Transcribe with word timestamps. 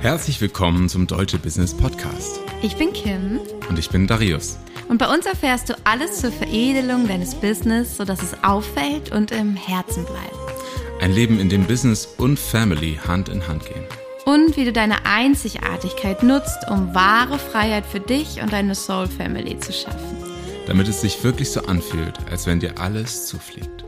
Herzlich 0.00 0.40
willkommen 0.40 0.88
zum 0.88 1.06
Deutsche 1.06 1.38
Business 1.38 1.72
Podcast. 1.76 2.40
Ich 2.60 2.74
bin 2.74 2.92
Kim. 2.92 3.38
Und 3.68 3.78
ich 3.78 3.88
bin 3.88 4.08
Darius. 4.08 4.58
Und 4.88 4.98
bei 4.98 5.06
uns 5.06 5.26
erfährst 5.26 5.68
du 5.68 5.74
alles 5.84 6.20
zur 6.20 6.32
Veredelung 6.32 7.06
deines 7.06 7.36
Business, 7.36 7.98
sodass 7.98 8.20
es 8.20 8.42
auffällt 8.42 9.12
und 9.12 9.30
im 9.30 9.54
Herzen 9.54 10.04
bleibt. 10.06 10.34
Ein 11.00 11.12
Leben, 11.12 11.38
in 11.38 11.48
dem 11.48 11.66
Business 11.66 12.06
und 12.18 12.36
Family 12.36 12.98
Hand 13.06 13.28
in 13.28 13.46
Hand 13.46 13.64
gehen. 13.64 13.84
Und 14.24 14.56
wie 14.56 14.64
du 14.64 14.72
deine 14.72 15.06
Einzigartigkeit 15.06 16.24
nutzt, 16.24 16.68
um 16.68 16.96
wahre 16.96 17.38
Freiheit 17.38 17.86
für 17.86 18.00
dich 18.00 18.42
und 18.42 18.52
deine 18.52 18.74
Soul 18.74 19.06
Family 19.06 19.56
zu 19.60 19.72
schaffen. 19.72 20.16
Damit 20.66 20.88
es 20.88 21.00
sich 21.00 21.22
wirklich 21.22 21.52
so 21.52 21.62
anfühlt, 21.62 22.18
als 22.28 22.48
wenn 22.48 22.58
dir 22.58 22.78
alles 22.78 23.26
zufliegt. 23.26 23.84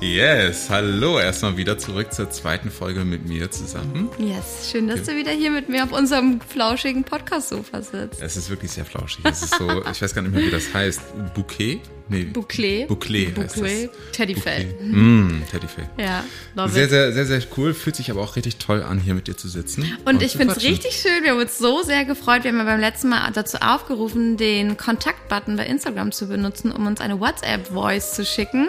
Yes, 0.00 0.68
hallo, 0.68 1.18
erstmal 1.18 1.56
wieder 1.56 1.78
zurück 1.78 2.12
zur 2.12 2.28
zweiten 2.30 2.70
Folge 2.70 3.04
mit 3.04 3.26
mir 3.26 3.50
zusammen. 3.50 4.10
Yes, 4.18 4.68
schön, 4.70 4.88
dass 4.88 5.04
du 5.04 5.16
wieder 5.16 5.30
hier 5.30 5.50
mit 5.50 5.70
mir 5.70 5.84
auf 5.84 5.92
unserem 5.92 6.38
flauschigen 6.42 7.02
Podcast-Sofa 7.02 7.80
sitzt. 7.80 8.20
Es 8.20 8.36
ist 8.36 8.50
wirklich 8.50 8.72
sehr 8.72 8.84
flauschig. 8.84 9.24
Es 9.24 9.42
ist 9.42 9.54
so, 9.54 9.82
ich 9.90 10.02
weiß 10.02 10.14
gar 10.14 10.20
nicht 10.20 10.34
mehr, 10.34 10.44
wie 10.44 10.50
das 10.50 10.72
heißt. 10.74 11.00
Bouquet? 11.34 11.80
Nee. 12.08 12.24
Bouclé. 12.32 12.86
Bouclé 12.86 13.34
heißt 13.36 13.56
Bouclé. 13.56 13.88
Teddyfell. 14.12 14.64
Mm, 14.80 15.42
Teddyfell. 15.50 15.88
Ja, 15.98 16.24
love 16.54 16.68
Sehr, 16.70 16.84
it. 16.84 16.90
sehr, 16.90 17.12
sehr, 17.12 17.26
sehr 17.26 17.42
cool. 17.56 17.74
Fühlt 17.74 17.96
sich 17.96 18.10
aber 18.12 18.20
auch 18.20 18.36
richtig 18.36 18.58
toll 18.58 18.82
an, 18.82 19.00
hier 19.00 19.14
mit 19.14 19.26
dir 19.26 19.36
zu 19.36 19.48
sitzen. 19.48 19.90
Und 20.04 20.22
ich 20.22 20.32
zu 20.32 20.38
finde 20.38 20.54
es 20.54 20.62
richtig 20.62 20.96
schön. 20.96 21.24
Wir 21.24 21.32
haben 21.32 21.40
uns 21.40 21.58
so 21.58 21.82
sehr 21.82 22.04
gefreut. 22.04 22.44
Wir 22.44 22.52
haben 22.52 22.58
ja 22.58 22.64
beim 22.64 22.78
letzten 22.78 23.08
Mal 23.08 23.28
dazu 23.32 23.58
aufgerufen, 23.58 24.36
den 24.36 24.76
Kontaktbutton 24.76 25.56
bei 25.56 25.66
Instagram 25.66 26.12
zu 26.12 26.28
benutzen, 26.28 26.70
um 26.70 26.86
uns 26.86 27.00
eine 27.00 27.18
WhatsApp-Voice 27.18 28.14
zu 28.14 28.24
schicken. 28.24 28.68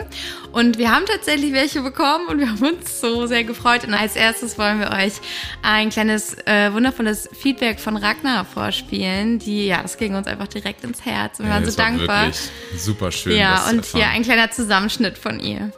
Und 0.52 0.80
wir 0.80 0.91
haben 0.91 1.05
tatsächlich 1.05 1.54
welche 1.54 1.82
bekommen 1.82 2.27
und 2.27 2.40
wir 2.40 2.49
haben 2.49 2.63
uns 2.63 2.99
so 2.99 3.27
sehr 3.27 3.44
gefreut. 3.44 3.84
Und 3.85 3.94
als 3.94 4.16
erstes 4.16 4.58
wollen 4.58 4.80
wir 4.80 4.90
euch 4.91 5.13
ein 5.62 5.90
kleines, 5.91 6.35
äh, 6.48 6.74
wundervolles 6.74 7.30
Feedback 7.40 7.80
von 7.80 7.98
Ragnar 7.98 8.46
vorspielen. 8.46 9.38
Die, 9.40 9.68
ja, 9.68 9.82
das 9.84 9.98
ging 9.98 10.15
uns 10.15 10.26
einfach 10.26 10.48
direkt 10.48 10.84
ins 10.84 11.05
Herz. 11.05 11.40
Und 11.40 11.46
wir 11.46 11.49
Ja, 11.49 11.55
waren 11.55 11.63
so 11.65 11.70
es 11.70 11.77
war 11.77 11.85
dankbar. 11.85 12.32
Super 12.76 13.12
schön. 13.12 13.27
Ja, 13.36 13.52
das 13.56 13.64
zu 13.66 13.72
und 13.72 13.78
erfahren. 13.80 14.02
hier 14.02 14.10
ein 14.10 14.24
kleiner 14.24 14.52
Zusammenschnitt 14.52 15.18
von 15.18 15.40
ihr. 15.40 15.72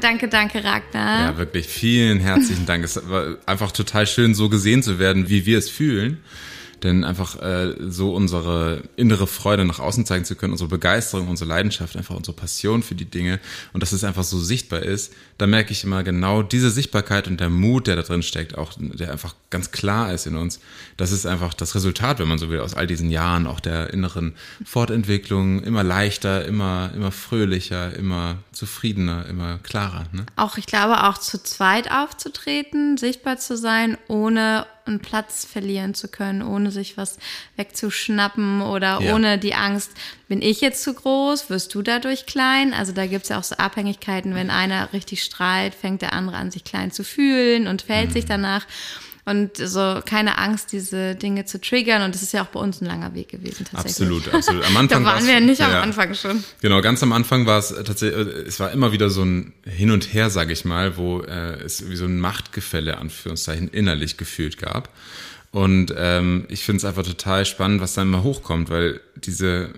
Danke, 0.00 0.28
danke, 0.28 0.64
Ragnar. 0.64 1.30
Ja, 1.30 1.38
wirklich 1.38 1.66
vielen 1.66 2.20
herzlichen 2.20 2.66
Dank. 2.66 2.84
Es 2.84 3.00
war 3.08 3.36
einfach 3.46 3.72
total 3.72 4.06
schön, 4.06 4.34
so 4.34 4.48
gesehen 4.48 4.82
zu 4.82 4.98
werden, 4.98 5.28
wie 5.28 5.46
wir 5.46 5.58
es 5.58 5.68
fühlen. 5.68 6.18
Denn 6.82 7.04
einfach 7.04 7.40
äh, 7.42 7.74
so 7.90 8.14
unsere 8.14 8.82
innere 8.96 9.26
Freude 9.26 9.66
nach 9.66 9.80
außen 9.80 10.06
zeigen 10.06 10.24
zu 10.24 10.34
können, 10.34 10.52
unsere 10.52 10.70
Begeisterung, 10.70 11.28
unsere 11.28 11.48
Leidenschaft, 11.48 11.94
einfach 11.96 12.16
unsere 12.16 12.34
Passion 12.34 12.82
für 12.82 12.94
die 12.94 13.04
Dinge 13.04 13.38
und 13.74 13.82
dass 13.82 13.92
es 13.92 14.02
einfach 14.02 14.24
so 14.24 14.38
sichtbar 14.38 14.80
ist, 14.80 15.12
da 15.36 15.46
merke 15.46 15.72
ich 15.72 15.84
immer 15.84 16.02
genau 16.02 16.42
diese 16.42 16.70
Sichtbarkeit 16.70 17.28
und 17.28 17.38
der 17.38 17.50
Mut, 17.50 17.86
der 17.86 17.96
da 17.96 18.02
drin 18.02 18.22
steckt, 18.22 18.56
auch 18.56 18.72
der 18.78 19.12
einfach 19.12 19.34
ganz 19.50 19.72
klar 19.72 20.12
ist 20.14 20.26
in 20.26 20.36
uns. 20.36 20.60
Das 20.96 21.10
ist 21.10 21.26
einfach 21.26 21.52
das 21.54 21.74
Resultat, 21.74 22.18
wenn 22.20 22.28
man 22.28 22.38
so 22.38 22.50
will, 22.50 22.60
aus 22.60 22.74
all 22.74 22.86
diesen 22.86 23.10
Jahren 23.10 23.46
auch 23.48 23.58
der 23.60 23.92
inneren 23.92 24.34
Fortentwicklung, 24.64 25.62
immer 25.62 25.82
leichter, 25.82 26.44
immer, 26.46 26.90
immer 26.94 27.10
fröhlicher, 27.12 27.92
immer 27.94 28.36
zufriedener, 28.52 29.26
immer 29.26 29.58
klarer. 29.58 30.06
Ne? 30.12 30.24
Auch, 30.36 30.56
ich 30.56 30.66
glaube, 30.66 31.02
auch 31.04 31.18
zu 31.18 31.42
zweit 31.42 31.90
aufzutreten, 31.90 32.96
sichtbar 32.96 33.38
zu 33.38 33.56
sein, 33.56 33.98
ohne 34.08 34.66
einen 34.86 35.00
Platz 35.00 35.44
verlieren 35.44 35.94
zu 35.94 36.08
können, 36.08 36.42
ohne 36.42 36.70
sich 36.70 36.96
was 36.96 37.18
wegzuschnappen 37.56 38.60
oder 38.62 39.00
Ja. 39.00 39.14
ohne 39.14 39.38
die 39.38 39.54
Angst, 39.54 39.90
bin 40.28 40.42
ich 40.42 40.60
jetzt 40.60 40.82
zu 40.82 40.94
groß, 40.94 41.50
wirst 41.50 41.74
du 41.74 41.82
dadurch 41.82 42.26
klein? 42.26 42.72
Also 42.74 42.92
da 42.92 43.06
gibt's 43.06 43.28
ja 43.28 43.38
auch 43.38 43.44
so 43.44 43.56
Abhängigkeiten, 43.56 44.34
wenn 44.34 44.50
einer 44.50 44.92
richtig 44.92 45.22
strahlt, 45.22 45.74
fängt 45.74 46.02
der 46.02 46.12
andere 46.12 46.36
an, 46.36 46.50
sich 46.50 46.64
klein 46.64 46.90
zu 46.92 47.04
fühlen 47.04 47.66
und 47.66 47.82
fällt 47.82 48.10
Mhm. 48.10 48.12
sich 48.14 48.24
danach. 48.26 48.66
Und 49.24 49.56
so 49.56 50.00
keine 50.04 50.38
Angst, 50.38 50.72
diese 50.72 51.14
Dinge 51.14 51.44
zu 51.44 51.60
triggern. 51.60 52.02
Und 52.02 52.14
das 52.14 52.22
ist 52.22 52.32
ja 52.32 52.42
auch 52.42 52.48
bei 52.48 52.60
uns 52.60 52.80
ein 52.80 52.86
langer 52.86 53.14
Weg 53.14 53.28
gewesen, 53.28 53.66
tatsächlich. 53.70 54.08
Absolut, 54.08 54.34
absolut. 54.34 54.64
Am 54.64 54.76
Anfang 54.76 55.04
Da 55.04 55.10
waren 55.10 55.26
wir 55.26 55.40
nicht 55.40 55.60
am 55.60 55.70
ja. 55.70 55.82
Anfang 55.82 56.14
schon. 56.14 56.42
Genau, 56.60 56.80
ganz 56.80 57.02
am 57.02 57.12
Anfang 57.12 57.46
war 57.46 57.58
es 57.58 57.68
tatsächlich, 57.68 58.26
äh, 58.26 58.40
es 58.42 58.58
war 58.60 58.70
immer 58.72 58.92
wieder 58.92 59.10
so 59.10 59.22
ein 59.22 59.52
Hin 59.64 59.90
und 59.90 60.12
Her, 60.12 60.30
sage 60.30 60.52
ich 60.52 60.64
mal, 60.64 60.96
wo 60.96 61.20
äh, 61.20 61.62
es 61.62 61.88
wie 61.88 61.96
so 61.96 62.06
ein 62.06 62.18
Machtgefälle, 62.18 62.98
Anführungszeichen, 62.98 63.68
innerlich 63.68 64.16
gefühlt 64.16 64.58
gab. 64.58 64.88
Und 65.52 65.92
ähm, 65.96 66.44
ich 66.48 66.62
finde 66.64 66.76
es 66.78 66.84
einfach 66.84 67.02
total 67.04 67.44
spannend, 67.44 67.80
was 67.80 67.94
dann 67.94 68.06
immer 68.08 68.22
hochkommt, 68.22 68.70
weil 68.70 69.00
diese, 69.16 69.70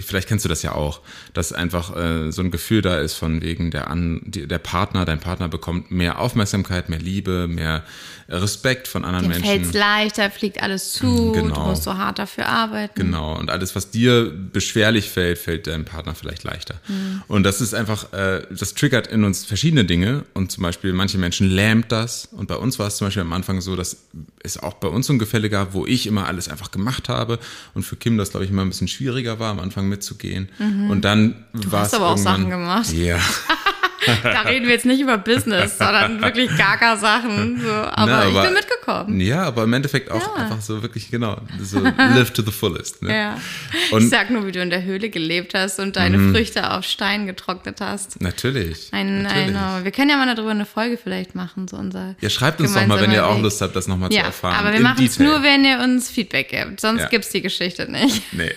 vielleicht 0.00 0.26
kennst 0.28 0.46
du 0.46 0.48
das 0.48 0.62
ja 0.62 0.72
auch, 0.72 1.02
dass 1.34 1.52
einfach 1.52 1.94
äh, 1.94 2.30
so 2.32 2.40
ein 2.40 2.50
Gefühl 2.50 2.80
da 2.80 2.98
ist 2.98 3.14
von 3.14 3.42
wegen 3.42 3.70
der 3.70 3.88
An, 3.90 4.22
die, 4.24 4.46
der 4.48 4.58
Partner, 4.58 5.04
dein 5.04 5.20
Partner 5.20 5.48
bekommt 5.48 5.90
mehr 5.90 6.20
Aufmerksamkeit, 6.20 6.88
mehr 6.88 6.98
Liebe, 7.00 7.48
mehr 7.48 7.84
Respekt 8.30 8.88
von 8.88 9.04
anderen 9.04 9.24
Dem 9.26 9.32
Menschen. 9.42 9.44
fällt's 9.46 9.74
leichter, 9.74 10.30
fliegt 10.30 10.62
alles 10.62 10.92
zu, 10.94 11.06
du 11.06 11.32
Genau. 11.32 11.66
musst 11.68 11.82
so 11.82 11.98
hart 11.98 12.18
dafür 12.18 12.46
arbeiten. 12.48 12.94
Genau. 12.94 13.36
Und 13.38 13.50
alles, 13.50 13.76
was 13.76 13.90
dir 13.90 14.32
beschwerlich 14.32 15.10
fällt, 15.10 15.38
fällt 15.38 15.66
deinem 15.66 15.84
Partner 15.84 16.14
vielleicht 16.14 16.44
leichter. 16.44 16.80
Und 17.28 17.42
das 17.42 17.60
ist 17.60 17.74
einfach, 17.74 18.12
äh, 18.14 18.42
das 18.50 18.72
triggert 18.74 19.06
in 19.08 19.24
uns 19.24 19.44
verschiedene 19.44 19.84
Dinge. 19.84 20.24
Und 20.32 20.50
zum 20.50 20.62
Beispiel, 20.62 20.92
manche 20.94 21.18
Menschen 21.18 21.48
lähmt 21.50 21.92
das. 21.92 22.26
Und 22.32 22.46
bei 22.46 22.56
uns 22.56 22.78
war 22.78 22.86
es 22.86 22.96
zum 22.96 23.08
Beispiel 23.08 23.22
am 23.22 23.32
Anfang 23.32 23.60
so, 23.60 23.76
dass 23.76 24.06
es 24.42 24.58
auch 24.58 24.74
bei 24.74 24.88
uns 24.88 25.06
so 25.06 25.12
ein 25.12 25.18
Gefälle 25.18 25.50
gab, 25.50 25.74
wo 25.74 25.86
ich 25.86 26.06
immer 26.06 26.26
alles 26.26 26.48
einfach 26.48 26.70
gemacht 26.70 27.08
habe. 27.08 27.38
Und 27.74 27.82
für 27.82 27.96
Kim 27.96 28.16
das, 28.16 28.30
glaube 28.30 28.44
ich, 28.44 28.50
immer 28.50 28.62
ein 28.62 28.68
bisschen 28.68 28.88
schwieriger 28.88 29.38
war, 29.38 29.50
am 29.50 29.60
Anfang 29.60 29.88
mitzugehen. 29.88 30.48
Und 30.90 31.04
dann 31.04 31.44
war 31.52 31.82
es 31.82 31.88
hast 31.88 31.94
aber 31.94 32.08
auch 32.08 32.18
Sachen 32.18 32.48
gemacht. 32.48 32.92
Ja. 32.92 33.18
Da 34.22 34.42
reden 34.42 34.66
wir 34.66 34.72
jetzt 34.72 34.86
nicht 34.86 35.00
über 35.00 35.18
Business, 35.18 35.76
sondern 35.78 36.22
wirklich 36.22 36.50
Gaga-Sachen. 36.56 37.60
So. 37.60 37.70
Aber, 37.70 38.06
Na, 38.06 38.22
ich 38.28 38.30
aber- 38.36 38.42
bin 38.44 38.54
mitgekommen. 38.54 39.20
Ja, 39.20 39.42
aber 39.44 39.64
im 39.64 39.72
Endeffekt 39.72 40.10
auch 40.10 40.36
Ja. 40.36 40.42
einfach 40.44 40.60
so 40.62 40.82
wirklich, 40.82 41.10
genau, 41.10 41.36
so 41.60 41.80
live 41.98 42.30
to 42.32 42.42
the 42.42 42.50
fullest. 42.52 43.02
Ne? 43.02 43.14
Ja. 43.16 43.40
Und- 43.90 44.04
ich 44.04 44.10
sag 44.10 44.30
nur, 44.30 44.46
wie 44.46 44.52
du 44.52 44.60
in 44.62 44.70
der 44.70 44.82
Höhle 44.84 45.10
gelebt 45.10 45.54
hast 45.54 45.78
und 45.80 45.96
deine 45.96 46.32
Früchte 46.32 46.70
auf 46.72 46.84
Stein 46.84 47.26
getrocknet 47.26 47.80
hast. 47.80 48.20
Natürlich. 48.20 48.88
Ein, 48.92 49.22
natürlich. 49.22 49.56
ein, 49.56 49.84
wir 49.84 49.90
können 49.90 50.10
ja 50.10 50.16
mal 50.16 50.34
darüber 50.34 50.50
eine 50.52 50.66
Folge 50.66 50.96
vielleicht 50.96 51.34
machen, 51.34 51.68
so 51.68 51.76
unser. 51.76 52.16
Ja, 52.20 52.30
schreibt 52.30 52.60
uns 52.60 52.74
doch 52.74 52.86
mal, 52.86 53.00
wenn 53.00 53.12
ihr 53.12 53.26
auch. 53.26 53.40
Lust 53.40 53.60
habt, 53.62 53.74
das 53.76 53.86
nochmal 53.88 54.10
zu 54.10 54.16
Ja, 54.16 54.24
erfahren. 54.24 54.56
aber 54.56 54.72
wir 54.72 54.80
machen 54.80 55.04
es 55.04 55.18
nur, 55.18 55.42
wenn 55.42 55.64
ihr 55.64 55.78
uns 55.80 56.10
Feedback 56.10 56.48
gibt. 56.50 56.80
Sonst 56.80 57.00
Ja. 57.02 57.08
gibt's 57.08 57.30
die 57.30 57.42
Geschichte 57.42 57.90
nicht. 57.90 58.22
Nee. 58.32 58.50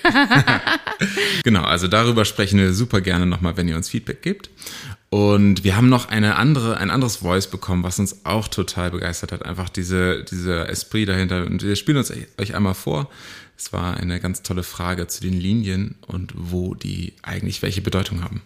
genau, 1.44 1.64
also 1.64 1.88
darüber 1.88 2.26
sprechen 2.26 2.60
wir 2.60 2.74
super 2.74 3.02
gerne 3.02 3.26
nochmal, 3.26 3.56
wenn 3.58 3.68
ihr 3.68 3.76
uns 3.76 3.90
Feedback 3.90 4.22
gebt. 4.22 4.50
Und 5.14 5.64
wir 5.64 5.78
haben 5.78 5.90
noch 5.90 6.10
eine 6.10 6.38
andere, 6.38 6.78
ein 6.78 6.90
anderes 6.90 7.18
Voice 7.18 7.46
bekommen, 7.46 7.84
was 7.84 8.00
uns 8.00 8.26
auch 8.26 8.48
total 8.48 8.90
begeistert 8.90 9.32
hat. 9.32 9.46
Einfach 9.46 9.70
diese, 9.70 10.24
dieser 10.24 10.68
Esprit 10.70 11.08
dahinter. 11.08 11.46
Und 11.46 11.62
wir 11.62 11.76
spielen 11.76 11.98
uns 11.98 12.12
euch 12.40 12.56
einmal 12.56 12.74
vor. 12.74 13.12
Es 13.56 13.72
war 13.72 13.96
eine 13.96 14.20
ganz 14.20 14.42
tolle 14.42 14.64
Frage 14.64 15.06
zu 15.06 15.22
den 15.22 15.34
Linien 15.34 15.98
und 16.08 16.34
wo 16.36 16.74
die 16.74 17.14
eigentlich 17.22 17.62
welche 17.62 17.82
Bedeutung 17.82 18.24
haben. 18.24 18.42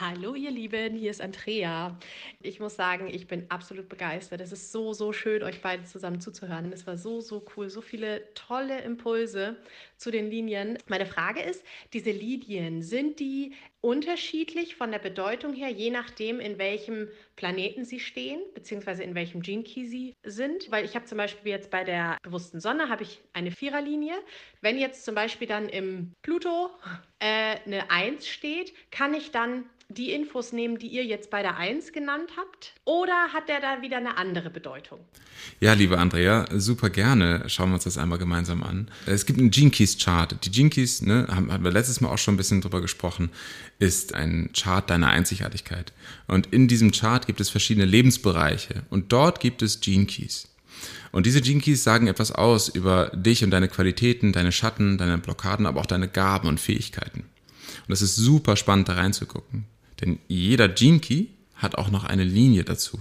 Hallo 0.00 0.34
ihr 0.34 0.50
Lieben, 0.50 0.96
hier 0.96 1.12
ist 1.12 1.20
Andrea. 1.20 1.96
Ich 2.40 2.58
muss 2.58 2.74
sagen, 2.74 3.08
ich 3.08 3.28
bin 3.28 3.46
absolut 3.50 3.88
begeistert. 3.88 4.40
Es 4.40 4.50
ist 4.50 4.72
so, 4.72 4.92
so 4.92 5.12
schön, 5.12 5.44
euch 5.44 5.62
beide 5.62 5.84
zusammen 5.84 6.20
zuzuhören. 6.20 6.72
Es 6.72 6.84
war 6.84 6.98
so, 6.98 7.20
so 7.20 7.44
cool. 7.56 7.70
So 7.70 7.80
viele 7.80 8.22
tolle 8.34 8.80
Impulse 8.82 9.56
zu 9.98 10.10
den 10.10 10.30
Linien. 10.30 10.78
Meine 10.86 11.06
Frage 11.06 11.40
ist, 11.40 11.62
diese 11.92 12.10
Linien, 12.10 12.82
sind 12.82 13.20
die 13.20 13.52
unterschiedlich 13.80 14.76
von 14.76 14.90
der 14.90 14.98
Bedeutung 14.98 15.52
her, 15.52 15.68
je 15.68 15.90
nachdem, 15.90 16.40
in 16.40 16.58
welchem 16.58 17.08
Planeten 17.36 17.84
sie 17.84 18.00
stehen, 18.00 18.40
beziehungsweise 18.54 19.02
in 19.02 19.14
welchem 19.14 19.42
Gene 19.42 19.62
Key 19.62 19.86
sie 19.86 20.14
sind. 20.24 20.70
Weil 20.70 20.84
ich 20.84 20.94
habe 20.94 21.04
zum 21.04 21.18
Beispiel 21.18 21.52
jetzt 21.52 21.70
bei 21.70 21.84
der 21.84 22.18
bewussten 22.22 22.60
Sonne 22.60 22.88
habe 22.88 23.02
ich 23.02 23.20
eine 23.32 23.50
Viererlinie. 23.50 24.14
Wenn 24.60 24.78
jetzt 24.78 25.04
zum 25.04 25.14
Beispiel 25.14 25.46
dann 25.46 25.68
im 25.68 26.12
Pluto 26.22 26.70
äh, 27.18 27.56
eine 27.66 27.90
Eins 27.90 28.26
steht, 28.26 28.72
kann 28.90 29.14
ich 29.14 29.30
dann 29.30 29.64
die 29.90 30.12
Infos 30.12 30.52
nehmen, 30.52 30.78
die 30.78 30.88
ihr 30.88 31.04
jetzt 31.04 31.30
bei 31.30 31.40
der 31.40 31.56
1 31.56 31.92
genannt 31.92 32.32
habt? 32.36 32.74
Oder 32.84 33.32
hat 33.32 33.48
der 33.48 33.60
da 33.60 33.80
wieder 33.80 33.96
eine 33.96 34.18
andere 34.18 34.50
Bedeutung? 34.50 35.00
Ja, 35.60 35.72
liebe 35.72 35.98
Andrea, 35.98 36.46
super 36.52 36.90
gerne. 36.90 37.44
Schauen 37.46 37.70
wir 37.70 37.74
uns 37.74 37.84
das 37.84 37.96
einmal 37.96 38.18
gemeinsam 38.18 38.62
an. 38.62 38.90
Es 39.06 39.24
gibt 39.24 39.38
einen 39.38 39.50
Gene 39.50 39.70
Keys 39.70 39.87
Chart. 39.96 40.36
Die 40.44 40.68
Keys, 40.68 41.02
ne, 41.02 41.26
haben, 41.30 41.50
haben 41.52 41.64
wir 41.64 41.70
letztes 41.70 42.00
Mal 42.00 42.10
auch 42.10 42.18
schon 42.18 42.34
ein 42.34 42.36
bisschen 42.36 42.60
drüber 42.60 42.80
gesprochen, 42.80 43.30
ist 43.78 44.14
ein 44.14 44.50
Chart 44.52 44.88
deiner 44.90 45.08
Einzigartigkeit. 45.08 45.92
Und 46.26 46.48
in 46.48 46.68
diesem 46.68 46.92
Chart 46.92 47.26
gibt 47.26 47.40
es 47.40 47.48
verschiedene 47.48 47.86
Lebensbereiche. 47.86 48.82
Und 48.90 49.12
dort 49.12 49.40
gibt 49.40 49.62
es 49.62 49.80
Keys. 49.80 50.48
Und 51.10 51.26
diese 51.26 51.40
Keys 51.40 51.82
sagen 51.82 52.06
etwas 52.06 52.32
aus 52.32 52.68
über 52.68 53.10
dich 53.14 53.42
und 53.42 53.50
deine 53.50 53.68
Qualitäten, 53.68 54.32
deine 54.32 54.52
Schatten, 54.52 54.98
deine 54.98 55.18
Blockaden, 55.18 55.66
aber 55.66 55.80
auch 55.80 55.86
deine 55.86 56.08
Gaben 56.08 56.48
und 56.48 56.60
Fähigkeiten. 56.60 57.24
Und 57.86 57.92
es 57.92 58.02
ist 58.02 58.16
super 58.16 58.56
spannend, 58.56 58.88
da 58.88 58.94
reinzugucken. 58.94 59.64
Denn 60.00 60.18
jeder 60.28 60.68
Key 60.68 61.26
hat 61.54 61.76
auch 61.76 61.90
noch 61.90 62.04
eine 62.04 62.24
Linie 62.24 62.64
dazu. 62.64 63.00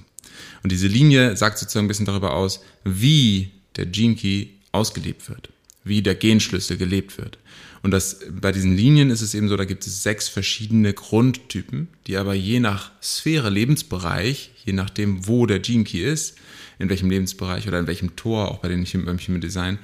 Und 0.63 0.71
diese 0.71 0.87
Linie 0.87 1.35
sagt 1.37 1.57
sozusagen 1.57 1.85
ein 1.85 1.89
bisschen 1.89 2.05
darüber 2.05 2.33
aus, 2.33 2.61
wie 2.83 3.51
der 3.75 3.85
Key 3.85 4.47
ausgelebt 4.71 5.29
wird, 5.29 5.49
wie 5.87 6.01
der 6.01 6.15
Genschlüssel 6.15 6.77
gelebt 6.77 7.17
wird. 7.17 7.37
Und 7.83 7.91
das, 7.91 8.19
bei 8.29 8.51
diesen 8.51 8.75
Linien 8.75 9.09
ist 9.09 9.21
es 9.21 9.33
eben 9.33 9.47
so, 9.49 9.55
da 9.55 9.65
gibt 9.65 9.85
es 9.85 10.03
sechs 10.03 10.27
verschiedene 10.27 10.93
Grundtypen, 10.93 11.87
die 12.07 12.17
aber 12.17 12.33
je 12.33 12.59
nach 12.59 12.91
Sphäre, 13.01 13.49
Lebensbereich, 13.49 14.51
je 14.65 14.73
nachdem, 14.73 15.27
wo 15.27 15.45
der 15.45 15.59
Gene 15.59 15.83
Key 15.83 16.03
ist, 16.03 16.37
in 16.79 16.89
welchem 16.89 17.09
Lebensbereich 17.09 17.67
oder 17.67 17.79
in 17.79 17.87
welchem 17.87 18.15
Tor, 18.15 18.51
auch 18.51 18.59
bei 18.59 18.67
den, 18.67 18.85
beim 19.05 19.19
Human 19.19 19.41
Design, 19.41 19.79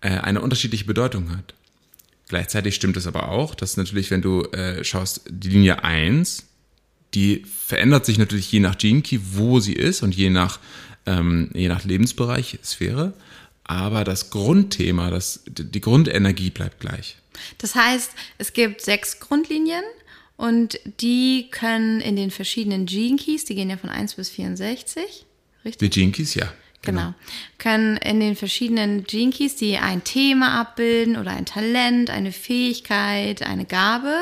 äh, 0.00 0.10
eine 0.10 0.40
unterschiedliche 0.40 0.84
Bedeutung 0.84 1.30
hat. 1.30 1.54
Gleichzeitig 2.28 2.74
stimmt 2.74 2.96
es 2.96 3.06
aber 3.06 3.28
auch, 3.28 3.54
dass 3.54 3.76
natürlich, 3.76 4.10
wenn 4.10 4.22
du 4.22 4.42
äh, 4.52 4.82
schaust, 4.84 5.22
die 5.28 5.50
Linie 5.50 5.84
1 5.84 6.46
die 7.14 7.44
verändert 7.44 8.06
sich 8.06 8.18
natürlich 8.18 8.50
je 8.50 8.60
nach 8.60 8.78
Gene 8.78 9.02
Key, 9.02 9.18
wo 9.32 9.60
sie 9.60 9.74
ist 9.74 10.02
und 10.02 10.14
je 10.14 10.30
nach, 10.30 10.60
ähm, 11.06 11.50
je 11.52 11.68
nach 11.68 11.84
Lebensbereich, 11.84 12.58
Sphäre. 12.64 13.12
Aber 13.72 14.04
das 14.04 14.28
Grundthema, 14.28 15.10
das, 15.10 15.44
die 15.46 15.80
Grundenergie 15.80 16.50
bleibt 16.50 16.80
gleich. 16.80 17.16
Das 17.56 17.74
heißt, 17.74 18.10
es 18.36 18.52
gibt 18.52 18.82
sechs 18.82 19.18
Grundlinien 19.18 19.82
und 20.36 20.78
die 21.00 21.48
können 21.50 22.02
in 22.02 22.16
den 22.16 22.30
verschiedenen 22.30 22.84
Gene 22.84 23.16
Keys, 23.16 23.46
die 23.46 23.54
gehen 23.54 23.70
ja 23.70 23.78
von 23.78 23.88
1 23.88 24.14
bis 24.16 24.28
64, 24.28 25.24
richtig? 25.64 25.90
Die 25.90 26.00
Gene 26.00 26.12
Keys, 26.12 26.34
ja. 26.34 26.52
Genau. 26.82 27.00
genau. 27.00 27.14
Können 27.56 27.96
in 27.96 28.20
den 28.20 28.36
verschiedenen 28.36 29.04
Gene 29.04 29.32
Keys, 29.32 29.56
die 29.56 29.78
ein 29.78 30.04
Thema 30.04 30.60
abbilden 30.60 31.16
oder 31.16 31.30
ein 31.30 31.46
Talent, 31.46 32.10
eine 32.10 32.32
Fähigkeit, 32.32 33.40
eine 33.42 33.64
Gabe 33.64 34.14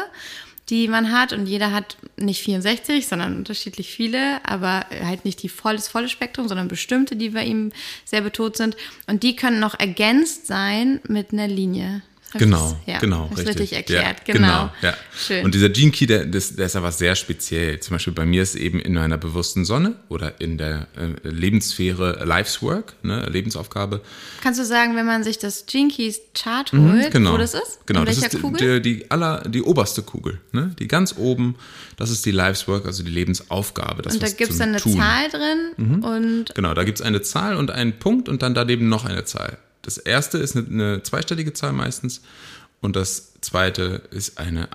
die 0.71 0.89
man 0.89 1.13
hat. 1.13 1.33
Und 1.33 1.47
jeder 1.47 1.73
hat 1.73 1.97
nicht 2.17 2.43
64, 2.43 3.07
sondern 3.07 3.37
unterschiedlich 3.37 3.91
viele, 3.93 4.45
aber 4.45 4.87
halt 5.05 5.25
nicht 5.25 5.43
die 5.43 5.49
voll, 5.49 5.77
das 5.77 5.89
volle 5.89 6.09
Spektrum, 6.09 6.49
sondern 6.49 6.69
bestimmte, 6.69 7.17
die 7.17 7.31
bei 7.31 7.45
ihm 7.45 7.73
sehr 8.05 8.23
betont 8.23 8.57
sind. 8.57 8.77
Und 9.07 9.23
die 9.23 9.37
können 9.37 9.61
noch 9.61 9.79
ergänzt 9.79 10.47
sein 10.47 11.01
mit 11.09 11.33
einer 11.33 11.49
Linie. 11.49 12.03
Genau, 12.35 12.81
ja, 12.87 12.99
genau, 12.99 13.27
richtig. 13.27 13.49
richtig 13.49 13.73
erklärt, 13.73 14.19
ja, 14.27 14.35
genau. 14.35 14.49
genau 14.49 14.71
ja. 14.83 14.95
Schön. 15.17 15.45
Und 15.45 15.55
dieser 15.55 15.69
Gene 15.69 15.91
Key, 15.91 16.07
der, 16.07 16.27
der, 16.27 16.39
ist 16.41 16.77
aber 16.77 16.93
sehr 16.93 17.17
speziell. 17.17 17.81
Zum 17.81 17.95
Beispiel 17.97 18.13
bei 18.13 18.25
mir 18.25 18.43
ist 18.43 18.55
eben 18.55 18.79
in 18.79 18.97
einer 18.99 19.19
bewussten 19.19 19.65
Sonne 19.65 19.97
oder 20.09 20.41
in 20.41 20.57
der 20.57 20.87
äh, 20.97 21.29
Lebenssphäre 21.29 22.25
Life's 22.25 22.63
Work, 22.63 22.95
ne, 23.03 23.27
Lebensaufgabe. 23.29 24.01
Kannst 24.43 24.61
du 24.61 24.65
sagen, 24.65 24.95
wenn 24.95 25.07
man 25.07 25.25
sich 25.25 25.39
das 25.39 25.67
Gene 25.67 25.91
Keys 25.91 26.21
Chart 26.35 26.73
mhm, 26.73 26.93
holt, 26.93 27.07
mhm, 27.07 27.11
genau. 27.11 27.33
wo 27.33 27.37
das 27.39 27.55
ist? 27.55 27.81
Genau, 27.87 28.01
in 28.01 28.07
das 28.07 28.19
ist 28.19 28.41
Kugel? 28.41 28.81
Die, 28.81 28.99
die, 28.99 29.11
aller, 29.11 29.43
die 29.49 29.63
oberste 29.63 30.03
Kugel, 30.03 30.41
ne? 30.53 30.75
die 30.79 30.87
ganz 30.87 31.17
oben, 31.17 31.57
das 31.97 32.11
ist 32.11 32.25
die 32.27 32.31
Life's 32.31 32.69
Work, 32.69 32.87
also 32.87 33.03
die 33.03 33.11
Lebensaufgabe. 33.11 34.03
Das 34.03 34.15
und 34.15 34.23
da 34.23 34.29
gibt 34.29 34.53
es 34.53 34.59
dann 34.59 34.71
eine 34.71 34.79
Tun. 34.79 34.97
Zahl 34.97 35.29
drin 35.31 35.73
mhm. 35.77 36.05
und... 36.05 36.55
Genau, 36.55 36.75
da 36.75 36.85
gibt 36.85 37.01
es 37.01 37.05
eine 37.05 37.23
Zahl 37.23 37.57
und 37.57 37.73
einen 37.73 37.99
Punkt 37.99 38.29
und 38.29 38.43
dann 38.43 38.55
daneben 38.55 38.89
noch 38.89 39.05
eine 39.05 39.25
Zahl. 39.25 39.59
Das 39.83 39.99
erste 39.99 40.39
ist 40.39 40.57
eine, 40.57 40.67
eine 40.67 41.03
zweistellige 41.03 41.53
Zahl 41.53 41.73
meistens 41.73 42.23
und 42.81 42.97
das 42.97 43.35
zweite 43.41 44.03
ist 44.11 44.39
eine 44.39 44.69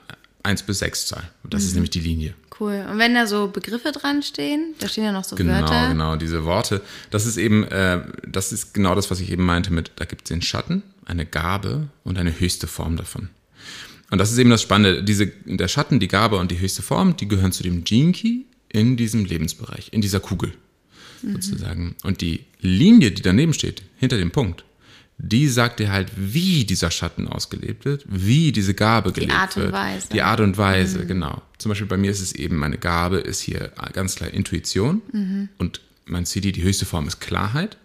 1 0.44 0.64
bis 0.64 0.80
6 0.80 1.08
Zahl. 1.08 1.30
Das 1.44 1.64
mhm. 1.64 1.68
ist 1.68 1.74
nämlich 1.74 1.90
die 1.90 2.00
Linie. 2.00 2.34
Cool. 2.60 2.86
Und 2.90 3.00
wenn 3.00 3.14
da 3.16 3.28
so 3.28 3.48
Begriffe 3.48 3.92
dran 3.92 4.24
stehen, 4.24 4.76
da 4.80 4.88
stehen 4.88 5.04
ja 5.04 5.12
noch 5.12 5.24
so 5.24 5.36
genau, 5.36 5.54
Wörter. 5.54 5.90
Genau, 5.90 5.90
genau, 5.90 6.16
diese 6.16 6.46
Worte. 6.46 6.82
Das 7.10 7.26
ist 7.26 7.38
eben, 7.38 7.64
äh, 7.66 8.02
das 8.26 8.54
ist 8.54 8.74
genau 8.74 8.96
das, 8.96 9.12
was 9.12 9.20
ich 9.20 9.32
eben 9.32 9.44
meinte 9.44 9.74
mit, 9.74 9.92
da 9.98 10.06
gibt 10.06 10.24
es 10.24 10.30
den 10.30 10.42
Schatten, 10.42 10.84
eine 11.06 11.26
Gabe 11.26 11.88
und 12.04 12.18
eine 12.18 12.40
höchste 12.40 12.68
Form 12.68 12.96
davon. 12.96 13.30
Und 14.12 14.20
das 14.20 14.32
ist 14.32 14.38
eben 14.38 14.52
das 14.52 14.62
Spannende. 14.62 15.04
Diese, 15.04 15.28
der 15.28 15.68
Schatten, 15.68 16.00
die 16.00 16.08
Gabe 16.08 16.38
und 16.38 16.52
die 16.52 16.60
höchste 16.60 16.82
Form, 16.82 17.18
die 17.18 17.28
gehören 17.28 17.52
zu 17.52 17.64
dem 17.64 17.84
Key 17.84 18.44
in 18.70 18.98
diesem 18.98 19.26
Lebensbereich, 19.26 19.90
in 19.92 20.02
dieser 20.02 20.20
Kugel 20.20 20.54
mhm. 21.22 21.34
sozusagen. 21.34 21.96
Und 22.04 22.22
die 22.22 22.46
Linie, 22.62 23.12
die 23.12 23.22
daneben 23.22 23.54
steht, 23.54 23.82
hinter 23.98 24.18
dem 24.18 24.32
Punkt, 24.32 24.64
die 25.18 25.48
sagt 25.48 25.80
dir 25.80 25.92
halt, 25.92 26.12
wie 26.16 26.66
dieser 26.66 26.92
Schatten 26.92 27.28
ausgelebt 27.28 27.86
wird, 27.86 28.06
wie 28.08 28.52
diese 28.52 28.74
Gabe 28.74 29.12
gelebt 29.12 29.32
wird. 29.32 29.56
Die 29.56 29.62
Art 29.62 29.68
und 29.68 29.72
Weise. 29.72 30.08
Die 30.12 30.22
Art 30.22 30.40
und 30.42 30.58
Weise, 30.58 31.00
mhm. 31.00 31.08
genau. 31.08 31.42
Zum 31.58 31.70
Beispiel 31.70 31.88
bei 31.88 31.98
mir 31.98 32.12
ist 32.12 32.22
es 32.22 32.34
eben, 32.34 32.58
meine 32.58 32.78
Gabe 32.78 33.18
ist 33.18 33.40
hier 33.40 33.72
ganz 33.94 34.16
klar 34.16 34.32
Intuition 34.32 35.02
mhm. 35.12 35.50
und 35.58 35.82
mein 36.06 36.26
CD, 36.26 36.52
die 36.52 36.64
höchste 36.64 36.86
Form 36.86 37.08
ist 37.08 37.20
Klarheit. 37.20 37.78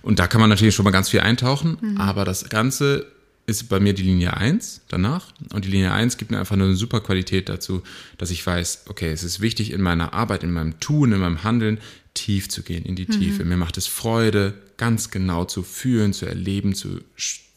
Und 0.00 0.18
da 0.18 0.26
kann 0.26 0.40
man 0.40 0.50
natürlich 0.50 0.74
schon 0.74 0.84
mal 0.84 0.90
ganz 0.90 1.10
viel 1.10 1.20
eintauchen, 1.20 1.76
mhm. 1.80 1.96
aber 1.98 2.24
das 2.24 2.48
Ganze 2.48 3.06
ist 3.46 3.68
bei 3.68 3.80
mir 3.80 3.92
die 3.92 4.02
Linie 4.02 4.36
1 4.36 4.82
danach. 4.88 5.26
Und 5.52 5.64
die 5.64 5.70
Linie 5.70 5.92
1 5.92 6.16
gibt 6.16 6.30
mir 6.30 6.38
einfach 6.38 6.56
nur 6.56 6.68
eine 6.68 6.76
super 6.76 7.00
Qualität 7.00 7.48
dazu, 7.48 7.82
dass 8.18 8.30
ich 8.30 8.44
weiß, 8.46 8.84
okay, 8.88 9.10
es 9.10 9.24
ist 9.24 9.40
wichtig 9.40 9.72
in 9.72 9.82
meiner 9.82 10.12
Arbeit, 10.14 10.42
in 10.42 10.52
meinem 10.52 10.80
Tun, 10.80 11.12
in 11.12 11.20
meinem 11.20 11.42
Handeln, 11.42 11.78
tief 12.14 12.48
zu 12.48 12.62
gehen, 12.62 12.84
in 12.84 12.94
die 12.94 13.06
mhm. 13.06 13.12
Tiefe. 13.12 13.44
Mir 13.44 13.56
macht 13.56 13.76
es 13.78 13.86
Freude, 13.86 14.54
ganz 14.82 15.12
genau 15.12 15.44
zu 15.44 15.62
fühlen, 15.62 16.12
zu 16.12 16.26
erleben, 16.26 16.74
zu 16.74 16.98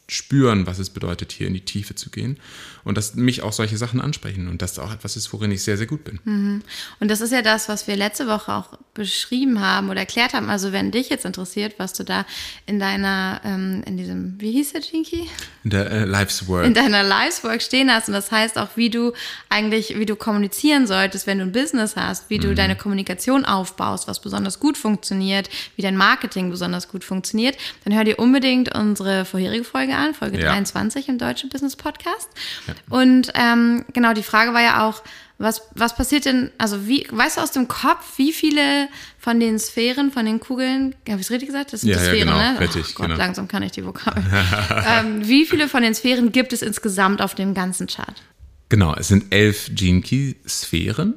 spüren, 0.07 0.67
was 0.67 0.79
es 0.79 0.91
bedeutet, 0.91 1.31
hier 1.31 1.47
in 1.47 1.53
die 1.53 1.65
Tiefe 1.65 1.95
zu 1.95 2.09
gehen. 2.09 2.37
Und 2.83 2.97
dass 2.97 3.15
mich 3.15 3.41
auch 3.41 3.53
solche 3.53 3.77
Sachen 3.77 3.99
ansprechen 3.99 4.47
und 4.47 4.61
das 4.61 4.77
auch 4.77 4.93
etwas 4.93 5.15
ist, 5.15 5.33
worin 5.33 5.49
ich 5.51 5.63
sehr, 5.63 5.75
sehr 5.75 5.87
gut 5.87 6.03
bin. 6.03 6.19
Mhm. 6.23 6.61
Und 6.99 7.09
das 7.09 7.19
ist 7.19 7.31
ja 7.31 7.41
das, 7.41 7.67
was 7.67 7.87
wir 7.87 7.95
letzte 7.95 8.27
Woche 8.27 8.53
auch 8.53 8.77
beschrieben 8.93 9.59
haben 9.59 9.89
oder 9.89 10.01
erklärt 10.01 10.33
haben. 10.33 10.49
Also 10.49 10.71
wenn 10.71 10.91
dich 10.91 11.09
jetzt 11.09 11.25
interessiert, 11.25 11.75
was 11.79 11.93
du 11.93 12.03
da 12.03 12.25
in 12.67 12.79
deiner, 12.79 13.41
ähm, 13.43 13.81
in 13.87 13.97
diesem, 13.97 14.39
wie 14.39 14.51
hieß 14.51 14.73
der 14.73 14.81
Jinky? 14.81 15.27
In 15.63 15.71
der 15.71 15.89
äh, 15.89 16.05
Life's 16.05 16.47
Work. 16.47 16.67
In 16.67 16.75
deiner 16.75 17.01
Life's 17.01 17.43
Work 17.43 17.63
stehen 17.63 17.91
hast. 17.91 18.07
Und 18.07 18.13
das 18.13 18.31
heißt 18.31 18.59
auch, 18.59 18.69
wie 18.75 18.91
du 18.91 19.13
eigentlich, 19.49 19.97
wie 19.97 20.05
du 20.05 20.15
kommunizieren 20.15 20.85
solltest, 20.85 21.25
wenn 21.25 21.39
du 21.39 21.45
ein 21.45 21.51
Business 21.51 21.95
hast, 21.95 22.29
wie 22.29 22.37
du 22.37 22.49
mhm. 22.49 22.55
deine 22.55 22.75
Kommunikation 22.75 23.45
aufbaust, 23.45 24.07
was 24.07 24.21
besonders 24.21 24.59
gut 24.59 24.77
funktioniert, 24.77 25.49
wie 25.75 25.81
dein 25.81 25.97
Marketing 25.97 26.51
besonders 26.51 26.87
gut 26.87 27.03
funktioniert, 27.03 27.57
dann 27.83 27.95
hör 27.95 28.03
dir 28.03 28.19
unbedingt 28.19 28.75
unsere 28.75 29.25
vorherige 29.25 29.63
Folge 29.63 29.94
an, 29.97 30.13
Folge 30.13 30.39
ja. 30.39 30.51
23 30.51 31.09
im 31.09 31.17
Deutschen 31.17 31.49
Business 31.49 31.75
Podcast. 31.75 32.29
Ja. 32.67 32.73
Und 32.89 33.31
ähm, 33.35 33.85
genau, 33.93 34.13
die 34.13 34.23
Frage 34.23 34.53
war 34.53 34.61
ja 34.61 34.87
auch, 34.87 35.01
was, 35.37 35.63
was 35.75 35.95
passiert 35.95 36.25
denn, 36.25 36.51
also 36.57 36.87
wie, 36.87 37.05
weißt 37.09 37.37
du 37.37 37.41
aus 37.41 37.51
dem 37.51 37.67
Kopf, 37.67 38.17
wie 38.17 38.31
viele 38.31 38.87
von 39.19 39.39
den 39.39 39.59
Sphären, 39.59 40.11
von 40.11 40.25
den 40.25 40.39
Kugeln, 40.39 40.95
habe 41.09 41.19
ich 41.19 41.27
es 41.27 41.31
richtig 41.31 41.49
gesagt? 41.49 41.73
Das 41.73 41.81
sind 41.81 41.89
ja, 41.89 41.97
die 41.97 42.03
Sphären, 42.03 42.29
ja, 42.29 42.35
genau, 42.35 42.53
ne? 42.53 42.59
Richtig, 42.61 42.85
oh 42.91 42.93
Gott, 42.95 43.07
genau. 43.07 43.17
langsam 43.17 43.47
kann 43.47 43.61
ich 43.63 43.73
die 43.73 43.85
Vokabeln. 43.85 44.25
ähm, 44.87 45.27
wie 45.27 45.45
viele 45.45 45.67
von 45.67 45.83
den 45.83 45.93
Sphären 45.93 46.31
gibt 46.31 46.53
es 46.53 46.61
insgesamt 46.61 47.21
auf 47.21 47.35
dem 47.35 47.53
ganzen 47.53 47.87
Chart? 47.87 48.15
Genau, 48.69 48.95
es 48.95 49.09
sind 49.09 49.33
elf 49.33 49.69
Gene 49.73 50.01
Key 50.01 50.35
Sphären 50.47 51.15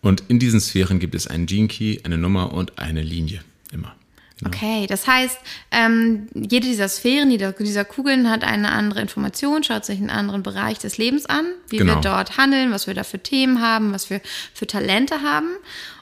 und 0.00 0.24
in 0.28 0.38
diesen 0.40 0.60
Sphären 0.60 0.98
gibt 0.98 1.14
es 1.14 1.28
einen 1.28 1.46
Gene 1.46 1.68
Key, 1.68 2.00
eine 2.02 2.18
Nummer 2.18 2.52
und 2.52 2.78
eine 2.78 3.02
Linie 3.02 3.40
immer. 3.72 3.94
Okay, 4.46 4.86
das 4.86 5.06
heißt, 5.06 5.38
ähm, 5.70 6.28
jede 6.34 6.66
dieser 6.66 6.88
Sphären, 6.88 7.30
jede 7.30 7.52
dieser 7.58 7.84
Kugeln 7.84 8.30
hat 8.30 8.44
eine 8.44 8.72
andere 8.72 9.00
Information, 9.00 9.64
schaut 9.64 9.84
sich 9.84 9.98
einen 9.98 10.10
anderen 10.10 10.42
Bereich 10.42 10.78
des 10.78 10.98
Lebens 10.98 11.26
an, 11.26 11.46
wie 11.68 11.78
genau. 11.78 11.94
wir 11.94 12.00
dort 12.00 12.36
handeln, 12.36 12.70
was 12.70 12.86
wir 12.86 12.94
da 12.94 13.04
für 13.04 13.18
Themen 13.18 13.60
haben, 13.60 13.92
was 13.92 14.10
wir 14.10 14.20
für 14.52 14.66
Talente 14.66 15.22
haben. 15.22 15.48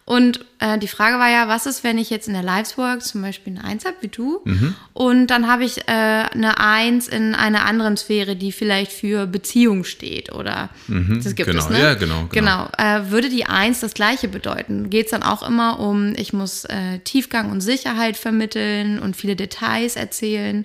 Und 0.04 0.44
äh, 0.59 0.78
die 0.78 0.88
Frage 0.88 1.18
war 1.18 1.30
ja, 1.30 1.47
was 1.47 1.66
ist, 1.66 1.85
wenn 1.85 1.97
ich 1.97 2.11
jetzt 2.11 2.26
in 2.26 2.35
der 2.35 2.42
Liveswork 2.42 3.02
zum 3.02 3.23
Beispiel 3.23 3.56
eine 3.56 3.64
Eins 3.64 3.85
habe, 3.85 3.97
wie 4.00 4.09
du, 4.09 4.40
mhm. 4.44 4.75
und 4.92 5.28
dann 5.28 5.47
habe 5.47 5.64
ich 5.64 5.78
äh, 5.87 5.92
eine 5.92 6.59
Eins 6.59 7.06
in 7.06 7.37
einer 7.37 7.64
anderen 7.64 7.97
Sphäre, 7.97 8.35
die 8.35 8.50
vielleicht 8.50 8.90
für 8.90 9.26
Beziehung 9.26 9.85
steht 9.85 10.32
oder 10.32 10.71
mhm, 10.88 11.21
das 11.23 11.37
gibt 11.37 11.49
genau. 11.49 11.62
es, 11.62 11.71
ne? 11.71 11.80
Ja, 11.80 11.94
genau. 11.94 12.26
Genau. 12.32 12.68
genau. 12.68 12.68
Äh, 12.78 13.11
würde 13.11 13.28
die 13.28 13.47
Eins 13.47 13.78
das 13.78 13.94
Gleiche 13.94 14.26
bedeuten? 14.26 14.90
Geht 14.90 15.06
es 15.06 15.12
dann 15.12 15.23
auch 15.23 15.47
immer 15.47 15.78
um, 15.78 16.14
ich 16.16 16.32
muss 16.32 16.64
äh, 16.64 16.99
Tiefgang 17.04 17.52
und 17.52 17.61
Sicherheit 17.61 18.16
vermitteln 18.16 18.99
und 18.99 19.16
viele 19.16 19.37
Details 19.37 19.94
erzählen? 19.94 20.64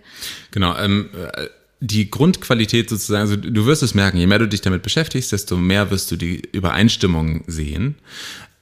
Genau. 0.49 0.75
Ähm, 0.77 1.09
äh, 1.13 1.47
die 1.79 2.09
Grundqualität 2.09 2.89
sozusagen, 2.89 3.21
also 3.21 3.35
du 3.35 3.65
wirst 3.65 3.83
es 3.83 3.93
merken, 3.93 4.17
je 4.17 4.25
mehr 4.25 4.39
du 4.39 4.47
dich 4.47 4.61
damit 4.61 4.81
beschäftigst, 4.81 5.31
desto 5.31 5.57
mehr 5.57 5.91
wirst 5.91 6.09
du 6.09 6.15
die 6.15 6.41
Übereinstimmung 6.51 7.43
sehen. 7.45 7.95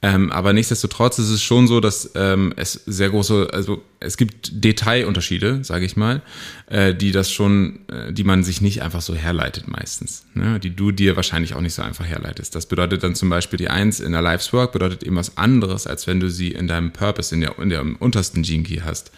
Ähm, 0.06 0.30
aber 0.30 0.52
nichtsdestotrotz 0.52 1.18
ist 1.18 1.30
es 1.30 1.42
schon 1.42 1.66
so, 1.66 1.80
dass 1.80 2.12
ähm, 2.14 2.52
es 2.54 2.74
sehr 2.86 3.10
große, 3.10 3.48
also 3.52 3.82
es 3.98 4.16
gibt 4.16 4.64
Detailunterschiede, 4.64 5.64
sage 5.64 5.84
ich 5.84 5.96
mal, 5.96 6.22
äh, 6.68 6.94
die 6.94 7.10
das 7.10 7.32
schon, 7.32 7.80
äh, 7.88 8.12
die 8.12 8.22
man 8.22 8.44
sich 8.44 8.60
nicht 8.60 8.82
einfach 8.82 9.00
so 9.00 9.16
herleitet 9.16 9.66
meistens, 9.66 10.24
ne? 10.34 10.60
die 10.60 10.76
du 10.76 10.92
dir 10.92 11.16
wahrscheinlich 11.16 11.54
auch 11.54 11.60
nicht 11.60 11.74
so 11.74 11.82
einfach 11.82 12.04
herleitest. 12.04 12.54
Das 12.54 12.66
bedeutet 12.66 13.02
dann 13.02 13.16
zum 13.16 13.30
Beispiel 13.30 13.56
die 13.56 13.68
Eins 13.68 13.98
in 13.98 14.12
der 14.12 14.22
Life's 14.22 14.52
Work 14.52 14.70
bedeutet 14.70 15.02
eben 15.02 15.16
was 15.16 15.36
anderes, 15.36 15.88
als 15.88 16.06
wenn 16.06 16.20
du 16.20 16.30
sie 16.30 16.52
in 16.52 16.68
deinem 16.68 16.92
Purpose, 16.92 17.34
in 17.34 17.40
der, 17.40 17.58
in 17.58 17.70
der 17.70 17.84
untersten 17.98 18.44
Gene 18.44 18.62
Key 18.62 18.82
hast 18.84 19.10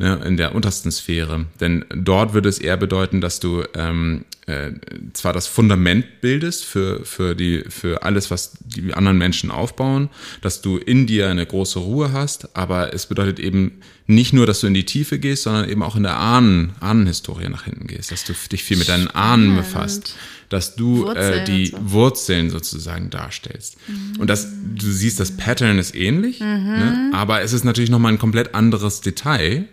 ne, 0.00 0.18
in 0.24 0.36
der 0.36 0.54
untersten 0.54 0.90
Sphäre. 0.90 1.46
Denn 1.60 1.84
dort 1.94 2.32
würde 2.32 2.48
es 2.48 2.58
eher 2.58 2.78
bedeuten, 2.78 3.20
dass 3.20 3.38
du 3.38 3.62
ähm, 3.74 4.24
äh, 4.46 4.72
zwar 5.12 5.34
das 5.34 5.46
Fundament 5.46 6.22
bildest 6.22 6.64
für, 6.64 7.04
für, 7.04 7.34
die, 7.34 7.64
für 7.68 8.02
alles, 8.02 8.30
was 8.30 8.52
die 8.60 8.94
anderen 8.94 9.18
Menschen 9.18 9.50
aufbauen, 9.50 10.08
dass 10.40 10.62
du 10.62 10.78
in 10.78 11.06
dir 11.06 11.28
eine 11.28 11.44
große 11.44 11.78
Ruhe 11.78 12.12
hast, 12.12 12.56
aber 12.56 12.94
es 12.94 13.06
bedeutet 13.06 13.38
eben 13.38 13.72
nicht 14.06 14.32
nur, 14.32 14.46
dass 14.46 14.60
du 14.60 14.66
in 14.66 14.74
die 14.74 14.86
Tiefe 14.86 15.18
gehst, 15.18 15.42
sondern 15.42 15.68
eben 15.68 15.82
auch 15.82 15.96
in 15.96 16.02
der 16.02 16.16
Ahnen, 16.16 16.72
Ahnenhistorie 16.80 17.50
nach 17.50 17.64
hinten 17.64 17.86
gehst, 17.86 18.10
dass 18.10 18.24
du 18.24 18.32
dich 18.50 18.64
viel 18.64 18.78
mit 18.78 18.88
deinen 18.88 19.08
Ahnen 19.08 19.54
befasst, 19.54 20.16
dass 20.48 20.76
du 20.76 21.10
äh, 21.10 21.44
die 21.44 21.66
so. 21.66 21.76
Wurzeln 21.80 22.48
sozusagen 22.48 23.10
darstellst. 23.10 23.76
Mhm. 23.86 24.18
Und 24.18 24.30
das, 24.30 24.48
du 24.74 24.90
siehst, 24.90 25.20
das 25.20 25.36
Pattern 25.36 25.78
ist 25.78 25.94
ähnlich, 25.94 26.40
mhm. 26.40 26.46
ne? 26.46 27.10
aber 27.12 27.42
es 27.42 27.52
ist 27.52 27.64
natürlich 27.64 27.90
nochmal 27.90 28.12
ein 28.12 28.18
komplett 28.18 28.54
anderes 28.54 29.02
Detail, 29.02 29.68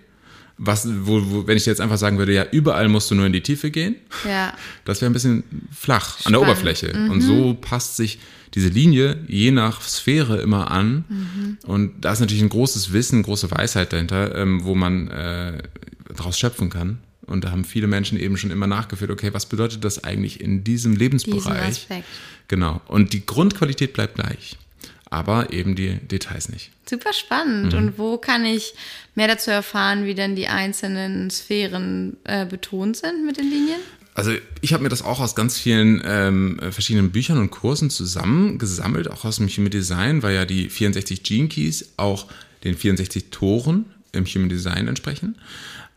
was, 0.57 0.87
wo, 1.01 1.21
wo, 1.29 1.47
wenn 1.47 1.57
ich 1.57 1.65
jetzt 1.65 1.81
einfach 1.81 1.97
sagen 1.97 2.17
würde, 2.17 2.33
ja, 2.33 2.45
überall 2.51 2.89
musst 2.89 3.11
du 3.11 3.15
nur 3.15 3.25
in 3.25 3.33
die 3.33 3.41
Tiefe 3.41 3.71
gehen, 3.71 3.95
ja. 4.27 4.53
das 4.85 5.01
wäre 5.01 5.09
ein 5.09 5.13
bisschen 5.13 5.43
flach 5.71 6.19
Spannend. 6.19 6.25
an 6.25 6.33
der 6.33 6.41
Oberfläche. 6.41 6.97
Mhm. 6.97 7.11
Und 7.11 7.21
so 7.21 7.53
passt 7.53 7.97
sich 7.97 8.19
diese 8.53 8.69
Linie 8.69 9.19
je 9.27 9.51
nach 9.51 9.81
Sphäre 9.81 10.41
immer 10.41 10.71
an. 10.71 11.05
Mhm. 11.07 11.57
Und 11.65 12.05
da 12.05 12.13
ist 12.13 12.21
natürlich 12.21 12.41
ein 12.41 12.49
großes 12.49 12.91
Wissen, 12.91 13.23
große 13.23 13.51
Weisheit 13.51 13.93
dahinter, 13.93 14.35
ähm, 14.35 14.63
wo 14.63 14.73
man 14.73 15.09
äh, 15.09 15.61
daraus 16.15 16.39
schöpfen 16.39 16.69
kann. 16.69 16.99
Und 17.25 17.43
da 17.43 17.51
haben 17.51 17.65
viele 17.65 17.87
Menschen 17.87 18.17
eben 18.17 18.37
schon 18.37 18.51
immer 18.51 18.67
nachgeführt, 18.67 19.11
okay, 19.11 19.33
was 19.33 19.45
bedeutet 19.45 19.83
das 19.83 20.05
eigentlich 20.05 20.39
in 20.39 20.63
diesem 20.63 20.95
Lebensbereich? 20.95 21.87
Genau. 22.47 22.81
Und 22.87 23.11
die 23.11 23.25
Grundqualität 23.25 23.93
bleibt 23.93 24.15
gleich 24.15 24.57
aber 25.09 25.53
eben 25.53 25.75
die 25.75 25.95
Details 25.95 26.49
nicht. 26.49 26.71
Super 26.87 27.13
spannend. 27.13 27.73
Mhm. 27.73 27.79
Und 27.79 27.97
wo 27.97 28.17
kann 28.17 28.45
ich 28.45 28.73
mehr 29.17 29.27
dazu 29.27 29.51
erfahren, 29.51 30.05
wie 30.05 30.13
denn 30.13 30.35
die 30.35 30.47
einzelnen 30.47 31.29
Sphären 31.29 32.17
äh, 32.23 32.45
betont 32.45 32.95
sind 32.97 33.25
mit 33.25 33.37
den 33.37 33.49
Linien? 33.49 33.79
Also 34.13 34.31
ich 34.61 34.73
habe 34.73 34.83
mir 34.83 34.89
das 34.89 35.03
auch 35.03 35.19
aus 35.19 35.35
ganz 35.35 35.59
vielen 35.59 36.01
ähm, 36.05 36.59
verschiedenen 36.71 37.11
Büchern 37.11 37.37
und 37.37 37.51
Kursen 37.51 37.89
zusammengesammelt, 37.89 39.11
auch 39.11 39.25
aus 39.25 39.37
dem 39.37 39.47
Human 39.47 39.69
Design, 39.69 40.23
weil 40.23 40.35
ja 40.35 40.45
die 40.45 40.69
64 40.69 41.23
Gene 41.23 41.49
Keys 41.49 41.93
auch 41.97 42.27
den 42.63 42.75
64 42.75 43.29
Toren 43.31 43.85
im 44.13 44.25
Human 44.25 44.49
Design 44.49 44.87
entsprechen. 44.87 45.35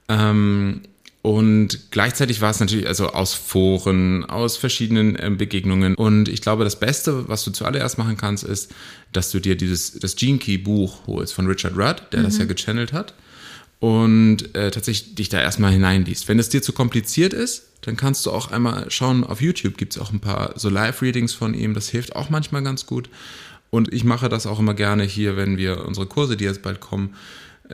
Ähm, 0.09 0.83
und 1.23 1.91
gleichzeitig 1.91 2.41
war 2.41 2.51
es 2.51 2.61
natürlich 2.61 2.87
also 2.87 3.09
aus 3.09 3.35
Foren, 3.35 4.25
aus 4.25 4.57
verschiedenen 4.57 5.17
äh, 5.17 5.31
Begegnungen. 5.31 5.95
Und 5.95 6.29
ich 6.29 6.41
glaube, 6.41 6.65
das 6.65 6.81
Beste, 6.81 7.29
was 7.29 7.45
du 7.45 7.51
zuallererst 7.51 7.99
machen 7.99 8.17
kannst, 8.17 8.43
ist, 8.45 8.73
dass 9.13 9.31
du 9.31 9.39
dir 9.39 9.57
dieses 9.57 9.99
das 9.99 10.17
Gene 10.17 10.39
Key 10.39 10.57
Buch 10.57 11.07
holst 11.07 11.35
von 11.35 11.47
Richard 11.47 11.77
Rudd, 11.77 12.05
der 12.13 12.21
mhm. 12.21 12.25
das 12.25 12.39
ja 12.39 12.47
gechannelt 12.47 12.95
hat, 12.95 13.15
und 13.81 14.55
äh, 14.55 14.71
tatsächlich 14.71 15.15
dich 15.15 15.29
da 15.29 15.41
erstmal 15.41 15.73
hineinliest. 15.73 16.27
Wenn 16.29 16.39
es 16.39 16.49
dir 16.49 16.63
zu 16.63 16.73
kompliziert 16.73 17.35
ist, 17.35 17.67
dann 17.83 17.97
kannst 17.97 18.25
du 18.25 18.31
auch 18.31 18.51
einmal 18.51 18.91
schauen, 18.91 19.25
auf 19.25 19.43
YouTube 19.43 19.77
gibt 19.77 19.95
es 19.95 20.01
auch 20.01 20.13
ein 20.13 20.21
paar 20.21 20.53
so 20.57 20.71
Live-Readings 20.71 21.35
von 21.35 21.53
ihm, 21.55 21.75
das 21.75 21.89
hilft 21.89 22.17
auch 22.17 22.31
manchmal 22.31 22.63
ganz 22.63 22.87
gut. 22.87 23.11
Und 23.71 23.93
ich 23.93 24.05
mache 24.05 24.29
das 24.29 24.47
auch 24.47 24.59
immer 24.59 24.75
gerne 24.75 25.05
hier, 25.05 25.37
wenn 25.37 25.57
wir 25.57 25.87
unsere 25.87 26.07
Kurse, 26.07 26.37
die 26.37 26.45
jetzt 26.45 26.63
bald 26.63 26.81
kommen, 26.81 27.15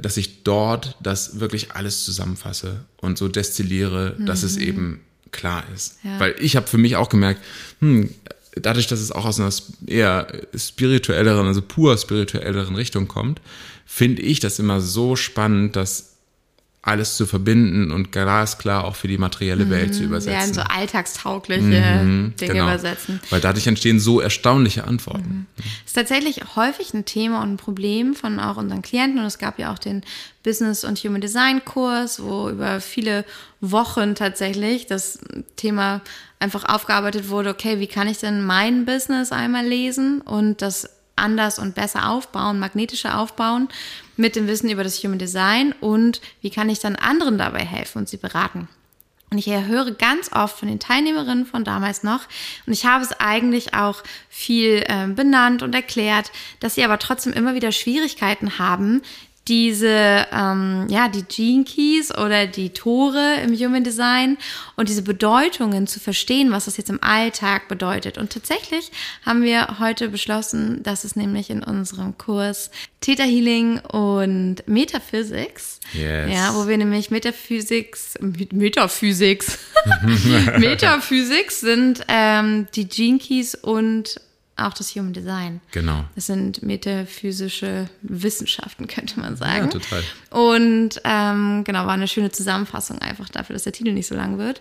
dass 0.00 0.16
ich 0.16 0.42
dort 0.44 0.96
das 1.02 1.40
wirklich 1.40 1.72
alles 1.72 2.04
zusammenfasse 2.04 2.84
und 2.98 3.18
so 3.18 3.28
destilliere, 3.28 4.14
mhm. 4.18 4.26
dass 4.26 4.42
es 4.42 4.56
mhm. 4.56 4.62
eben 4.62 5.00
klar 5.32 5.64
ist. 5.74 5.98
Ja. 6.02 6.20
Weil 6.20 6.34
ich 6.38 6.56
habe 6.56 6.66
für 6.66 6.78
mich 6.78 6.96
auch 6.96 7.08
gemerkt, 7.08 7.40
hm, 7.80 8.10
dadurch, 8.54 8.86
dass 8.86 9.00
es 9.00 9.12
auch 9.12 9.24
aus 9.24 9.40
einer 9.40 9.52
eher 9.86 10.26
spirituelleren, 10.54 11.46
also 11.46 11.62
pur 11.62 11.96
spirituelleren 11.96 12.74
Richtung 12.74 13.08
kommt, 13.08 13.40
finde 13.84 14.22
ich 14.22 14.40
das 14.40 14.58
immer 14.58 14.80
so 14.80 15.16
spannend, 15.16 15.76
dass 15.76 16.15
alles 16.86 17.16
zu 17.16 17.26
verbinden 17.26 17.90
und 17.90 18.12
glasklar 18.12 18.84
auch 18.84 18.94
für 18.94 19.08
die 19.08 19.18
materielle 19.18 19.68
Welt 19.70 19.92
zu 19.92 20.02
mhm. 20.02 20.08
übersetzen. 20.08 20.54
Ja, 20.54 20.54
so 20.54 20.60
alltagstaugliche 20.60 21.62
mhm, 21.62 22.34
Dinge 22.40 22.52
genau. 22.52 22.64
übersetzen. 22.64 23.20
Weil 23.28 23.40
dadurch 23.40 23.66
entstehen 23.66 23.98
so 23.98 24.20
erstaunliche 24.20 24.84
Antworten. 24.84 25.48
Mhm. 25.56 25.64
Ist 25.84 25.94
tatsächlich 25.94 26.42
häufig 26.54 26.94
ein 26.94 27.04
Thema 27.04 27.42
und 27.42 27.54
ein 27.54 27.56
Problem 27.56 28.14
von 28.14 28.38
auch 28.38 28.56
unseren 28.56 28.82
Klienten. 28.82 29.18
Und 29.18 29.26
es 29.26 29.38
gab 29.38 29.58
ja 29.58 29.72
auch 29.72 29.80
den 29.80 30.02
Business 30.44 30.84
und 30.84 30.98
Human 31.00 31.20
Design 31.20 31.64
Kurs, 31.64 32.22
wo 32.22 32.48
über 32.48 32.80
viele 32.80 33.24
Wochen 33.60 34.14
tatsächlich 34.14 34.86
das 34.86 35.18
Thema 35.56 36.02
einfach 36.38 36.64
aufgearbeitet 36.68 37.30
wurde, 37.30 37.50
okay, 37.50 37.80
wie 37.80 37.88
kann 37.88 38.06
ich 38.06 38.18
denn 38.18 38.44
mein 38.44 38.84
Business 38.84 39.32
einmal 39.32 39.66
lesen 39.66 40.20
und 40.20 40.62
das 40.62 40.88
anders 41.16 41.58
und 41.58 41.74
besser 41.74 42.08
aufbauen, 42.10 42.58
magnetischer 42.58 43.18
aufbauen 43.18 43.68
mit 44.16 44.36
dem 44.36 44.46
Wissen 44.46 44.70
über 44.70 44.84
das 44.84 45.02
Human 45.02 45.18
Design 45.18 45.74
und 45.80 46.20
wie 46.40 46.50
kann 46.50 46.68
ich 46.68 46.78
dann 46.78 46.96
anderen 46.96 47.38
dabei 47.38 47.64
helfen 47.64 47.98
und 47.98 48.08
sie 48.08 48.18
beraten. 48.18 48.68
Und 49.30 49.38
ich 49.38 49.48
höre 49.48 49.90
ganz 49.90 50.30
oft 50.32 50.60
von 50.60 50.68
den 50.68 50.78
Teilnehmerinnen 50.78 51.46
von 51.46 51.64
damals 51.64 52.04
noch, 52.04 52.20
und 52.66 52.72
ich 52.72 52.86
habe 52.86 53.02
es 53.02 53.12
eigentlich 53.12 53.74
auch 53.74 54.04
viel 54.28 54.84
äh, 54.86 55.08
benannt 55.08 55.62
und 55.62 55.74
erklärt, 55.74 56.30
dass 56.60 56.76
sie 56.76 56.84
aber 56.84 56.98
trotzdem 56.98 57.32
immer 57.32 57.54
wieder 57.54 57.72
Schwierigkeiten 57.72 58.58
haben, 58.58 59.02
diese, 59.48 60.26
ähm, 60.32 60.86
ja, 60.88 61.08
die 61.08 61.22
Gene 61.22 61.64
Keys 61.64 62.16
oder 62.16 62.46
die 62.46 62.70
Tore 62.70 63.36
im 63.44 63.54
Human 63.54 63.84
Design 63.84 64.38
und 64.74 64.88
diese 64.88 65.02
Bedeutungen 65.02 65.86
zu 65.86 66.00
verstehen, 66.00 66.50
was 66.50 66.64
das 66.64 66.76
jetzt 66.76 66.90
im 66.90 67.02
Alltag 67.02 67.68
bedeutet. 67.68 68.18
Und 68.18 68.32
tatsächlich 68.32 68.90
haben 69.24 69.42
wir 69.42 69.78
heute 69.78 70.08
beschlossen, 70.08 70.82
dass 70.82 71.04
es 71.04 71.14
nämlich 71.14 71.50
in 71.50 71.62
unserem 71.62 72.18
Kurs 72.18 72.70
Theta 73.00 73.22
Healing 73.22 73.78
und 73.78 74.66
Metaphysics, 74.66 75.78
yes. 75.92 76.32
ja, 76.32 76.54
wo 76.54 76.66
wir 76.66 76.76
nämlich 76.76 77.12
Metaphysics, 77.12 78.14
Metaphysics, 78.20 79.58
Metaphysics 80.58 81.60
sind 81.60 82.04
ähm, 82.08 82.66
die 82.74 82.88
Gene 82.88 83.18
Keys 83.18 83.54
und 83.54 84.20
auch 84.56 84.72
das 84.72 84.94
Human 84.94 85.12
Design. 85.12 85.60
Genau. 85.72 86.04
Das 86.14 86.26
sind 86.26 86.62
metaphysische 86.62 87.88
Wissenschaften, 88.02 88.86
könnte 88.88 89.20
man 89.20 89.36
sagen. 89.36 89.66
Ja, 89.66 89.70
total. 89.70 90.02
Und 90.30 91.00
ähm, 91.04 91.64
genau, 91.64 91.86
war 91.86 91.92
eine 91.92 92.08
schöne 92.08 92.32
Zusammenfassung 92.32 92.98
einfach 92.98 93.28
dafür, 93.28 93.54
dass 93.54 93.64
der 93.64 93.72
Titel 93.72 93.92
nicht 93.92 94.06
so 94.06 94.14
lang 94.14 94.38
wird. 94.38 94.60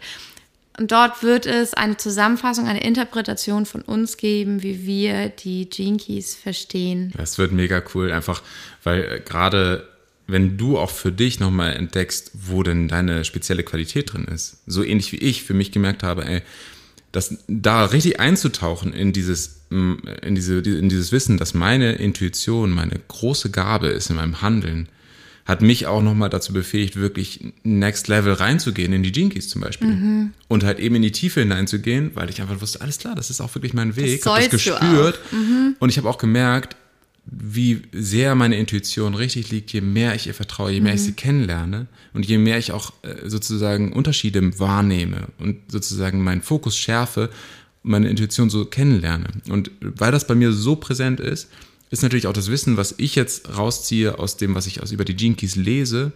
Und 0.78 0.92
dort 0.92 1.24
wird 1.24 1.46
es 1.46 1.74
eine 1.74 1.96
Zusammenfassung, 1.96 2.68
eine 2.68 2.84
Interpretation 2.84 3.66
von 3.66 3.82
uns 3.82 4.18
geben, 4.18 4.62
wie 4.62 4.86
wir 4.86 5.30
die 5.30 5.70
Gene 5.70 5.98
Keys 5.98 6.36
verstehen. 6.36 7.14
Das 7.16 7.38
wird 7.38 7.54
mega 7.54 7.82
cool, 7.94 8.12
einfach, 8.12 8.42
weil 8.84 9.04
äh, 9.04 9.22
gerade 9.22 9.88
wenn 10.28 10.58
du 10.58 10.78
auch 10.78 10.90
für 10.90 11.12
dich 11.12 11.40
nochmal 11.40 11.74
entdeckst, 11.74 12.32
wo 12.34 12.64
denn 12.64 12.88
deine 12.88 13.24
spezielle 13.26 13.64
Qualität 13.64 14.12
drin 14.12 14.26
ist, 14.26 14.58
so 14.66 14.84
ähnlich 14.84 15.12
wie 15.12 15.18
ich 15.18 15.44
für 15.44 15.54
mich 15.54 15.72
gemerkt 15.72 16.04
habe, 16.04 16.26
ey, 16.26 16.42
das 17.16 17.38
da 17.48 17.86
richtig 17.86 18.20
einzutauchen 18.20 18.94
in 18.94 19.14
dieses, 19.14 19.62
mm, 19.70 19.94
in 20.22 20.36
diese, 20.36 20.60
in 20.60 20.90
dieses 20.90 21.12
Wissen, 21.12 21.38
dass 21.38 21.54
meine 21.54 21.94
Intuition 21.94 22.72
meine 22.72 23.00
große 23.08 23.52
Gabe 23.52 23.88
ist 23.88 24.10
in 24.10 24.18
meinem 24.18 24.42
Handeln, 24.42 24.90
hat 25.46 25.62
mich 25.62 25.86
auch 25.86 26.02
nochmal 26.02 26.30
dazu 26.30 26.54
befähigt, 26.54 26.96
wirklich 26.96 27.54
next 27.64 28.08
level 28.08 28.34
reinzugehen, 28.34 28.92
in 28.94 29.04
die 29.04 29.12
Jinkies 29.12 29.48
zum 29.48 29.62
Beispiel. 29.62 29.90
Mhm. 29.90 30.34
Und 30.48 30.64
halt 30.64 30.80
eben 30.80 30.96
in 30.96 31.04
die 31.04 31.12
Tiefe 31.12 31.42
hineinzugehen, 31.42 32.12
weil 32.16 32.30
ich 32.32 32.42
einfach 32.42 32.60
wusste, 32.62 32.82
alles 32.82 32.98
klar, 32.98 33.16
das 33.16 33.30
ist 33.30 33.42
auch 33.42 33.54
wirklich 33.54 33.74
mein 33.74 33.96
Weg. 33.96 34.26
Habe 34.26 34.42
das 34.42 34.50
gespürt. 34.50 35.20
Mhm. 35.32 35.76
Und 35.80 35.90
ich 35.90 35.98
habe 35.98 36.10
auch 36.10 36.18
gemerkt, 36.18 36.76
wie 37.26 37.82
sehr 37.92 38.36
meine 38.36 38.58
Intuition 38.58 39.16
richtig 39.16 39.50
liegt, 39.50 39.74
je 39.74 39.82
mehr 39.82 40.16
ich 40.16 40.28
ihr 40.28 40.34
vertraue, 40.34 40.72
je 40.72 40.82
mehr 40.82 40.94
mhm. 40.94 40.98
ich 40.98 41.04
sie 41.04 41.14
kennenlerne 41.14 41.88
und 42.14 42.26
je 42.26 42.38
mehr 42.38 42.58
ich 42.58 42.72
auch 42.72 42.94
äh, 43.02 43.28
sozusagen 43.28 43.94
Unterschiede 43.94 44.60
wahrnehme 44.60 45.28
und 45.40 45.58
sozusagen 45.68 46.24
meinen 46.24 46.42
Fokus 46.42 46.78
schärfe, 46.78 47.30
meine 47.82 48.10
Intuition 48.10 48.50
so 48.50 48.66
kennenlerne. 48.66 49.28
Und 49.50 49.72
weil 49.80 50.12
das 50.12 50.28
bei 50.28 50.36
mir 50.36 50.52
so 50.52 50.76
präsent 50.76 51.20
ist, 51.20 51.50
ist 51.92 52.04
natürlich 52.04 52.28
auch 52.28 52.34
das 52.34 52.50
Wissen, 52.50 52.78
was 52.78 52.96
ich 52.98 53.16
jetzt 53.16 53.58
rausziehe 53.58 54.18
aus 54.20 54.38
dem, 54.38 54.56
was 54.56 54.68
ich 54.68 54.82
aus 54.82 54.92
über 54.92 55.06
die 55.06 55.16
Gene 55.16 55.36
Keys 55.36 55.56
lese, 55.56 56.12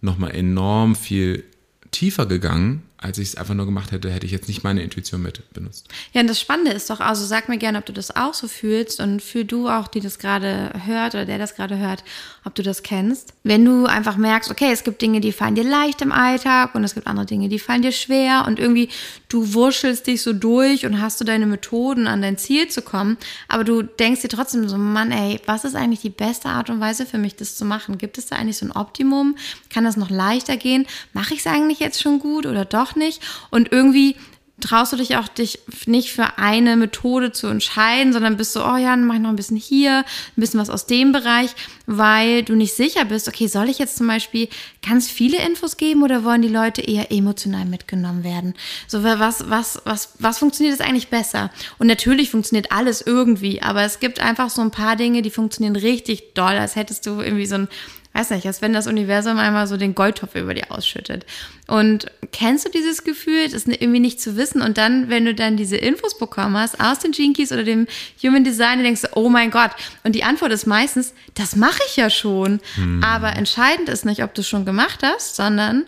nochmal 0.00 0.32
enorm 0.32 0.96
viel 0.96 1.44
tiefer 1.90 2.26
gegangen, 2.26 2.82
als 3.02 3.18
ich 3.18 3.28
es 3.28 3.36
einfach 3.36 3.54
nur 3.54 3.66
gemacht 3.66 3.90
hätte, 3.90 4.10
hätte 4.10 4.26
ich 4.26 4.32
jetzt 4.32 4.48
nicht 4.48 4.62
meine 4.62 4.82
Intuition 4.82 5.22
mit 5.22 5.42
benutzt. 5.52 5.88
Ja, 6.12 6.20
und 6.20 6.28
das 6.28 6.40
Spannende 6.40 6.70
ist 6.70 6.88
doch, 6.88 7.00
also 7.00 7.24
sag 7.24 7.48
mir 7.48 7.58
gerne, 7.58 7.78
ob 7.78 7.86
du 7.86 7.92
das 7.92 8.14
auch 8.14 8.32
so 8.32 8.46
fühlst 8.46 9.00
und 9.00 9.20
für 9.20 9.44
du 9.44 9.68
auch, 9.68 9.88
die 9.88 10.00
das 10.00 10.18
gerade 10.18 10.72
hört 10.86 11.14
oder 11.14 11.26
der 11.26 11.38
das 11.38 11.56
gerade 11.56 11.78
hört, 11.78 12.04
ob 12.44 12.54
du 12.54 12.62
das 12.62 12.82
kennst. 12.82 13.34
Wenn 13.42 13.64
du 13.64 13.86
einfach 13.86 14.16
merkst, 14.16 14.50
okay, 14.50 14.70
es 14.72 14.84
gibt 14.84 15.02
Dinge, 15.02 15.20
die 15.20 15.32
fallen 15.32 15.56
dir 15.56 15.64
leicht 15.64 16.00
im 16.00 16.12
Alltag 16.12 16.74
und 16.74 16.84
es 16.84 16.94
gibt 16.94 17.06
andere 17.08 17.26
Dinge, 17.26 17.48
die 17.48 17.58
fallen 17.58 17.82
dir 17.82 17.92
schwer 17.92 18.44
und 18.46 18.60
irgendwie 18.60 18.88
du 19.28 19.52
wurschelst 19.52 20.06
dich 20.06 20.22
so 20.22 20.32
durch 20.32 20.86
und 20.86 21.00
hast 21.00 21.20
du 21.20 21.24
deine 21.24 21.46
Methoden, 21.46 22.06
an 22.06 22.22
dein 22.22 22.38
Ziel 22.38 22.68
zu 22.68 22.82
kommen, 22.82 23.16
aber 23.48 23.64
du 23.64 23.82
denkst 23.82 24.22
dir 24.22 24.28
trotzdem 24.28 24.68
so, 24.68 24.78
Mann, 24.78 25.10
ey, 25.10 25.40
was 25.46 25.64
ist 25.64 25.74
eigentlich 25.74 26.00
die 26.00 26.10
beste 26.10 26.48
Art 26.48 26.70
und 26.70 26.80
Weise 26.80 27.04
für 27.04 27.18
mich, 27.18 27.34
das 27.34 27.56
zu 27.56 27.64
machen? 27.64 27.98
Gibt 27.98 28.18
es 28.18 28.26
da 28.26 28.36
eigentlich 28.36 28.58
so 28.58 28.66
ein 28.66 28.72
Optimum? 28.72 29.36
Kann 29.70 29.84
das 29.84 29.96
noch 29.96 30.10
leichter 30.10 30.56
gehen? 30.56 30.86
Mache 31.12 31.34
ich 31.34 31.40
es 31.40 31.46
eigentlich 31.46 31.80
jetzt 31.80 32.00
schon 32.00 32.18
gut 32.18 32.46
oder 32.46 32.64
doch 32.64 32.91
nicht? 32.96 33.20
Und 33.50 33.72
irgendwie 33.72 34.16
traust 34.62 34.92
du 34.92 34.96
dich 34.96 35.16
auch 35.16 35.28
dich 35.28 35.58
nicht 35.86 36.12
für 36.12 36.38
eine 36.38 36.76
Methode 36.76 37.32
zu 37.32 37.48
entscheiden, 37.48 38.12
sondern 38.12 38.36
bist 38.36 38.52
so, 38.52 38.64
oh 38.64 38.76
ja, 38.76 38.90
dann 38.90 39.04
mach 39.04 39.16
ich 39.16 39.20
noch 39.20 39.30
ein 39.30 39.36
bisschen 39.36 39.56
hier, 39.56 39.98
ein 39.98 40.40
bisschen 40.40 40.60
was 40.60 40.70
aus 40.70 40.86
dem 40.86 41.12
Bereich, 41.12 41.50
weil 41.86 42.42
du 42.42 42.54
nicht 42.54 42.74
sicher 42.74 43.04
bist, 43.04 43.28
okay, 43.28 43.48
soll 43.48 43.68
ich 43.68 43.78
jetzt 43.78 43.96
zum 43.96 44.06
Beispiel 44.06 44.48
ganz 44.86 45.10
viele 45.10 45.38
Infos 45.44 45.76
geben 45.76 46.02
oder 46.02 46.24
wollen 46.24 46.42
die 46.42 46.48
Leute 46.48 46.80
eher 46.80 47.12
emotional 47.12 47.66
mitgenommen 47.66 48.24
werden? 48.24 48.54
So, 48.86 49.02
was, 49.02 49.50
was, 49.50 49.82
was, 49.84 50.14
was 50.18 50.38
funktioniert 50.38 50.78
jetzt 50.78 50.86
eigentlich 50.86 51.08
besser? 51.08 51.50
Und 51.78 51.88
natürlich 51.88 52.30
funktioniert 52.30 52.72
alles 52.72 53.02
irgendwie, 53.02 53.60
aber 53.60 53.82
es 53.82 54.00
gibt 54.00 54.20
einfach 54.20 54.50
so 54.50 54.62
ein 54.62 54.70
paar 54.70 54.96
Dinge, 54.96 55.22
die 55.22 55.30
funktionieren 55.30 55.76
richtig 55.76 56.34
doll, 56.34 56.56
als 56.56 56.76
hättest 56.76 57.06
du 57.06 57.20
irgendwie 57.20 57.46
so 57.46 57.56
ein 57.56 57.68
weiß 58.14 58.30
nicht, 58.30 58.46
als 58.46 58.60
wenn 58.62 58.72
das 58.72 58.86
Universum 58.86 59.38
einmal 59.38 59.66
so 59.66 59.76
den 59.76 59.94
Goldtopf 59.94 60.34
über 60.34 60.54
dir 60.54 60.70
ausschüttet. 60.70 61.24
Und 61.66 62.06
kennst 62.30 62.66
du 62.66 62.70
dieses 62.70 63.04
Gefühl, 63.04 63.48
das 63.48 63.66
irgendwie 63.66 64.00
nicht 64.00 64.20
zu 64.20 64.36
wissen 64.36 64.60
und 64.60 64.78
dann, 64.78 65.08
wenn 65.08 65.24
du 65.24 65.34
dann 65.34 65.56
diese 65.56 65.76
Infos 65.76 66.18
bekommen 66.18 66.56
hast 66.56 66.80
aus 66.80 66.98
den 66.98 67.12
Jinkies 67.12 67.52
oder 67.52 67.64
dem 67.64 67.86
Human 68.22 68.44
Design, 68.44 68.78
du 68.78 68.84
denkst, 68.84 69.02
oh 69.14 69.28
mein 69.28 69.50
Gott. 69.50 69.70
Und 70.04 70.14
die 70.14 70.24
Antwort 70.24 70.52
ist 70.52 70.66
meistens, 70.66 71.14
das 71.34 71.56
mache 71.56 71.80
ich 71.88 71.96
ja 71.96 72.10
schon. 72.10 72.60
Hm. 72.74 73.02
Aber 73.02 73.34
entscheidend 73.36 73.88
ist 73.88 74.04
nicht, 74.04 74.22
ob 74.22 74.34
du 74.34 74.42
es 74.42 74.48
schon 74.48 74.64
gemacht 74.64 75.00
hast, 75.02 75.36
sondern 75.36 75.84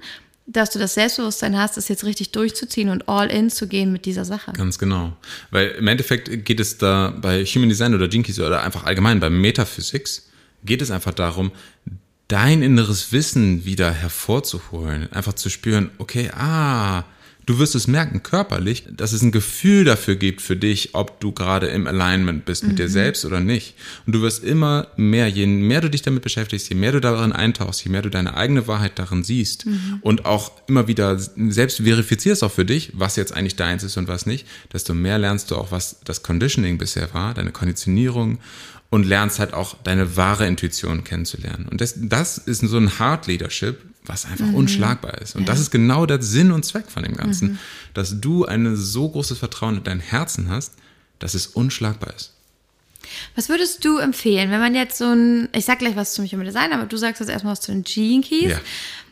dass 0.47 0.71
du 0.71 0.79
das 0.79 0.95
Selbstbewusstsein 0.95 1.57
hast, 1.57 1.79
es 1.79 1.89
jetzt 1.89 2.05
richtig 2.05 2.33
durchzuziehen 2.33 2.91
und 2.91 3.09
all 3.09 3.31
in 3.31 3.49
zu 3.49 3.67
gehen 3.67 3.93
mit 3.93 4.05
dieser 4.05 4.25
Sache. 4.25 4.53
Ganz 4.53 4.79
genau. 4.79 5.17
Weil 5.51 5.69
im 5.71 5.89
Endeffekt 5.89 6.45
geht 6.45 6.61
es 6.61 6.77
da 6.77 7.15
bei 7.19 7.45
Human 7.45 7.69
Design 7.69 7.95
oder 7.95 8.09
Jinkies 8.09 8.39
oder 8.41 8.63
einfach 8.63 8.85
allgemein 8.85 9.21
bei 9.21 9.31
Metaphysics, 9.31 10.29
geht 10.65 10.83
es 10.83 10.91
einfach 10.91 11.15
darum, 11.15 11.51
dein 12.35 12.63
inneres 12.63 13.13
Wissen 13.13 13.65
wieder 13.65 13.93
hervorzuholen, 13.93 15.13
einfach 15.13 15.35
zu 15.35 15.51
spüren, 15.51 15.93
okay, 15.99 16.33
ah, 16.37 17.05
du 17.47 17.61
wirst 17.61 17.77
es 17.77 17.87
merken 17.87 18.25
körperlich, 18.25 18.89
dass 18.91 19.13
es 19.13 19.23
ein 19.23 19.31
Gefühl 19.31 19.85
dafür 19.85 20.17
gibt 20.17 20.43
für 20.43 20.57
dich, 20.57 20.97
ob 20.97 21.21
du 21.21 21.31
gerade 21.31 21.69
im 21.69 21.87
Alignment 21.87 22.45
bist 22.45 22.65
mit 22.65 22.73
mhm. 22.73 22.77
dir 22.77 22.89
selbst 22.89 23.25
oder 23.25 23.39
nicht. 23.39 23.75
Und 24.05 24.17
du 24.17 24.23
wirst 24.23 24.43
immer 24.43 24.89
mehr, 24.97 25.29
je 25.29 25.47
mehr 25.47 25.81
du 25.81 25.89
dich 25.89 26.03
damit 26.03 26.25
beschäftigst, 26.25 26.69
je 26.69 26.75
mehr 26.75 26.91
du 26.91 27.01
darin 27.01 27.31
eintauchst, 27.31 27.85
je 27.85 27.91
mehr 27.93 28.03
du 28.03 28.11
deine 28.11 28.37
eigene 28.37 28.67
Wahrheit 28.67 28.99
darin 28.99 29.23
siehst 29.23 29.67
mhm. 29.67 29.99
und 30.01 30.25
auch 30.25 30.51
immer 30.67 30.89
wieder 30.89 31.17
selbst 31.17 31.83
verifizierst 31.83 32.43
auch 32.43 32.51
für 32.51 32.65
dich, 32.65 32.91
was 32.95 33.15
jetzt 33.15 33.33
eigentlich 33.33 33.55
deins 33.55 33.85
ist 33.85 33.97
und 33.97 34.09
was 34.09 34.27
nicht, 34.27 34.45
desto 34.73 34.93
mehr 34.93 35.19
lernst 35.19 35.53
du 35.53 35.57
auch, 35.57 35.71
was 35.71 36.01
das 36.05 36.25
Conditioning 36.25 36.79
bisher 36.79 37.15
war, 37.15 37.33
deine 37.33 37.53
Konditionierung 37.53 38.39
und 38.95 39.03
lernst 39.03 39.41
halt 39.41 39.55
auch 39.55 39.75
deine 39.83 40.17
wahre 40.17 40.47
Intuition 40.47 41.03
kennenzulernen. 41.03 41.67
Und 41.69 41.81
das, 41.81 41.95
das 41.97 42.39
ist 42.39 42.61
so 42.61 42.77
ein 42.77 43.01
Hard 43.01 43.27
Leadership, 43.27 43.83
was 44.05 44.25
einfach 44.25 44.47
mhm. 44.47 44.55
unschlagbar 44.55 45.21
ist. 45.21 45.35
Und 45.35 45.43
ja. 45.43 45.47
das 45.49 45.59
ist 45.59 45.73
genau 45.73 46.07
der 46.07 46.23
Sinn 46.23 46.53
und 46.53 46.65
Zweck 46.65 46.89
von 46.89 47.03
dem 47.03 47.17
Ganzen, 47.17 47.55
mhm. 47.55 47.59
dass 47.93 48.21
du 48.21 48.45
ein 48.45 48.77
so 48.77 49.09
großes 49.09 49.37
Vertrauen 49.37 49.79
in 49.79 49.83
dein 49.83 49.99
Herzen 49.99 50.49
hast, 50.49 50.75
dass 51.19 51.35
es 51.35 51.49
unschlagbar 51.49 52.15
ist. 52.15 52.35
Was 53.35 53.49
würdest 53.49 53.85
du 53.85 53.99
empfehlen, 53.99 54.53
wenn 54.53 54.61
man 54.61 54.77
jetzt 54.77 54.97
so 54.97 55.07
ein, 55.07 55.49
ich 55.53 55.65
sag 55.65 55.81
gleich 55.81 55.97
was 55.97 56.15
zum 56.15 56.25
Human 56.27 56.47
Design, 56.47 56.73
aber 56.73 56.87
du 56.87 56.97
sagst 56.97 57.19
jetzt 57.19 57.31
erstmal 57.31 57.55
was 57.55 57.63
zu 57.63 57.73
den 57.73 57.83
Gene 57.83 58.23
Keys. 58.23 58.53
Ja. 58.53 58.61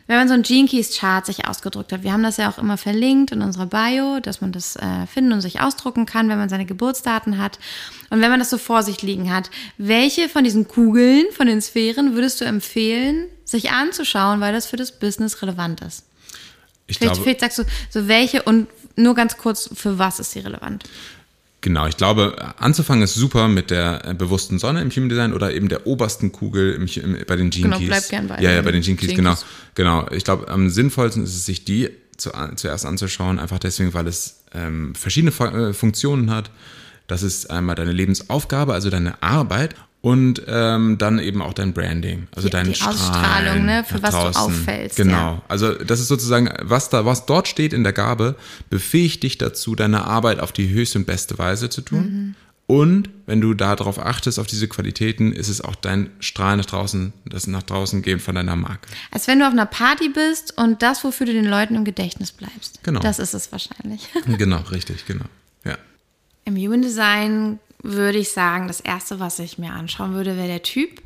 Wenn 0.05 0.17
man 0.17 0.27
so 0.27 0.33
ein 0.33 0.43
Gene 0.43 0.67
Keys 0.67 0.97
Chart 0.97 1.25
sich 1.25 1.47
ausgedruckt 1.47 1.93
hat, 1.93 2.03
wir 2.03 2.11
haben 2.11 2.23
das 2.23 2.37
ja 2.37 2.49
auch 2.49 2.57
immer 2.57 2.77
verlinkt 2.77 3.31
in 3.31 3.41
unserer 3.41 3.67
Bio, 3.67 4.19
dass 4.19 4.41
man 4.41 4.51
das 4.51 4.75
äh, 4.75 5.07
finden 5.07 5.31
und 5.31 5.41
sich 5.41 5.61
ausdrucken 5.61 6.05
kann, 6.05 6.27
wenn 6.27 6.37
man 6.37 6.49
seine 6.49 6.65
Geburtsdaten 6.65 7.37
hat. 7.37 7.57
Und 8.09 8.19
wenn 8.19 8.29
man 8.29 8.39
das 8.39 8.49
so 8.49 8.57
vor 8.57 8.83
sich 8.83 9.01
liegen 9.01 9.33
hat, 9.33 9.49
welche 9.77 10.27
von 10.27 10.43
diesen 10.43 10.67
Kugeln, 10.67 11.25
von 11.31 11.47
den 11.47 11.61
Sphären 11.61 12.15
würdest 12.15 12.41
du 12.41 12.45
empfehlen, 12.45 13.27
sich 13.45 13.71
anzuschauen, 13.71 14.41
weil 14.41 14.53
das 14.53 14.65
für 14.65 14.77
das 14.77 14.99
Business 14.99 15.41
relevant 15.41 15.81
ist? 15.81 16.03
Ich 16.87 16.97
vielleicht, 16.97 17.13
glaube, 17.13 17.23
vielleicht 17.23 17.39
sagst 17.39 17.59
du, 17.59 17.63
so 17.89 18.07
welche 18.09 18.43
und 18.43 18.67
nur 18.95 19.15
ganz 19.15 19.37
kurz, 19.37 19.69
für 19.73 19.97
was 19.97 20.19
ist 20.19 20.31
sie 20.31 20.39
relevant? 20.39 20.83
Genau, 21.63 21.87
ich 21.87 21.95
glaube, 21.95 22.35
anzufangen 22.57 23.03
ist 23.03 23.13
super 23.13 23.47
mit 23.47 23.71
der 23.71 24.01
äh, 24.03 24.13
bewussten 24.13 24.59
Sonne 24.59 24.81
im 24.81 24.91
Human 24.91 25.07
Design 25.07 25.31
oder 25.31 25.53
eben 25.53 25.69
der 25.69 25.87
obersten 25.87 26.33
Kugel 26.33 26.73
im, 26.73 26.87
im, 26.87 27.25
bei 27.25 27.37
den 27.37 27.51
Gene 27.51 27.69
Keys. 27.69 27.79
Genau, 27.79 27.87
bleib 27.87 28.09
gern 28.09 28.27
bei 28.27 28.41
Ja, 28.41 28.51
ja, 28.51 28.61
bei 28.61 28.73
den 28.73 28.81
Gene 28.81 28.97
Keys, 28.97 29.15
genau. 29.15 29.37
Genau, 29.73 30.05
ich 30.11 30.25
glaube, 30.25 30.49
am 30.49 30.69
sinnvollsten 30.69 31.23
ist 31.23 31.33
es, 31.33 31.45
sich 31.45 31.63
die 31.63 31.89
zu, 32.17 32.31
zuerst 32.57 32.85
anzuschauen, 32.85 33.39
einfach 33.39 33.59
deswegen, 33.59 33.93
weil 33.93 34.07
es 34.07 34.43
ähm, 34.53 34.93
verschiedene 34.93 35.31
äh, 35.31 35.71
Funktionen 35.71 36.31
hat. 36.31 36.51
Das 37.07 37.23
ist 37.23 37.49
einmal 37.49 37.77
deine 37.77 37.93
Lebensaufgabe, 37.93 38.73
also 38.73 38.89
deine 38.89 39.23
Arbeit 39.23 39.73
und 40.03 40.41
ähm, 40.47 40.97
dann 40.97 41.17
eben 41.17 41.41
auch 41.41 41.53
dein 41.53 41.71
Branding, 41.71 42.27
also 42.35 42.49
deine 42.49 42.69
die 42.69 42.75
Strahlen 42.75 42.99
Ausstrahlung, 42.99 43.65
ne, 43.65 43.85
für 43.87 44.03
was 44.03 44.11
draußen. 44.11 44.33
du 44.33 44.39
auffällst. 44.39 44.97
Genau. 44.97 45.13
Ja. 45.13 45.41
Also 45.47 45.75
das 45.75 46.01
ist 46.01 46.09
sozusagen, 46.09 46.49
was 46.61 46.89
da, 46.89 47.05
was 47.05 47.25
dort 47.25 47.47
steht 47.47 47.71
in 47.71 47.85
der 47.85 47.93
Gabe, 47.93 48.35
befähigt 48.69 49.23
dich 49.23 49.37
dazu, 49.37 49.75
deine 49.75 50.03
Arbeit 50.03 50.41
auf 50.41 50.51
die 50.51 50.69
höchste 50.69 50.99
und 50.99 51.05
beste 51.05 51.39
Weise 51.39 51.69
zu 51.69 51.79
tun. 51.79 52.01
Mhm. 52.01 52.35
Und 52.67 53.11
wenn 53.27 53.39
du 53.39 53.53
darauf 53.53 53.97
achtest, 53.97 54.39
auf 54.39 54.47
diese 54.47 54.67
Qualitäten, 54.67 55.31
ist 55.31 55.47
es 55.47 55.61
auch 55.61 55.75
dein 55.75 56.09
Strahl 56.19 56.57
nach 56.57 56.65
draußen, 56.65 57.13
das 57.23 57.47
nach 57.47 57.63
draußen 57.63 58.01
gehen 58.01 58.19
von 58.19 58.35
deiner 58.35 58.57
Marke. 58.57 58.89
Als 59.09 59.27
wenn 59.27 59.39
du 59.39 59.47
auf 59.47 59.53
einer 59.53 59.65
Party 59.65 60.09
bist 60.09 60.57
und 60.57 60.81
das, 60.81 61.05
wofür 61.05 61.27
du 61.27 61.31
den 61.31 61.45
Leuten 61.45 61.75
im 61.75 61.85
Gedächtnis 61.85 62.33
bleibst. 62.33 62.81
Genau. 62.83 62.99
Das 62.99 63.19
ist 63.19 63.33
es 63.33 63.53
wahrscheinlich. 63.53 64.09
genau, 64.37 64.59
richtig, 64.69 65.05
genau. 65.05 65.25
Ja. 65.63 65.77
Im 66.43 66.57
Human 66.57 66.81
Design 66.81 67.59
würde 67.83 68.17
ich 68.17 68.31
sagen, 68.31 68.67
das 68.67 68.79
Erste, 68.79 69.19
was 69.19 69.39
ich 69.39 69.57
mir 69.57 69.73
anschauen 69.73 70.13
würde, 70.13 70.37
wäre 70.37 70.47
der 70.47 70.63
Typ. 70.63 71.01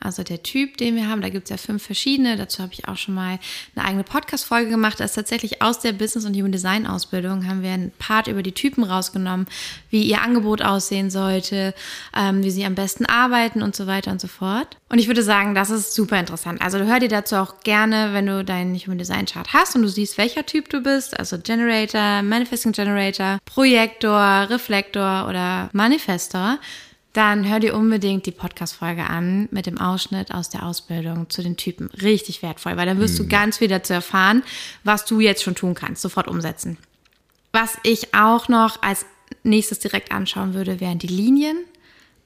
Also 0.00 0.22
der 0.22 0.42
Typ, 0.42 0.76
den 0.76 0.94
wir 0.94 1.08
haben, 1.08 1.22
da 1.22 1.28
gibt 1.28 1.44
es 1.44 1.50
ja 1.50 1.56
fünf 1.56 1.82
verschiedene. 1.82 2.36
Dazu 2.36 2.62
habe 2.62 2.72
ich 2.72 2.86
auch 2.86 2.96
schon 2.96 3.14
mal 3.14 3.38
eine 3.74 3.84
eigene 3.84 4.04
Podcast-Folge 4.04 4.70
gemacht. 4.70 5.00
Das 5.00 5.10
ist 5.10 5.16
tatsächlich 5.16 5.60
aus 5.60 5.80
der 5.80 5.92
Business- 5.92 6.24
und 6.24 6.36
Human 6.36 6.52
Design-Ausbildung 6.52 7.48
haben 7.48 7.62
wir 7.62 7.70
einen 7.70 7.90
Part 7.98 8.28
über 8.28 8.42
die 8.42 8.52
Typen 8.52 8.84
rausgenommen, 8.84 9.46
wie 9.90 10.04
ihr 10.04 10.22
Angebot 10.22 10.62
aussehen 10.62 11.10
sollte, 11.10 11.74
ähm, 12.16 12.44
wie 12.44 12.50
sie 12.50 12.64
am 12.64 12.76
besten 12.76 13.06
arbeiten 13.06 13.62
und 13.62 13.74
so 13.74 13.88
weiter 13.88 14.12
und 14.12 14.20
so 14.20 14.28
fort. 14.28 14.76
Und 14.88 15.00
ich 15.00 15.08
würde 15.08 15.22
sagen, 15.22 15.54
das 15.54 15.70
ist 15.70 15.94
super 15.94 16.18
interessant. 16.18 16.62
Also 16.62 16.78
hör 16.78 17.00
dir 17.00 17.08
dazu 17.08 17.36
auch 17.36 17.60
gerne, 17.60 18.10
wenn 18.12 18.26
du 18.26 18.44
deinen 18.44 18.76
Human 18.76 18.98
Design 18.98 19.26
Chart 19.26 19.52
hast 19.52 19.74
und 19.74 19.82
du 19.82 19.88
siehst, 19.88 20.16
welcher 20.16 20.46
Typ 20.46 20.68
du 20.68 20.80
bist, 20.80 21.18
also 21.18 21.38
Generator, 21.38 22.22
Manifesting 22.22 22.72
Generator, 22.72 23.38
Projektor, 23.44 24.48
Reflektor 24.48 25.26
oder 25.28 25.70
Manifestor 25.72 26.58
dann 27.18 27.48
hör 27.48 27.58
dir 27.58 27.74
unbedingt 27.74 28.26
die 28.26 28.30
Podcast-Folge 28.30 29.02
an 29.02 29.48
mit 29.50 29.66
dem 29.66 29.76
Ausschnitt 29.76 30.32
aus 30.32 30.50
der 30.50 30.64
Ausbildung 30.64 31.28
zu 31.28 31.42
den 31.42 31.56
Typen. 31.56 31.90
Richtig 32.00 32.42
wertvoll, 32.42 32.76
weil 32.76 32.86
dann 32.86 33.00
wirst 33.00 33.14
mhm. 33.14 33.24
du 33.24 33.28
ganz 33.28 33.58
viel 33.58 33.66
dazu 33.66 33.92
erfahren, 33.92 34.44
was 34.84 35.04
du 35.04 35.18
jetzt 35.18 35.42
schon 35.42 35.56
tun 35.56 35.74
kannst, 35.74 36.00
sofort 36.00 36.28
umsetzen. 36.28 36.78
Was 37.50 37.76
ich 37.82 38.14
auch 38.14 38.48
noch 38.48 38.82
als 38.82 39.04
nächstes 39.42 39.80
direkt 39.80 40.12
anschauen 40.12 40.54
würde, 40.54 40.78
wären 40.78 41.00
die 41.00 41.08
Linien. 41.08 41.56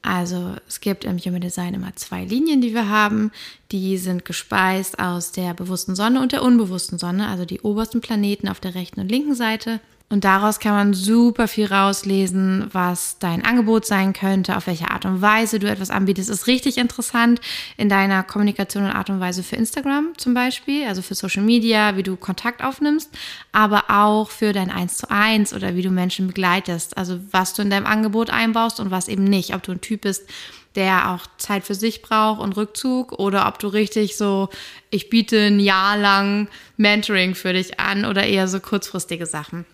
Also 0.03 0.57
es 0.67 0.79
gibt 0.79 1.05
im 1.05 1.17
Human 1.17 1.41
Design 1.41 1.73
immer 1.73 1.95
zwei 1.95 2.23
Linien, 2.23 2.61
die 2.61 2.75
wir 2.75 2.87
haben. 2.87 3.31
Die 3.71 3.97
sind 3.97 4.25
gespeist 4.25 4.99
aus 4.99 5.31
der 5.31 5.55
bewussten 5.55 5.95
Sonne 5.95 6.21
und 6.21 6.33
der 6.33 6.43
unbewussten 6.43 6.99
Sonne, 6.99 7.29
also 7.29 7.45
die 7.45 7.61
obersten 7.61 8.01
Planeten 8.01 8.47
auf 8.47 8.59
der 8.59 8.75
rechten 8.75 8.99
und 8.99 9.09
linken 9.09 9.33
Seite 9.33 9.79
und 10.13 10.25
daraus 10.25 10.59
kann 10.59 10.73
man 10.73 10.93
super 10.93 11.47
viel 11.47 11.65
rauslesen, 11.65 12.67
was 12.71 13.17
dein 13.17 13.43
Angebot 13.43 13.87
sein 13.87 14.13
könnte, 14.13 14.55
auf 14.55 14.67
welche 14.67 14.91
Art 14.91 15.05
und 15.05 15.23
Weise 15.23 15.57
du 15.57 15.67
etwas 15.67 15.89
anbietest. 15.89 16.29
Ist 16.29 16.45
richtig 16.45 16.77
interessant 16.77 17.41
in 17.77 17.89
deiner 17.89 18.21
Kommunikation 18.21 18.83
und 18.83 18.91
Art 18.91 19.09
und 19.09 19.19
Weise 19.19 19.41
für 19.41 19.55
Instagram 19.55 20.13
zum 20.17 20.35
Beispiel, 20.35 20.85
also 20.85 21.01
für 21.01 21.15
Social 21.15 21.41
Media, 21.41 21.97
wie 21.97 22.03
du 22.03 22.15
Kontakt 22.15 22.63
aufnimmst, 22.63 23.09
aber 23.53 23.85
auch 23.87 24.29
für 24.29 24.53
dein 24.53 24.69
Eins 24.69 24.99
zu 24.99 25.09
eins 25.09 25.51
oder 25.51 25.75
wie 25.75 25.81
du 25.81 25.89
Menschen 25.89 26.27
begleitest. 26.27 26.95
Also 26.95 27.19
was 27.31 27.55
du 27.55 27.63
in 27.63 27.71
deinem 27.71 27.87
Angebot 27.87 28.29
einbaust 28.29 28.79
und 28.79 28.91
was 28.91 29.07
eben 29.07 29.23
nicht. 29.23 29.55
Ob 29.55 29.63
du 29.63 29.71
ein 29.71 29.81
Typ 29.81 30.01
bist, 30.01 30.29
der 30.75 31.09
auch 31.09 31.25
Zeit 31.39 31.63
für 31.63 31.73
sich 31.73 32.03
braucht 32.03 32.39
und 32.39 32.55
Rückzug 32.55 33.13
oder 33.13 33.47
ob 33.47 33.57
du 33.57 33.67
richtig 33.67 34.15
so, 34.15 34.49
ich 34.91 35.09
biete 35.09 35.47
ein 35.47 35.59
Jahr 35.59 35.97
lang 35.97 36.49
Mentoring 36.77 37.33
für 37.33 37.53
dich 37.53 37.79
an 37.79 38.05
oder 38.05 38.23
eher 38.27 38.47
so 38.47 38.59
kurzfristige 38.59 39.25
Sachen 39.25 39.65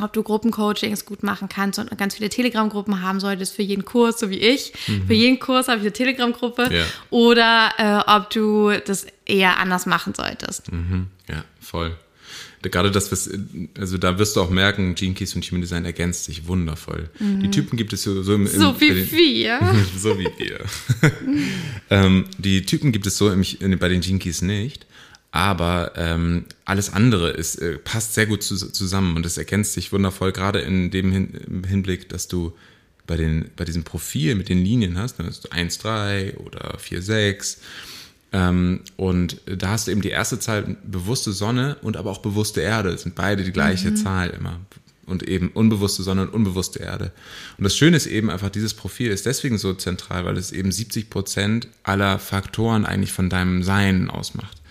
ob 0.00 0.12
du 0.12 0.22
Gruppencoachings 0.22 1.04
gut 1.04 1.22
machen 1.22 1.48
kannst 1.48 1.78
und 1.78 1.96
ganz 1.98 2.14
viele 2.16 2.28
Telegram-Gruppen 2.30 3.02
haben 3.02 3.20
solltest 3.20 3.54
für 3.54 3.62
jeden 3.62 3.84
Kurs, 3.84 4.18
so 4.18 4.30
wie 4.30 4.38
ich. 4.38 4.72
Mhm. 4.88 5.06
Für 5.06 5.14
jeden 5.14 5.38
Kurs 5.38 5.68
habe 5.68 5.78
ich 5.78 5.82
eine 5.82 5.92
Telegram-Gruppe. 5.92 6.70
Ja. 6.72 6.84
Oder 7.10 7.72
äh, 8.06 8.10
ob 8.10 8.30
du 8.30 8.70
das 8.84 9.06
eher 9.26 9.58
anders 9.58 9.86
machen 9.86 10.14
solltest. 10.14 10.72
Mhm. 10.72 11.06
Ja, 11.28 11.44
voll. 11.60 11.96
gerade 12.62 12.90
das, 12.90 13.12
was, 13.12 13.30
also 13.78 13.98
da 13.98 14.18
wirst 14.18 14.34
du 14.36 14.40
auch 14.40 14.50
merken, 14.50 14.94
Gene 14.94 15.14
Keys 15.14 15.34
und 15.36 15.44
Human 15.44 15.60
Design 15.60 15.84
ergänzt 15.84 16.24
sich 16.24 16.46
wundervoll. 16.48 17.10
Die 17.20 17.50
Typen 17.50 17.76
gibt 17.76 17.92
es 17.92 18.02
so, 18.02 18.22
so 18.22 18.34
im, 18.34 18.46
im 18.46 18.60
So 18.60 18.80
wie 18.80 18.88
den- 18.94 19.10
wir. 19.12 19.60
so 19.98 20.18
wie 20.18 20.28
wir. 20.38 20.60
ähm, 21.90 22.24
die 22.38 22.64
Typen 22.64 22.92
gibt 22.92 23.06
es 23.06 23.18
so 23.18 23.30
im, 23.30 23.44
in, 23.60 23.78
bei 23.78 23.88
den 23.88 24.00
Gene 24.00 24.18
Keys 24.18 24.42
nicht. 24.42 24.86
Aber 25.32 25.92
ähm, 25.96 26.44
alles 26.66 26.92
andere 26.92 27.30
ist, 27.30 27.56
äh, 27.56 27.78
passt 27.78 28.12
sehr 28.12 28.26
gut 28.26 28.42
zu, 28.42 28.54
zusammen 28.54 29.16
und 29.16 29.24
es 29.24 29.38
ergänzt 29.38 29.72
sich 29.72 29.90
wundervoll, 29.90 30.30
gerade 30.30 30.60
in 30.60 30.90
dem 30.90 31.10
Hin, 31.10 31.34
im 31.46 31.64
Hinblick, 31.64 32.10
dass 32.10 32.28
du 32.28 32.52
bei, 33.06 33.16
den, 33.16 33.50
bei 33.56 33.64
diesem 33.64 33.82
Profil 33.82 34.34
mit 34.34 34.50
den 34.50 34.62
Linien 34.62 34.98
hast, 34.98 35.18
dann 35.18 35.26
hast 35.26 35.44
du 35.44 35.50
1, 35.50 35.78
3 35.78 36.36
oder 36.36 36.78
4, 36.78 37.02
6. 37.02 37.60
Ähm, 38.32 38.80
und 38.96 39.40
da 39.46 39.70
hast 39.70 39.86
du 39.86 39.90
eben 39.90 40.02
die 40.02 40.10
erste 40.10 40.38
Zahl 40.38 40.76
bewusste 40.84 41.32
Sonne 41.32 41.76
und 41.80 41.96
aber 41.96 42.10
auch 42.10 42.18
bewusste 42.18 42.60
Erde. 42.60 42.92
Das 42.92 43.02
sind 43.02 43.14
beide 43.14 43.42
die 43.42 43.52
gleiche 43.52 43.94
Zahl 43.94 44.30
immer. 44.30 44.60
Und 45.06 45.22
eben 45.24 45.48
unbewusste 45.48 46.02
Sonne 46.02 46.22
und 46.22 46.34
unbewusste 46.34 46.78
Erde. 46.78 47.10
Und 47.56 47.64
das 47.64 47.76
Schöne 47.76 47.96
ist 47.96 48.06
eben 48.06 48.30
einfach, 48.30 48.50
dieses 48.50 48.72
Profil 48.74 49.10
ist 49.10 49.26
deswegen 49.26 49.58
so 49.58 49.74
zentral, 49.74 50.26
weil 50.26 50.36
es 50.36 50.52
eben 50.52 50.70
70 50.70 51.10
Prozent 51.10 51.68
aller 51.82 52.18
Faktoren 52.18 52.86
eigentlich 52.86 53.12
von 53.12 53.28
deinem 53.28 53.62
Sein 53.62 54.10
ausmacht. 54.10 54.61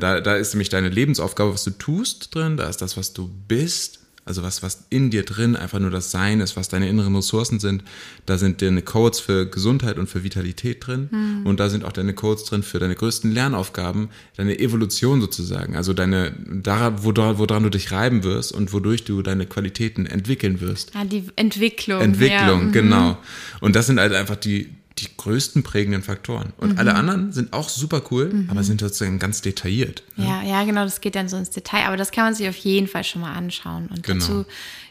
Da, 0.00 0.20
da 0.20 0.36
ist 0.36 0.54
nämlich 0.54 0.68
deine 0.68 0.88
Lebensaufgabe, 0.88 1.52
was 1.52 1.64
du 1.64 1.70
tust 1.70 2.34
drin, 2.34 2.56
da 2.56 2.68
ist 2.68 2.78
das, 2.78 2.96
was 2.96 3.12
du 3.12 3.30
bist, 3.48 4.00
also 4.24 4.44
was, 4.44 4.62
was 4.62 4.86
in 4.88 5.10
dir 5.10 5.24
drin 5.24 5.56
einfach 5.56 5.80
nur 5.80 5.90
das 5.90 6.12
Sein 6.12 6.40
ist, 6.40 6.56
was 6.56 6.68
deine 6.68 6.88
inneren 6.88 7.16
Ressourcen 7.16 7.58
sind. 7.58 7.82
Da 8.24 8.38
sind 8.38 8.62
deine 8.62 8.82
Codes 8.82 9.18
für 9.18 9.46
Gesundheit 9.46 9.98
und 9.98 10.08
für 10.08 10.22
Vitalität 10.22 10.86
drin. 10.86 11.42
Und 11.44 11.58
da 11.58 11.68
sind 11.68 11.84
auch 11.84 11.90
deine 11.90 12.14
Codes 12.14 12.44
drin 12.44 12.62
für 12.62 12.78
deine 12.78 12.94
größten 12.94 13.32
Lernaufgaben, 13.32 14.10
deine 14.36 14.60
Evolution 14.60 15.20
sozusagen. 15.20 15.74
Also 15.74 15.92
deine, 15.92 16.34
da, 16.48 17.02
wo, 17.02 17.12
woran 17.16 17.64
du 17.64 17.68
dich 17.68 17.90
reiben 17.90 18.22
wirst 18.22 18.52
und 18.52 18.72
wodurch 18.72 19.02
du 19.02 19.22
deine 19.22 19.46
Qualitäten 19.46 20.06
entwickeln 20.06 20.60
wirst. 20.60 20.94
Ja, 20.94 21.04
die 21.04 21.24
Entwicklung. 21.34 22.00
Entwicklung, 22.00 22.38
ja. 22.38 22.66
mhm. 22.66 22.72
genau. 22.72 23.18
Und 23.60 23.74
das 23.74 23.88
sind 23.88 23.98
halt 23.98 24.14
einfach 24.14 24.36
die, 24.36 24.70
die 24.98 25.08
größten 25.16 25.62
prägenden 25.62 26.02
Faktoren. 26.02 26.52
Und 26.58 26.72
Mhm. 26.72 26.78
alle 26.78 26.94
anderen 26.94 27.32
sind 27.32 27.52
auch 27.52 27.68
super 27.68 28.02
cool, 28.10 28.44
aber 28.48 28.62
sind 28.62 28.80
sozusagen 28.80 29.18
ganz 29.18 29.40
detailliert. 29.40 30.02
Ja, 30.16 30.42
ja, 30.42 30.64
genau, 30.64 30.84
das 30.84 31.00
geht 31.00 31.14
dann 31.14 31.28
so 31.28 31.36
ins 31.36 31.50
Detail. 31.50 31.86
Aber 31.86 31.96
das 31.96 32.10
kann 32.10 32.24
man 32.24 32.34
sich 32.34 32.48
auf 32.48 32.56
jeden 32.56 32.86
Fall 32.88 33.04
schon 33.04 33.22
mal 33.22 33.32
anschauen. 33.34 33.88
Und 33.88 34.02
Genau. 34.02 34.20
dazu 34.20 34.44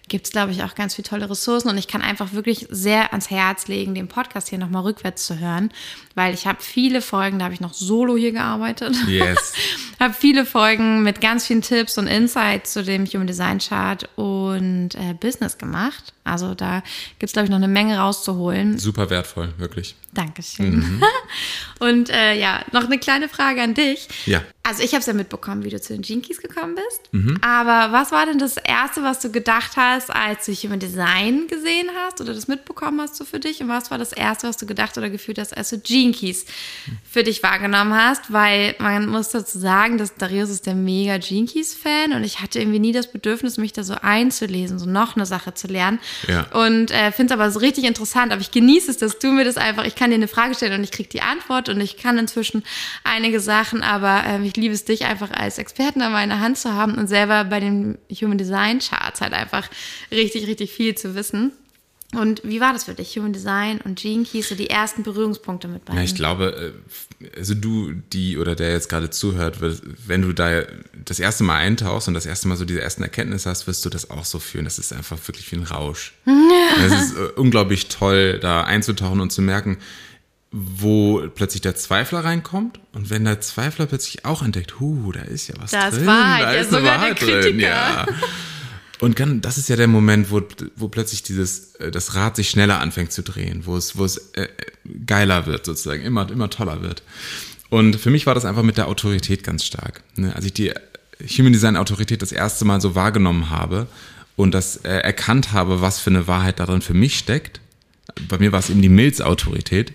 gibt 0.07 0.25
es, 0.25 0.31
glaube 0.33 0.51
ich, 0.51 0.61
auch 0.63 0.75
ganz 0.75 0.95
viele 0.95 1.07
tolle 1.07 1.29
Ressourcen. 1.29 1.69
Und 1.69 1.77
ich 1.77 1.87
kann 1.87 2.01
einfach 2.01 2.33
wirklich 2.33 2.67
sehr 2.69 3.11
ans 3.13 3.29
Herz 3.29 3.67
legen, 3.69 3.95
den 3.95 4.09
Podcast 4.09 4.49
hier 4.49 4.57
nochmal 4.57 4.83
rückwärts 4.83 5.25
zu 5.25 5.39
hören, 5.39 5.69
weil 6.15 6.33
ich 6.33 6.45
habe 6.47 6.57
viele 6.61 7.01
Folgen, 7.01 7.39
da 7.39 7.45
habe 7.45 7.53
ich 7.53 7.61
noch 7.61 7.73
solo 7.73 8.17
hier 8.17 8.33
gearbeitet. 8.33 8.93
Yes. 9.07 9.53
habe 10.01 10.13
viele 10.13 10.45
Folgen 10.45 11.03
mit 11.03 11.21
ganz 11.21 11.45
vielen 11.47 11.61
Tipps 11.61 11.97
und 11.97 12.07
Insights 12.07 12.73
zu 12.73 12.83
dem 12.83 13.05
Human 13.05 13.27
Design 13.27 13.59
Chart 13.59 14.09
und 14.17 14.89
äh, 14.95 15.13
Business 15.17 15.57
gemacht. 15.57 16.11
Also 16.23 16.53
da 16.53 16.84
gibt 17.19 17.29
es, 17.29 17.34
glaube 17.34 17.45
ich, 17.45 17.49
noch 17.49 17.57
eine 17.57 17.67
Menge 17.67 17.97
rauszuholen. 17.97 18.77
Super 18.77 19.10
wertvoll, 19.10 19.53
wirklich. 19.57 19.95
Dankeschön. 20.13 20.75
Mhm. 20.75 21.03
Und 21.79 22.10
äh, 22.10 22.38
ja, 22.38 22.63
noch 22.73 22.86
eine 22.86 22.99
kleine 22.99 23.29
Frage 23.29 23.62
an 23.62 23.73
dich. 23.73 24.07
Ja. 24.25 24.43
Also 24.63 24.84
ich 24.84 24.91
habe 24.91 24.99
es 24.99 25.07
ja 25.07 25.13
mitbekommen, 25.13 25.63
wie 25.63 25.69
du 25.69 25.81
zu 25.81 25.93
den 25.93 26.03
Jinkies 26.03 26.39
gekommen 26.39 26.75
bist. 26.75 27.12
Mhm. 27.12 27.39
Aber 27.41 27.91
was 27.91 28.12
war 28.12 28.27
denn 28.27 28.38
das 28.38 28.57
Erste, 28.57 29.01
was 29.01 29.19
du 29.19 29.31
gedacht 29.31 29.71
hast, 29.77 30.12
als 30.12 30.45
du 30.45 30.53
Human 30.53 30.79
Design 30.79 31.47
gesehen 31.47 31.89
hast 31.95 32.21
oder 32.21 32.36
das 32.36 32.47
mitbekommen 32.47 33.01
hast 33.01 33.15
so 33.15 33.25
für 33.25 33.39
dich? 33.39 33.62
Und 33.62 33.69
was 33.69 33.89
war 33.89 33.97
das 33.97 34.12
Erste, 34.13 34.47
was 34.47 34.57
du 34.57 34.67
gedacht 34.67 34.95
oder 34.97 35.10
gefühlt 35.10 35.39
hast, 35.39 35.57
als 35.57 35.71
du 35.71 35.77
Jinkies 35.77 36.45
für 37.10 37.23
dich 37.23 37.41
wahrgenommen 37.41 37.95
hast? 37.95 38.31
Weil 38.31 38.75
man 38.77 39.07
muss 39.07 39.29
dazu 39.29 39.57
sagen, 39.57 39.97
dass 39.97 40.15
Darius 40.15 40.51
ist 40.51 40.67
der 40.67 40.75
mega 40.75 41.15
Jinkies-Fan 41.15 42.13
und 42.13 42.23
ich 42.23 42.41
hatte 42.41 42.60
irgendwie 42.60 42.79
nie 42.79 42.91
das 42.91 43.12
Bedürfnis, 43.12 43.57
mich 43.57 43.73
da 43.73 43.84
so 43.84 43.95
einzulesen, 43.95 44.77
so 44.77 44.86
noch 44.86 45.15
eine 45.15 45.25
Sache 45.25 45.55
zu 45.55 45.67
lernen. 45.67 45.99
Ja. 46.28 46.47
Und 46.54 46.91
äh, 46.91 47.12
finde 47.12 47.34
es 47.34 47.39
aber 47.39 47.52
so 47.52 47.60
richtig 47.60 47.86
interessant. 47.86 48.32
Aber 48.32 48.41
ich 48.41 48.52
genieße 48.52 48.91
es, 48.91 48.97
dass 48.97 49.19
du 49.19 49.32
mir 49.32 49.45
das 49.45 49.58
einfach, 49.58 49.86
ich 49.86 49.95
kann 49.95 50.10
dir 50.10 50.15
eine 50.15 50.28
Frage 50.28 50.56
stellen 50.56 50.74
und 50.74 50.84
ich 50.84 50.91
kriege 50.91 51.10
die 51.10 51.21
Antwort 51.21 51.69
und 51.69 51.80
ich 51.82 51.97
kann 51.97 52.17
inzwischen 52.17 52.63
einige 53.04 53.39
Sachen, 53.39 53.84
aber 53.84 54.24
ähm, 54.26 54.43
ich 54.43 54.56
liebe 54.56 54.74
es, 54.74 54.86
dich 54.86 55.06
einfach 55.06 55.32
als 55.32 55.58
Experten 55.58 56.02
an 56.02 56.12
meiner 56.12 56.39
Hand 56.39 56.58
zu 56.58 56.74
haben 56.74 56.95
und 56.95 57.08
selber 57.08 57.43
bei 57.45 57.60
den 57.60 57.97
Human 58.12 58.38
Design 58.38 58.80
Charts 58.80 59.21
halt 59.21 59.34
einfach 59.34 59.69
richtig, 60.12 60.47
richtig 60.47 60.71
viel 60.71 60.95
zu 60.95 61.15
wissen. 61.15 61.52
Und 62.13 62.41
wie 62.43 62.60
war 62.60 62.74
das 62.74 62.86
für 62.86 62.93
dich, 62.93 63.15
Human 63.17 63.32
Design 63.32 63.80
und 63.82 64.00
Gene 64.00 64.26
Keys, 64.26 64.50
so 64.50 64.56
die 64.56 64.69
ersten 64.69 65.04
Berührungspunkte 65.04 65.67
mit 65.67 65.86
beiden? 65.86 65.97
Ja, 65.97 66.04
ich 66.04 66.15
glaube, 66.15 66.74
äh, 66.76 67.11
also 67.38 67.53
du, 67.53 67.93
die 68.13 68.38
oder 68.38 68.55
der 68.55 68.71
jetzt 68.71 68.89
gerade 68.89 69.10
zuhört, 69.10 69.57
wenn 70.07 70.21
du 70.21 70.34
da 70.34 70.63
das 71.05 71.19
erste 71.19 71.43
Mal 71.43 71.57
eintauchst 71.57 72.07
und 72.07 72.13
das 72.13 72.25
erste 72.25 72.47
Mal 72.47 72.57
so 72.57 72.65
diese 72.65 72.81
ersten 72.81 73.03
Erkenntnisse 73.03 73.49
hast, 73.49 73.67
wirst 73.67 73.84
du 73.86 73.89
das 73.89 74.10
auch 74.10 74.25
so 74.25 74.39
fühlen. 74.39 74.65
Das 74.65 74.79
ist 74.79 74.93
einfach 74.93 75.17
wirklich 75.27 75.51
wie 75.51 75.57
ein 75.57 75.63
Rausch. 75.63 76.13
Es 76.86 76.91
ist 76.93 77.17
äh, 77.17 77.23
unglaublich 77.36 77.89
toll, 77.89 78.39
da 78.39 78.63
einzutauchen 78.63 79.19
und 79.19 79.31
zu 79.31 79.41
merken, 79.41 79.77
wo 80.51 81.27
plötzlich 81.34 81.62
der 81.62 81.75
Zweifler 81.75 82.23
reinkommt 82.23 82.79
und 82.93 83.10
wenn 83.10 83.25
der 83.25 83.41
Zweifler 83.41 83.86
plötzlich 83.86 84.25
auch 84.25 84.41
entdeckt, 84.41 84.79
huh, 84.79 85.12
da 85.12 85.21
ist 85.21 85.47
ja 85.47 85.55
was 85.60 85.71
Da 85.71 85.88
ist 85.88 85.97
drin, 85.97 86.07
Wahrheit, 86.07 86.43
da 86.43 86.53
ja, 86.53 86.60
ist 86.60 86.67
eine 86.67 86.77
sogar 86.77 86.84
der 86.84 87.01
Wahrheit 87.01 87.21
drin, 87.21 87.41
Kritiker. 87.41 87.67
ja. 87.67 88.05
Und 89.01 89.19
dann, 89.19 89.41
das 89.41 89.57
ist 89.57 89.67
ja 89.67 89.75
der 89.75 89.87
Moment, 89.87 90.29
wo, 90.29 90.43
wo 90.75 90.87
plötzlich 90.87 91.23
dieses, 91.23 91.73
äh, 91.75 91.89
das 91.89 92.13
Rad 92.15 92.35
sich 92.35 92.51
schneller 92.51 92.79
anfängt 92.79 93.11
zu 93.11 93.23
drehen, 93.23 93.65
wo 93.65 93.75
es, 93.75 93.97
wo 93.97 94.05
es 94.05 94.17
äh, 94.33 94.47
geiler 95.07 95.47
wird 95.47 95.65
sozusagen, 95.65 96.03
immer, 96.03 96.29
immer 96.29 96.51
toller 96.51 96.83
wird. 96.83 97.01
Und 97.69 97.95
für 97.95 98.11
mich 98.11 98.27
war 98.27 98.35
das 98.35 98.45
einfach 98.45 98.61
mit 98.61 98.77
der 98.77 98.87
Autorität 98.87 99.43
ganz 99.43 99.65
stark. 99.65 100.03
Ne? 100.15 100.35
Als 100.35 100.45
ich 100.45 100.53
die 100.53 100.71
Human 101.37 101.51
Design 101.51 101.77
Autorität 101.77 102.21
das 102.21 102.31
erste 102.31 102.63
Mal 102.63 102.79
so 102.79 102.93
wahrgenommen 102.93 103.49
habe 103.49 103.87
und 104.35 104.53
das 104.53 104.77
äh, 104.77 104.89
erkannt 104.89 105.51
habe, 105.51 105.81
was 105.81 105.99
für 105.99 106.11
eine 106.11 106.27
Wahrheit 106.27 106.59
darin 106.59 106.81
für 106.81 106.93
mich 106.93 107.17
steckt, 107.17 107.59
bei 108.27 108.37
mir 108.37 108.51
war 108.51 108.59
es 108.59 108.69
eben 108.69 108.83
die 108.83 108.89
Milzautorität. 108.89 109.93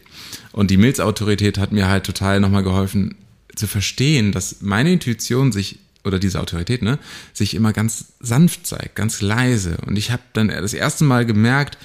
Und 0.51 0.73
die 0.73 0.79
Milzautorität 0.79 1.59
hat 1.59 1.71
mir 1.71 1.87
halt 1.87 2.05
total 2.05 2.41
nochmal 2.41 2.65
geholfen 2.65 3.15
zu 3.55 3.69
verstehen, 3.69 4.33
dass 4.33 4.63
meine 4.63 4.93
Intuition 4.93 5.53
sich, 5.53 5.79
oder 6.07 6.19
diese 6.19 6.41
Autorität, 6.41 6.83
ne, 6.83 6.99
sich 7.33 7.55
immer 7.55 7.73
ganz 7.73 8.13
sanft 8.21 8.67
zeigt, 8.67 8.95
ganz 8.95 9.21
leise. 9.21 9.77
Und 9.87 9.97
ich 9.97 10.11
habe 10.11 10.23
dann 10.33 10.49
das 10.49 10.73
erste 10.73 11.05
Mal 11.05 11.27
gemerkt, 11.27 11.77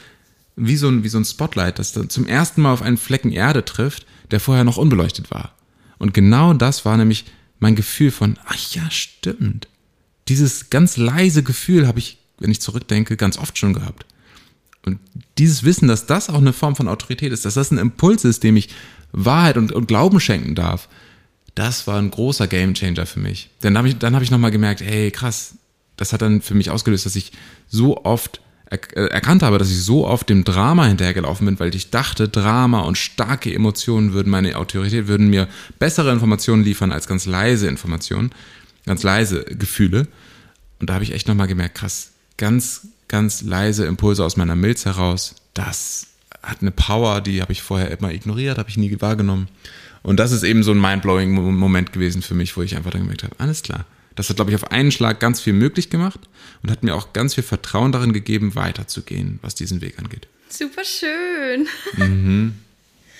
wie 0.55 0.77
so 0.77 0.87
ein, 0.87 1.03
wie 1.03 1.09
so 1.09 1.17
ein 1.17 1.25
Spotlight, 1.25 1.79
das 1.79 1.91
dann 1.91 2.09
zum 2.09 2.27
ersten 2.27 2.61
Mal 2.61 2.73
auf 2.73 2.81
einen 2.81 2.97
Flecken 2.97 3.31
Erde 3.31 3.65
trifft, 3.65 4.05
der 4.29 4.39
vorher 4.39 4.63
noch 4.63 4.77
unbeleuchtet 4.77 5.31
war. 5.31 5.55
Und 5.97 6.13
genau 6.13 6.53
das 6.53 6.85
war 6.85 6.97
nämlich 6.97 7.25
mein 7.59 7.75
Gefühl 7.75 8.11
von, 8.11 8.37
ach 8.45 8.57
ja, 8.71 8.89
stimmt. 8.89 9.67
Dieses 10.27 10.69
ganz 10.69 10.97
leise 10.97 11.43
Gefühl 11.43 11.87
habe 11.87 11.99
ich, 11.99 12.17
wenn 12.39 12.51
ich 12.51 12.61
zurückdenke, 12.61 13.17
ganz 13.17 13.37
oft 13.37 13.57
schon 13.57 13.73
gehabt. 13.73 14.05
Und 14.85 14.99
dieses 15.37 15.63
Wissen, 15.63 15.87
dass 15.87 16.07
das 16.07 16.29
auch 16.29 16.39
eine 16.39 16.53
Form 16.53 16.75
von 16.75 16.87
Autorität 16.87 17.31
ist, 17.31 17.45
dass 17.45 17.53
das 17.53 17.71
ein 17.71 17.77
Impuls 17.77 18.25
ist, 18.25 18.43
dem 18.43 18.57
ich 18.57 18.69
Wahrheit 19.11 19.57
und, 19.57 19.71
und 19.71 19.87
Glauben 19.87 20.19
schenken 20.19 20.55
darf, 20.55 20.89
das 21.61 21.85
war 21.85 21.99
ein 21.99 22.09
großer 22.09 22.47
Gamechanger 22.47 23.05
für 23.05 23.19
mich. 23.19 23.51
Denn 23.61 23.75
dann 23.75 23.77
habe 23.77 23.87
ich, 23.87 23.95
hab 24.01 24.21
ich 24.23 24.31
nochmal 24.31 24.49
gemerkt, 24.49 24.81
hey, 24.81 25.11
krass, 25.11 25.53
das 25.95 26.11
hat 26.11 26.23
dann 26.23 26.41
für 26.41 26.55
mich 26.55 26.71
ausgelöst, 26.71 27.05
dass 27.05 27.15
ich 27.15 27.33
so 27.67 28.03
oft 28.03 28.41
äh, 28.71 28.77
erkannt 29.09 29.43
habe, 29.43 29.59
dass 29.59 29.69
ich 29.69 29.83
so 29.83 30.07
oft 30.07 30.27
dem 30.27 30.43
Drama 30.43 30.87
hinterhergelaufen 30.87 31.45
bin, 31.45 31.59
weil 31.59 31.75
ich 31.75 31.91
dachte, 31.91 32.27
Drama 32.27 32.79
und 32.81 32.97
starke 32.97 33.53
Emotionen 33.53 34.13
würden 34.13 34.31
meine 34.31 34.55
Autorität, 34.55 35.07
würden 35.07 35.29
mir 35.29 35.47
bessere 35.77 36.11
Informationen 36.11 36.63
liefern 36.63 36.91
als 36.91 37.07
ganz 37.07 37.27
leise 37.27 37.67
Informationen, 37.67 38.31
ganz 38.87 39.03
leise 39.03 39.43
Gefühle. 39.43 40.07
Und 40.79 40.89
da 40.89 40.95
habe 40.95 41.03
ich 41.03 41.13
echt 41.13 41.27
nochmal 41.27 41.47
gemerkt, 41.47 41.75
krass, 41.75 42.13
ganz, 42.37 42.87
ganz 43.07 43.43
leise 43.43 43.85
Impulse 43.85 44.25
aus 44.25 44.35
meiner 44.35 44.55
Milz 44.55 44.85
heraus, 44.85 45.35
das 45.53 46.07
hat 46.41 46.61
eine 46.61 46.71
Power, 46.71 47.21
die 47.21 47.39
habe 47.39 47.51
ich 47.51 47.61
vorher 47.61 47.91
immer 47.91 48.11
ignoriert, 48.11 48.57
habe 48.57 48.69
ich 48.69 48.77
nie 48.77 48.99
wahrgenommen. 48.99 49.47
Und 50.03 50.17
das 50.19 50.31
ist 50.31 50.43
eben 50.43 50.63
so 50.63 50.71
ein 50.71 50.81
mindblowing 50.81 51.31
Mo- 51.31 51.51
Moment 51.51 51.93
gewesen 51.93 52.21
für 52.21 52.33
mich, 52.33 52.55
wo 52.57 52.61
ich 52.61 52.75
einfach 52.75 52.91
dann 52.91 53.01
gemerkt 53.01 53.23
habe, 53.23 53.35
alles 53.39 53.61
klar. 53.61 53.85
Das 54.15 54.29
hat, 54.29 54.35
glaube 54.35 54.51
ich, 54.51 54.55
auf 54.55 54.71
einen 54.71 54.91
Schlag 54.91 55.19
ganz 55.19 55.39
viel 55.39 55.53
möglich 55.53 55.89
gemacht 55.89 56.19
und 56.63 56.71
hat 56.71 56.83
mir 56.83 56.95
auch 56.95 57.13
ganz 57.13 57.35
viel 57.35 57.43
Vertrauen 57.43 57.91
darin 57.91 58.11
gegeben, 58.11 58.55
weiterzugehen, 58.55 59.39
was 59.41 59.55
diesen 59.55 59.79
Weg 59.81 59.99
angeht. 59.99 60.27
Super 60.49 60.83
schön. 60.83 61.67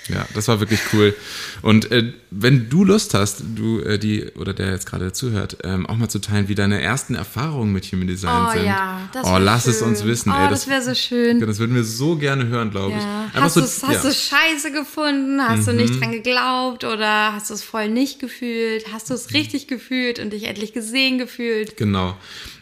Ja, 0.07 0.25
das 0.33 0.47
war 0.47 0.59
wirklich 0.59 0.79
cool. 0.93 1.15
Und 1.61 1.91
äh, 1.91 2.11
wenn 2.31 2.69
du 2.69 2.83
Lust 2.83 3.13
hast, 3.13 3.43
du, 3.55 3.81
äh, 3.81 3.99
die 3.99 4.25
oder 4.35 4.53
der 4.53 4.71
jetzt 4.71 4.87
gerade 4.87 5.11
zuhört, 5.13 5.59
ähm, 5.63 5.85
auch 5.85 5.95
mal 5.95 6.09
zu 6.09 6.19
teilen, 6.19 6.47
wie 6.47 6.55
deine 6.55 6.81
ersten 6.81 7.13
Erfahrungen 7.13 7.71
mit 7.71 7.85
Human 7.85 8.07
Design 8.07 8.47
Oh 8.47 8.51
sind. 8.51 8.65
ja, 8.65 9.09
das 9.13 9.25
oh, 9.27 9.37
lass 9.37 9.67
es 9.67 9.79
schön. 9.79 9.89
uns 9.89 10.03
wissen. 10.03 10.31
Oh, 10.31 10.43
ey, 10.43 10.49
das 10.49 10.67
wäre 10.67 10.81
so 10.81 10.95
schön. 10.95 11.39
Das 11.39 11.59
würden 11.59 11.75
wir 11.75 11.83
so 11.83 12.15
gerne 12.15 12.47
hören, 12.47 12.71
glaube 12.71 12.93
ich. 12.97 13.03
Ja. 13.03 13.25
Einfach 13.25 13.43
Hast, 13.43 13.53
so, 13.53 13.87
hast 13.87 14.03
ja. 14.03 14.09
du 14.09 14.13
scheiße 14.13 14.71
gefunden? 14.71 15.39
Hast 15.41 15.67
du 15.67 15.73
nicht 15.73 16.01
dran 16.01 16.11
geglaubt? 16.11 16.83
Oder 16.83 17.33
hast 17.33 17.49
du 17.49 17.53
es 17.53 17.63
voll 17.63 17.87
nicht 17.89 18.19
gefühlt? 18.19 18.85
Hast 18.91 19.09
du 19.09 19.13
es 19.13 19.33
richtig 19.33 19.67
gefühlt 19.67 20.19
und 20.19 20.31
dich 20.33 20.45
endlich 20.45 20.73
gesehen 20.73 21.19
gefühlt? 21.19 21.77
Genau. 21.77 22.17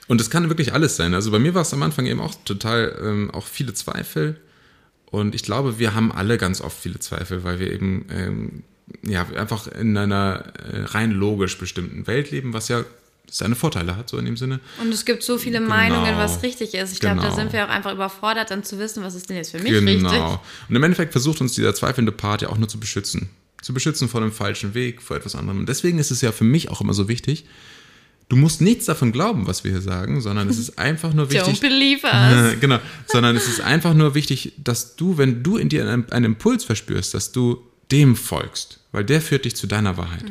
Und 0.08 0.19
es 0.19 0.30
kann 0.30 0.49
wirklich 0.49 0.73
alles 0.73 0.95
sein. 0.97 1.13
Also 1.13 1.32
bei 1.32 1.39
mir 1.39 1.54
war 1.54 1.62
es 1.62 1.71
am 1.73 1.84
Anfang 1.84 2.06
eben 2.06 2.19
auch 2.19 2.34
total, 2.43 2.97
ähm, 3.02 3.32
auch 3.32 3.45
viele 3.45 3.73
Zweifel. 3.73 4.36
Und 5.12 5.34
ich 5.36 5.43
glaube, 5.43 5.80
wir 5.80 5.93
haben 5.95 6.12
alle 6.12 6.38
ganz 6.38 6.62
oft 6.62 6.78
viele 6.80 7.00
Zweifel, 7.00 7.43
weil 7.43 7.60
wir 7.60 7.72
eben 7.72 8.06
ähm, 8.12 8.63
ja 9.04 9.26
einfach 9.36 9.67
in 9.67 9.98
einer 9.98 10.54
äh, 10.72 10.82
rein 10.84 11.12
logisch 11.12 11.58
bestimmten 11.58 12.06
Welt 12.08 12.32
leben, 12.32 12.54
was 12.54 12.67
ja 12.67 12.84
seine 13.32 13.56
Vorteile 13.56 13.95
hat, 13.95 14.10
so 14.10 14.17
in 14.17 14.26
dem 14.26 14.38
Sinne. 14.38 14.60
Und 14.82 14.91
es 14.91 15.06
gibt 15.06 15.22
so 15.22 15.38
viele 15.38 15.60
Genau. 15.60 15.69
Meinungen, 15.69 16.17
was 16.17 16.41
richtig 16.41 16.74
ist. 16.74 16.93
Ich 16.93 17.00
glaube, 17.00 17.17
da 17.17 17.24
Genau. 17.26 17.36
sind 17.36 17.54
wir 17.54 17.63
auch 17.65 17.69
einfach 17.69 17.93
überfordert, 17.93 18.50
dann 18.50 18.63
zu 18.63 18.80
wissen, 18.80 19.04
was 19.04 19.13
ist 19.13 19.30
denn 19.30 19.38
jetzt 19.38 19.52
für 19.52 19.60
mich 19.60 19.72
Genau. 19.72 20.10
richtig. 20.10 20.39
Und 20.67 20.76
im 20.76 20.82
Endeffekt 20.84 21.12
versucht 21.12 21.39
uns 21.41 21.54
dieser 21.54 21.76
zweifelnde 21.76 22.12
Part 22.12 22.41
ja 22.41 22.50
auch 22.50 22.58
nur 22.58 22.67
zu 22.67 22.80
beschützen. 22.80 23.30
Zu 23.62 23.74
beschützen 23.74 24.10
vor 24.10 24.22
dem 24.22 24.32
falschen 24.32 24.74
Weg, 24.74 25.02
vor 25.02 25.17
etwas 25.17 25.36
anderem. 25.36 25.60
Und 25.60 25.69
deswegen 25.69 26.00
ist 26.00 26.10
es 26.12 26.22
ja 26.22 26.32
für 26.32 26.43
mich 26.43 26.69
auch 26.72 26.82
immer 26.82 26.93
so 26.93 27.08
wichtig, 27.08 27.45
du 28.30 28.36
musst 28.36 28.62
nichts 28.62 28.86
davon 28.86 29.12
glauben, 29.12 29.48
was 29.48 29.63
wir 29.63 29.72
hier 29.72 29.82
sagen, 29.82 30.22
sondern 30.22 30.48
es 30.50 30.58
ist 30.58 30.80
einfach 30.80 31.13
nur 31.13 31.26
Don't 31.30 31.34
wichtig. 31.48 31.60
believe 31.60 32.06
us. 32.08 32.60
genau, 32.60 32.80
sondern 33.08 33.36
es 33.36 33.48
ist 33.48 33.60
einfach 33.62 33.94
nur 33.94 34.15
wichtig, 34.15 34.54
dass 34.58 34.96
du, 34.96 35.18
wenn 35.18 35.44
du 35.44 35.58
in 35.58 35.70
dir 35.70 35.88
einen, 35.88 36.10
einen 36.12 36.26
Impuls 36.26 36.63
verspürst, 36.63 37.13
dass 37.13 37.32
du 37.32 37.62
dem 37.92 38.15
folgst, 38.15 38.80
weil 38.92 39.04
der 39.04 39.20
führt 39.22 39.46
dich 39.46 39.56
zu 39.56 39.65
deiner 39.68 39.98
Wahrheit. 39.98 40.26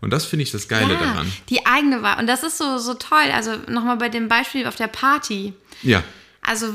Und 0.00 0.10
das 0.10 0.24
finde 0.26 0.42
ich 0.42 0.50
das 0.50 0.68
Geile 0.68 0.94
ja, 0.94 1.00
daran. 1.00 1.30
die 1.48 1.64
eigene 1.64 2.02
Wahl. 2.02 2.18
Und 2.18 2.26
das 2.26 2.42
ist 2.42 2.58
so, 2.58 2.76
so 2.78 2.92
toll. 2.94 3.30
Also 3.32 3.52
nochmal 3.70 3.96
bei 3.96 4.08
dem 4.10 4.28
Beispiel 4.28 4.66
auf 4.66 4.76
der 4.76 4.88
Party. 4.88 5.54
Ja, 5.82 6.02
Also, 6.42 6.66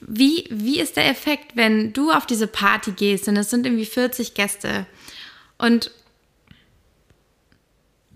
wie, 0.00 0.46
wie 0.50 0.80
ist 0.80 0.96
der 0.96 1.08
Effekt, 1.08 1.56
wenn 1.56 1.92
du 1.92 2.10
auf 2.10 2.26
diese 2.26 2.46
Party 2.46 2.92
gehst 2.92 3.28
und 3.28 3.36
es 3.36 3.50
sind 3.50 3.66
irgendwie 3.66 3.86
40 3.86 4.34
Gäste? 4.34 4.86
Und 5.58 5.90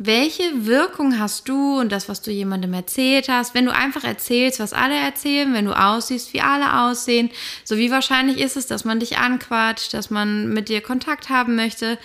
welche 0.07 0.67
Wirkung 0.67 1.19
hast 1.19 1.49
du 1.49 1.79
und 1.81 1.91
das, 1.91 2.09
was 2.09 2.21
du 2.21 2.31
jemandem 2.31 2.75
erzählt 2.75 3.29
hast, 3.29 3.55
wenn 3.55 3.65
du 3.65 3.73
einfach 3.73 4.05
erzählst, 4.05 4.61
was 4.61 4.73
alle 4.73 4.97
erzählen, 4.97 5.55
wenn 5.55 5.65
du 5.65 5.79
aussiehst, 5.79 6.33
wie 6.33 6.41
alle 6.41 6.81
aussehen? 6.83 7.31
So 7.65 7.79
wie 7.79 7.91
wahrscheinlich 7.91 8.39
ist 8.39 8.57
es, 8.57 8.67
dass 8.67 8.85
man 8.85 9.01
dich 9.01 9.19
anquatscht, 9.19 9.95
dass 9.95 10.11
man 10.11 10.53
mit 10.53 10.69
dir 10.69 10.81
Kontakt 10.81 11.31
haben 11.31 11.57
möchte, 11.57 11.99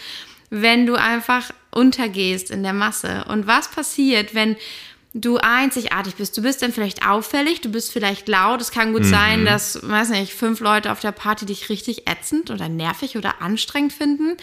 wenn 0.49 0.85
du 0.85 0.95
einfach 0.95 1.51
untergehst 1.71 2.51
in 2.51 2.63
der 2.63 2.73
Masse? 2.73 3.25
Und 3.27 3.47
was 3.47 3.69
passiert, 3.69 4.33
wenn 4.33 4.55
du 5.13 5.37
einzigartig 5.37 6.15
bist. 6.15 6.37
Du 6.37 6.43
bist 6.43 6.61
dann 6.61 6.71
vielleicht 6.71 7.07
auffällig, 7.07 7.61
du 7.61 7.69
bist 7.69 7.91
vielleicht 7.91 8.27
laut. 8.27 8.61
Es 8.61 8.69
kann 8.69 8.93
gut 8.93 9.05
sein, 9.05 9.43
dass, 9.43 9.79
weiß 9.81 10.09
nicht, 10.09 10.33
fünf 10.33 10.59
Leute 10.59 10.91
auf 10.91 10.99
der 10.99 11.11
Party 11.11 11.47
dich 11.47 11.69
richtig 11.69 12.07
ätzend 12.07 12.51
oder 12.51 12.69
nervig 12.69 13.17
oder 13.17 13.41
anstrengend 13.41 13.91
finden. 13.91 14.37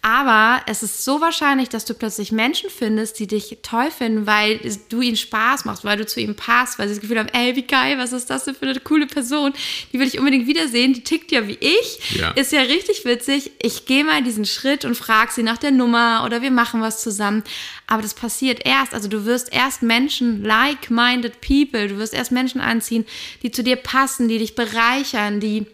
Aber 0.00 0.62
es 0.66 0.84
ist 0.84 1.04
so 1.04 1.20
wahrscheinlich, 1.20 1.68
dass 1.68 1.84
du 1.84 1.92
plötzlich 1.92 2.30
Menschen 2.30 2.70
findest, 2.70 3.18
die 3.18 3.26
dich 3.26 3.58
toll 3.62 3.90
finden, 3.90 4.26
weil 4.26 4.60
du 4.88 5.00
ihnen 5.00 5.16
Spaß 5.16 5.64
machst, 5.64 5.84
weil 5.84 5.96
du 5.96 6.06
zu 6.06 6.20
ihnen 6.20 6.36
passt, 6.36 6.78
weil 6.78 6.88
sie 6.88 6.94
das 6.94 7.00
Gefühl 7.00 7.18
haben, 7.18 7.28
ey, 7.30 7.56
wie 7.56 7.62
geil, 7.62 7.98
was 7.98 8.12
ist 8.12 8.30
das 8.30 8.44
denn 8.44 8.54
für 8.54 8.66
eine 8.66 8.78
coole 8.78 9.06
Person? 9.06 9.52
Die 9.92 9.98
will 9.98 10.06
ich 10.06 10.18
unbedingt 10.18 10.46
wiedersehen, 10.46 10.94
die 10.94 11.02
tickt 11.02 11.32
ja 11.32 11.48
wie 11.48 11.58
ich. 11.60 12.16
Ja. 12.16 12.30
Ist 12.30 12.52
ja 12.52 12.60
richtig 12.62 13.04
witzig. 13.04 13.50
Ich 13.60 13.86
gehe 13.86 14.04
mal 14.04 14.22
diesen 14.22 14.44
Schritt 14.44 14.84
und 14.84 14.96
frage 14.96 15.32
sie 15.32 15.42
nach 15.42 15.58
der 15.58 15.72
Nummer 15.72 16.22
oder 16.24 16.42
wir 16.42 16.52
machen 16.52 16.80
was 16.80 17.02
zusammen. 17.02 17.42
Aber 17.88 18.02
das 18.02 18.14
passiert 18.14 18.64
erst, 18.64 18.94
also 18.94 19.08
du 19.08 19.24
wirst 19.24 19.52
erst 19.52 19.82
Menschen, 19.82 20.07
like-minded 20.20 21.40
people, 21.40 21.88
du 21.88 21.98
wirst 21.98 22.14
erst 22.14 22.32
Menschen 22.32 22.60
anziehen, 22.60 23.04
die 23.42 23.50
zu 23.50 23.62
dir 23.62 23.76
passen, 23.76 24.28
die 24.28 24.38
dich 24.38 24.54
bereichern, 24.54 25.40
die 25.40 25.66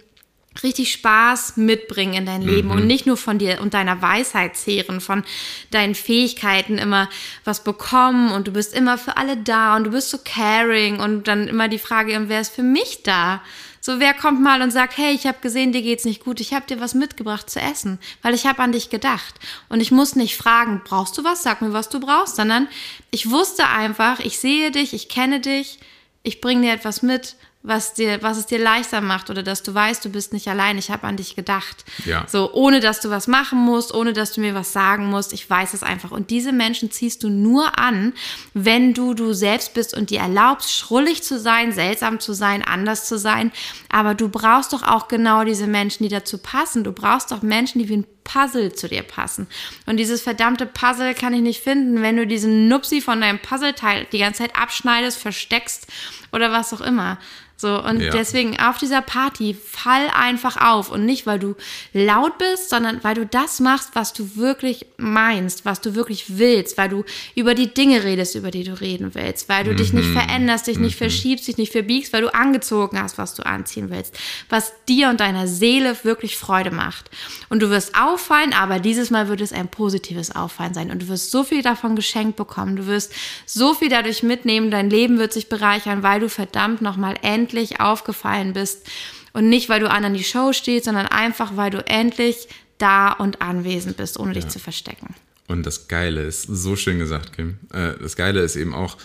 richtig 0.62 0.92
Spaß 0.92 1.56
mitbringen 1.56 2.14
in 2.14 2.26
dein 2.26 2.42
Leben 2.42 2.70
und 2.70 2.86
nicht 2.86 3.06
nur 3.06 3.16
von 3.16 3.38
dir 3.38 3.60
und 3.60 3.74
deiner 3.74 4.00
Weisheit 4.02 4.56
zehren, 4.56 5.00
von 5.00 5.24
deinen 5.70 5.94
Fähigkeiten 5.94 6.78
immer 6.78 7.08
was 7.44 7.64
bekommen 7.64 8.30
und 8.30 8.46
du 8.46 8.52
bist 8.52 8.74
immer 8.74 8.96
für 8.96 9.16
alle 9.16 9.36
da 9.36 9.76
und 9.76 9.84
du 9.84 9.90
bist 9.90 10.10
so 10.10 10.18
caring 10.24 11.00
und 11.00 11.26
dann 11.26 11.48
immer 11.48 11.68
die 11.68 11.78
Frage, 11.78 12.16
wer 12.26 12.40
ist 12.40 12.54
für 12.54 12.62
mich 12.62 13.02
da? 13.02 13.42
So, 13.86 14.00
wer 14.00 14.14
kommt 14.14 14.40
mal 14.40 14.62
und 14.62 14.70
sagt, 14.70 14.96
hey, 14.96 15.12
ich 15.12 15.26
habe 15.26 15.40
gesehen, 15.42 15.72
dir 15.72 15.82
geht's 15.82 16.06
nicht 16.06 16.24
gut, 16.24 16.40
ich 16.40 16.54
habe 16.54 16.64
dir 16.64 16.80
was 16.80 16.94
mitgebracht 16.94 17.50
zu 17.50 17.60
essen, 17.60 17.98
weil 18.22 18.32
ich 18.32 18.46
habe 18.46 18.62
an 18.62 18.72
dich 18.72 18.88
gedacht. 18.88 19.34
Und 19.68 19.80
ich 19.80 19.90
muss 19.90 20.16
nicht 20.16 20.38
fragen, 20.38 20.80
brauchst 20.86 21.18
du 21.18 21.22
was? 21.22 21.42
Sag 21.42 21.60
mir, 21.60 21.74
was 21.74 21.90
du 21.90 22.00
brauchst, 22.00 22.36
sondern 22.36 22.66
ich 23.10 23.28
wusste 23.28 23.68
einfach, 23.68 24.20
ich 24.20 24.38
sehe 24.38 24.70
dich, 24.70 24.94
ich 24.94 25.10
kenne 25.10 25.38
dich, 25.38 25.80
ich 26.22 26.40
bringe 26.40 26.62
dir 26.62 26.72
etwas 26.72 27.02
mit, 27.02 27.36
was 27.66 27.94
dir, 27.94 28.22
was 28.22 28.36
es 28.36 28.44
dir 28.44 28.58
leichter 28.58 29.00
macht 29.00 29.30
oder 29.30 29.42
dass 29.42 29.62
du 29.62 29.72
weißt, 29.72 30.04
du 30.04 30.10
bist 30.10 30.34
nicht 30.34 30.48
allein. 30.48 30.76
Ich 30.76 30.90
habe 30.90 31.06
an 31.06 31.16
dich 31.16 31.34
gedacht. 31.34 31.86
Ja. 32.04 32.26
So, 32.28 32.52
ohne 32.52 32.80
dass 32.80 33.00
du 33.00 33.08
was 33.08 33.26
machen 33.26 33.58
musst, 33.58 33.94
ohne 33.94 34.12
dass 34.12 34.32
du 34.32 34.42
mir 34.42 34.54
was 34.54 34.74
sagen 34.74 35.06
musst. 35.06 35.32
Ich 35.32 35.48
weiß 35.48 35.72
es 35.72 35.82
einfach. 35.82 36.10
Und 36.10 36.28
diese 36.28 36.52
Menschen 36.52 36.90
ziehst 36.90 37.22
du 37.22 37.30
nur 37.30 37.78
an, 37.78 38.12
wenn 38.52 38.92
du 38.92 39.14
du 39.14 39.32
selbst 39.32 39.72
bist 39.72 39.96
und 39.96 40.10
dir 40.10 40.20
erlaubst, 40.20 40.76
schrullig 40.76 41.22
zu 41.22 41.40
sein, 41.40 41.72
seltsam 41.72 42.20
zu 42.20 42.34
sein, 42.34 42.62
anders 42.62 43.06
zu 43.06 43.18
sein. 43.18 43.50
Aber 43.88 44.14
du 44.14 44.28
brauchst 44.28 44.74
doch 44.74 44.82
auch 44.82 45.08
genau 45.08 45.42
diese 45.44 45.66
Menschen, 45.66 46.02
die 46.02 46.10
dazu 46.10 46.36
passen. 46.36 46.84
Du 46.84 46.92
brauchst 46.92 47.32
doch 47.32 47.40
Menschen, 47.40 47.78
die 47.78 47.88
wie 47.88 47.96
ein 47.96 48.06
Puzzle 48.24 48.72
zu 48.72 48.88
dir 48.88 49.02
passen. 49.02 49.46
Und 49.86 49.98
dieses 49.98 50.22
verdammte 50.22 50.66
Puzzle 50.66 51.14
kann 51.14 51.34
ich 51.34 51.42
nicht 51.42 51.62
finden, 51.62 52.02
wenn 52.02 52.16
du 52.16 52.26
diesen 52.26 52.68
Nupsi 52.68 53.00
von 53.00 53.20
deinem 53.20 53.38
Puzzleteil 53.38 54.06
die 54.12 54.18
ganze 54.18 54.42
Zeit 54.42 54.56
abschneidest, 54.56 55.18
versteckst 55.18 55.86
oder 56.32 56.50
was 56.50 56.72
auch 56.72 56.80
immer. 56.80 57.18
So, 57.56 57.80
und 57.82 58.00
Ja. 58.00 58.10
deswegen 58.10 58.58
auf 58.58 58.78
dieser 58.78 59.00
Party 59.00 59.54
fall 59.54 60.08
einfach 60.12 60.56
auf 60.60 60.90
und 60.90 61.06
nicht, 61.06 61.24
weil 61.24 61.38
du 61.38 61.54
laut 61.92 62.36
bist, 62.36 62.68
sondern 62.68 63.02
weil 63.04 63.14
du 63.14 63.24
das 63.24 63.60
machst, 63.60 63.90
was 63.94 64.12
du 64.12 64.34
wirklich 64.36 64.86
meinst, 64.96 65.64
was 65.64 65.80
du 65.80 65.94
wirklich 65.94 66.36
willst, 66.36 66.76
weil 66.76 66.88
du 66.88 67.04
über 67.36 67.54
die 67.54 67.72
Dinge 67.72 68.02
redest, 68.02 68.34
über 68.34 68.50
die 68.50 68.64
du 68.64 68.78
reden 68.80 69.14
willst, 69.14 69.48
weil 69.48 69.62
du 69.62 69.72
dich 69.74 69.92
nicht 69.92 70.08
veränderst, 70.08 70.66
dich 70.66 70.78
nicht 70.80 70.96
verschiebst, 70.96 71.46
dich 71.46 71.56
nicht 71.56 71.70
verbiegst, 71.70 72.12
weil 72.12 72.22
du 72.22 72.34
angezogen 72.34 73.00
hast, 73.00 73.18
was 73.18 73.34
du 73.34 73.46
anziehen 73.46 73.88
willst, 73.88 74.18
was 74.48 74.72
dir 74.88 75.08
und 75.08 75.20
deiner 75.20 75.46
Seele 75.46 75.96
wirklich 76.02 76.36
Freude 76.36 76.72
macht. 76.72 77.08
Und 77.50 77.60
du 77.60 77.70
wirst 77.70 77.94
auffallen, 78.14 78.52
aber 78.52 78.78
dieses 78.78 79.10
Mal 79.10 79.28
wird 79.28 79.40
es 79.40 79.52
ein 79.52 79.68
positives 79.68 80.34
Auffallen 80.34 80.74
sein. 80.74 80.90
Und 80.90 81.02
du 81.02 81.08
wirst 81.08 81.30
so 81.30 81.44
viel 81.44 81.62
davon 81.62 81.96
geschenkt 81.96 82.36
bekommen, 82.36 82.76
du 82.76 82.86
wirst 82.86 83.12
so 83.46 83.74
viel 83.74 83.88
dadurch 83.88 84.22
mitnehmen, 84.22 84.70
dein 84.70 84.88
Leben 84.88 85.18
wird 85.18 85.32
sich 85.32 85.48
bereichern, 85.48 86.02
weil 86.02 86.20
du 86.20 86.28
verdammt 86.28 86.80
nochmal 86.80 87.16
endlich 87.22 87.80
aufgefallen 87.80 88.52
bist. 88.52 88.86
Und 89.32 89.48
nicht, 89.48 89.68
weil 89.68 89.80
du 89.80 89.90
anderen 89.90 90.14
die 90.14 90.24
Show 90.24 90.52
stehst, 90.52 90.84
sondern 90.84 91.06
einfach, 91.06 91.56
weil 91.56 91.70
du 91.70 91.84
endlich 91.86 92.48
da 92.78 93.12
und 93.12 93.42
anwesend 93.42 93.96
bist, 93.96 94.18
ohne 94.18 94.32
dich 94.32 94.48
zu 94.48 94.58
verstecken. 94.58 95.14
Und 95.48 95.66
das 95.66 95.88
Geile 95.88 96.22
ist, 96.22 96.42
so 96.42 96.76
schön 96.76 96.98
gesagt, 96.98 97.34
Kim, 97.34 97.58
äh, 97.72 97.92
das 98.00 98.16
Geile 98.16 98.40
ist 98.40 98.56
eben 98.56 98.74
auch, 98.74 98.96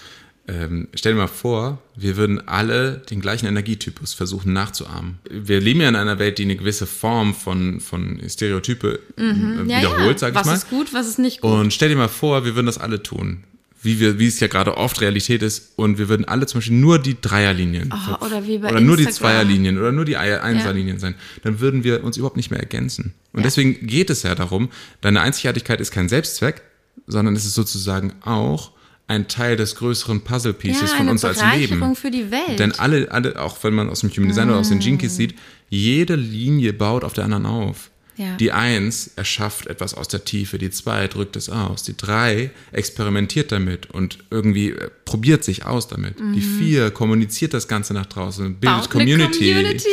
ähm, 0.49 0.87
stell 0.95 1.13
dir 1.13 1.19
mal 1.19 1.27
vor, 1.27 1.77
wir 1.95 2.17
würden 2.17 2.47
alle 2.47 3.03
den 3.09 3.21
gleichen 3.21 3.45
Energietypus 3.45 4.13
versuchen 4.13 4.51
nachzuahmen. 4.51 5.19
Wir 5.29 5.61
leben 5.61 5.81
ja 5.81 5.89
in 5.89 5.95
einer 5.95 6.17
Welt, 6.17 6.39
die 6.39 6.43
eine 6.43 6.55
gewisse 6.55 6.87
Form 6.87 7.35
von, 7.35 7.79
von 7.79 8.19
Stereotype 8.27 8.99
äh, 9.15 9.21
wiederholt, 9.21 10.17
sag 10.17 10.29
ich 10.29 10.35
was 10.35 10.47
mal. 10.47 10.55
ist 10.55 10.69
gut, 10.69 10.91
was 10.91 11.07
ist 11.07 11.19
nicht 11.19 11.41
gut. 11.41 11.51
Und 11.51 11.73
stell 11.73 11.89
dir 11.89 11.95
mal 11.95 12.07
vor, 12.07 12.45
wir 12.45 12.55
würden 12.55 12.65
das 12.65 12.79
alle 12.79 13.03
tun. 13.03 13.43
Wie, 13.81 13.99
wir, 13.99 14.17
wie 14.17 14.27
es 14.27 14.39
ja 14.39 14.47
gerade 14.47 14.75
oft 14.75 14.99
Realität 15.01 15.41
ist. 15.41 15.73
Und 15.77 15.99
wir 15.99 16.09
würden 16.09 16.25
alle 16.25 16.47
zum 16.47 16.57
Beispiel 16.59 16.77
nur 16.77 16.99
die 16.99 17.21
Dreierlinien. 17.21 17.93
Oh, 17.93 18.25
oder 18.25 18.45
wie 18.45 18.57
bei 18.57 18.71
Oder 18.71 18.81
nur 18.81 18.97
die. 18.97 19.07
Zweierlinien 19.07 19.77
oder 19.77 19.91
nur 19.91 20.03
die 20.03 20.17
Einserlinien 20.17 20.99
sein. 20.99 21.15
Dann 21.43 21.61
würden 21.61 21.83
wir 21.85 22.03
uns 22.03 22.17
überhaupt 22.17 22.35
nicht 22.35 22.51
mehr 22.51 22.59
ergänzen. 22.59 23.13
Und 23.31 23.45
deswegen 23.45 23.85
geht 23.85 24.09
es 24.09 24.23
ja 24.23 24.35
darum, 24.35 24.69
deine 24.99 25.21
Einzigartigkeit 25.21 25.79
ist 25.79 25.91
kein 25.91 26.09
Selbstzweck, 26.09 26.61
sondern 27.07 27.35
es 27.35 27.45
ist 27.45 27.53
sozusagen 27.53 28.13
auch 28.21 28.71
ein 29.09 29.27
Teil 29.27 29.57
des 29.57 29.75
größeren 29.75 30.21
Puzzle-Pieces 30.21 30.91
ja, 30.91 30.97
von 30.97 31.09
uns 31.09 31.25
als 31.25 31.41
Leben. 31.55 31.95
für 31.95 32.11
die 32.11 32.31
Welt. 32.31 32.59
Denn 32.59 32.71
alle, 32.73 33.11
alle, 33.11 33.41
auch 33.41 33.61
wenn 33.63 33.73
man 33.73 33.89
aus 33.89 33.99
dem 34.01 34.09
Human 34.11 34.29
Design 34.29 34.49
oder 34.49 34.59
aus 34.59 34.69
den 34.69 34.79
Jinkies 34.79 35.13
Mm. 35.13 35.17
sieht, 35.17 35.35
jede 35.69 36.15
Linie 36.15 36.71
baut 36.73 37.03
auf 37.03 37.13
der 37.13 37.25
anderen 37.25 37.45
auf. 37.45 37.89
Ja. 38.17 38.35
Die 38.35 38.51
Eins 38.51 39.11
erschafft 39.15 39.67
etwas 39.67 39.93
aus 39.93 40.07
der 40.09 40.25
Tiefe, 40.25 40.57
die 40.57 40.69
Zwei 40.71 41.07
drückt 41.07 41.35
es 41.37 41.49
aus, 41.49 41.83
die 41.83 41.95
Drei 41.95 42.51
experimentiert 42.73 43.51
damit 43.51 43.89
und 43.91 44.19
irgendwie 44.29 44.71
äh, 44.71 44.89
probiert 45.05 45.43
sich 45.43 45.65
aus 45.65 45.87
damit. 45.87 46.15
Die 46.35 46.41
Vier 46.41 46.91
kommuniziert 46.91 47.53
das 47.53 47.67
Ganze 47.69 47.93
nach 47.93 48.07
draußen, 48.07 48.55
bildet 48.55 48.85
Mhm. 48.87 48.89
Community. 48.91 49.53
Community. 49.53 49.87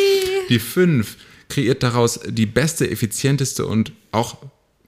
Die 0.49 0.59
Fünf 0.59 1.17
kreiert 1.49 1.83
daraus 1.85 2.19
die 2.29 2.47
beste, 2.47 2.91
effizienteste 2.91 3.65
und 3.65 3.93
auch, 4.11 4.37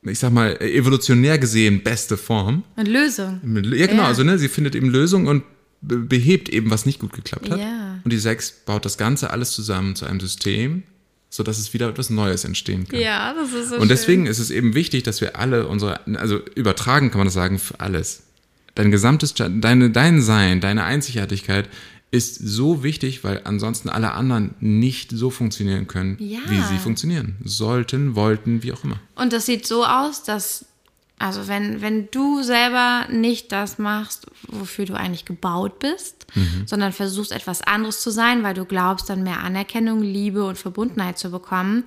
ich 0.02 0.18
sag 0.18 0.32
mal, 0.32 0.60
evolutionär 0.60 1.38
gesehen 1.38 1.82
beste 1.82 2.16
Form. 2.16 2.64
Eine 2.76 2.90
Lösung. 2.90 3.40
Ja, 3.74 3.86
genau, 3.86 4.02
Ja. 4.02 4.08
also 4.08 4.22
ne, 4.24 4.38
sie 4.38 4.48
findet 4.48 4.74
eben 4.74 4.88
Lösungen 4.90 5.26
und 5.26 5.42
be- 5.80 5.98
behebt 5.98 6.48
eben, 6.48 6.70
was 6.70 6.86
nicht 6.86 6.98
gut 7.00 7.12
geklappt 7.12 7.50
hat. 7.50 7.58
Ja. 7.60 7.98
Und 8.04 8.12
die 8.12 8.18
Sechs 8.18 8.50
baut 8.50 8.84
das 8.84 8.96
Ganze 8.98 9.30
alles 9.30 9.50
zusammen 9.52 9.96
zu 9.96 10.06
einem 10.06 10.20
System, 10.20 10.82
sodass 11.30 11.58
es 11.58 11.74
wieder 11.74 11.88
etwas 11.88 12.10
Neues 12.10 12.44
entstehen 12.44 12.86
kann. 12.88 13.00
Ja, 13.00 13.34
das 13.34 13.52
ist 13.52 13.70
so 13.70 13.76
Und 13.76 13.90
deswegen 13.90 14.26
ist 14.26 14.38
es 14.38 14.50
eben 14.50 14.74
wichtig, 14.74 15.02
dass 15.02 15.20
wir 15.20 15.36
alle 15.38 15.66
unsere, 15.66 16.00
also 16.16 16.40
übertragen 16.54 17.10
kann 17.10 17.18
man 17.18 17.26
das 17.26 17.34
sagen, 17.34 17.58
für 17.58 17.80
alles. 17.80 18.22
Dein 18.74 18.90
gesamtes, 18.90 19.34
deine, 19.34 19.90
dein 19.90 20.22
Sein, 20.22 20.60
deine 20.60 20.84
Einzigartigkeit 20.84 21.68
ist 22.10 22.36
so 22.36 22.82
wichtig, 22.82 23.22
weil 23.24 23.42
ansonsten 23.44 23.88
alle 23.90 24.12
anderen 24.12 24.54
nicht 24.60 25.10
so 25.10 25.28
funktionieren 25.30 25.86
können, 25.86 26.16
Ja. 26.20 26.38
wie 26.48 26.60
sie 26.62 26.78
funktionieren. 26.78 27.36
Sollten, 27.44 28.14
wollten, 28.14 28.62
wie 28.62 28.72
auch 28.72 28.82
immer. 28.84 28.98
Und 29.14 29.32
das 29.32 29.46
sieht 29.46 29.66
so 29.66 29.84
aus, 29.84 30.22
dass 30.22 30.64
Also 31.18 31.48
wenn, 31.48 31.80
wenn 31.80 32.10
du 32.10 32.42
selber 32.42 33.06
nicht 33.10 33.50
das 33.50 33.78
machst, 33.78 34.26
wofür 34.46 34.84
du 34.84 34.94
eigentlich 34.94 35.24
gebaut 35.24 35.80
bist, 35.80 36.26
mhm. 36.34 36.62
sondern 36.66 36.92
versuchst 36.92 37.32
etwas 37.32 37.62
anderes 37.62 38.00
zu 38.00 38.10
sein, 38.10 38.42
weil 38.42 38.54
du 38.54 38.64
glaubst, 38.64 39.10
dann 39.10 39.24
mehr 39.24 39.40
Anerkennung, 39.40 40.02
Liebe 40.02 40.44
und 40.44 40.58
Verbundenheit 40.58 41.18
zu 41.18 41.30
bekommen, 41.30 41.84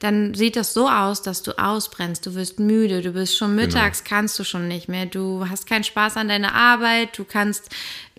dann 0.00 0.34
sieht 0.34 0.56
das 0.56 0.74
so 0.74 0.88
aus, 0.88 1.22
dass 1.22 1.42
du 1.42 1.58
ausbrennst, 1.58 2.26
du 2.26 2.34
wirst 2.34 2.60
müde, 2.60 3.00
du 3.00 3.12
bist 3.12 3.38
schon 3.38 3.56
genau. 3.56 3.62
mittags, 3.62 4.04
genau. 4.04 4.16
kannst 4.16 4.38
du 4.38 4.44
schon 4.44 4.68
nicht 4.68 4.88
mehr, 4.88 5.06
du 5.06 5.46
hast 5.48 5.66
keinen 5.66 5.84
Spaß 5.84 6.18
an 6.18 6.28
deiner 6.28 6.54
Arbeit, 6.54 7.16
du 7.16 7.24
kannst 7.24 7.70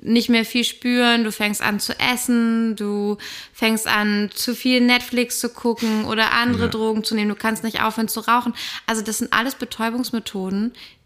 nicht 0.02 0.30
mehr 0.30 0.46
viel 0.46 0.64
spüren, 0.64 1.24
du 1.24 1.32
fängst 1.32 1.62
an 1.62 1.80
zu 1.80 1.98
essen, 2.00 2.76
du 2.76 3.18
fängst 3.54 3.88
an 3.88 4.30
zu 4.34 4.56
viel 4.56 4.82
Netflix 4.82 5.40
zu 5.40 5.50
gucken 5.50 6.06
oder 6.06 6.32
andere 6.34 6.64
ja. 6.64 6.70
Drogen 6.70 7.04
zu 7.04 7.16
nehmen, 7.16 7.30
du 7.30 7.36
kannst 7.36 7.64
nicht 7.64 7.82
aufhören 7.82 8.08
zu 8.08 8.20
rauchen. 8.22 8.54
Also 8.88 9.02
das 9.02 9.20
sind 9.20 9.32
alles 9.32 9.56
Betäubungsmethoden, 9.56 10.55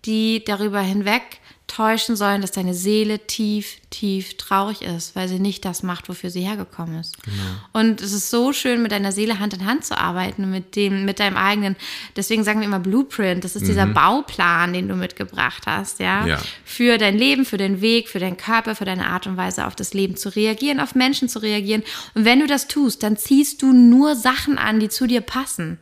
die 0.05 0.43
darüber 0.45 0.81
hinweg 0.81 1.39
täuschen 1.69 2.15
sollen, 2.15 2.41
dass 2.41 2.51
deine 2.51 2.73
Seele 2.73 3.19
tief, 3.19 3.77
tief 3.89 4.35
traurig 4.37 4.81
ist, 4.81 5.15
weil 5.15 5.27
sie 5.27 5.39
nicht 5.39 5.63
das 5.63 5.83
macht, 5.83 6.09
wofür 6.09 6.29
sie 6.29 6.41
hergekommen 6.41 6.99
ist. 6.99 7.21
Genau. 7.23 7.35
Und 7.73 8.01
es 8.01 8.11
ist 8.11 8.29
so 8.29 8.51
schön, 8.51 8.81
mit 8.81 8.91
deiner 8.91 9.11
Seele 9.11 9.39
Hand 9.39 9.53
in 9.53 9.65
Hand 9.65 9.85
zu 9.85 9.97
arbeiten, 9.97 10.49
mit 10.49 10.75
dem, 10.75 11.05
mit 11.05 11.19
deinem 11.19 11.37
eigenen, 11.37 11.75
deswegen 12.15 12.43
sagen 12.43 12.59
wir 12.59 12.67
immer 12.67 12.79
Blueprint, 12.79 13.43
das 13.43 13.55
ist 13.55 13.63
mhm. 13.63 13.67
dieser 13.67 13.85
Bauplan, 13.85 14.73
den 14.73 14.87
du 14.87 14.95
mitgebracht 14.95 15.63
hast, 15.67 15.99
ja? 15.99 16.25
ja, 16.25 16.41
für 16.65 16.97
dein 16.97 17.17
Leben, 17.17 17.45
für 17.45 17.57
den 17.57 17.81
Weg, 17.81 18.09
für 18.09 18.19
deinen 18.19 18.37
Körper, 18.37 18.75
für 18.75 18.85
deine 18.85 19.07
Art 19.07 19.27
und 19.27 19.37
Weise 19.37 19.67
auf 19.67 19.75
das 19.75 19.93
Leben 19.93 20.17
zu 20.17 20.29
reagieren, 20.35 20.79
auf 20.79 20.95
Menschen 20.95 21.29
zu 21.29 21.39
reagieren. 21.39 21.83
Und 22.15 22.25
wenn 22.25 22.39
du 22.39 22.47
das 22.47 22.67
tust, 22.67 23.03
dann 23.03 23.15
ziehst 23.15 23.61
du 23.61 23.71
nur 23.71 24.15
Sachen 24.15 24.57
an, 24.57 24.79
die 24.79 24.89
zu 24.89 25.05
dir 25.05 25.21
passen. 25.21 25.77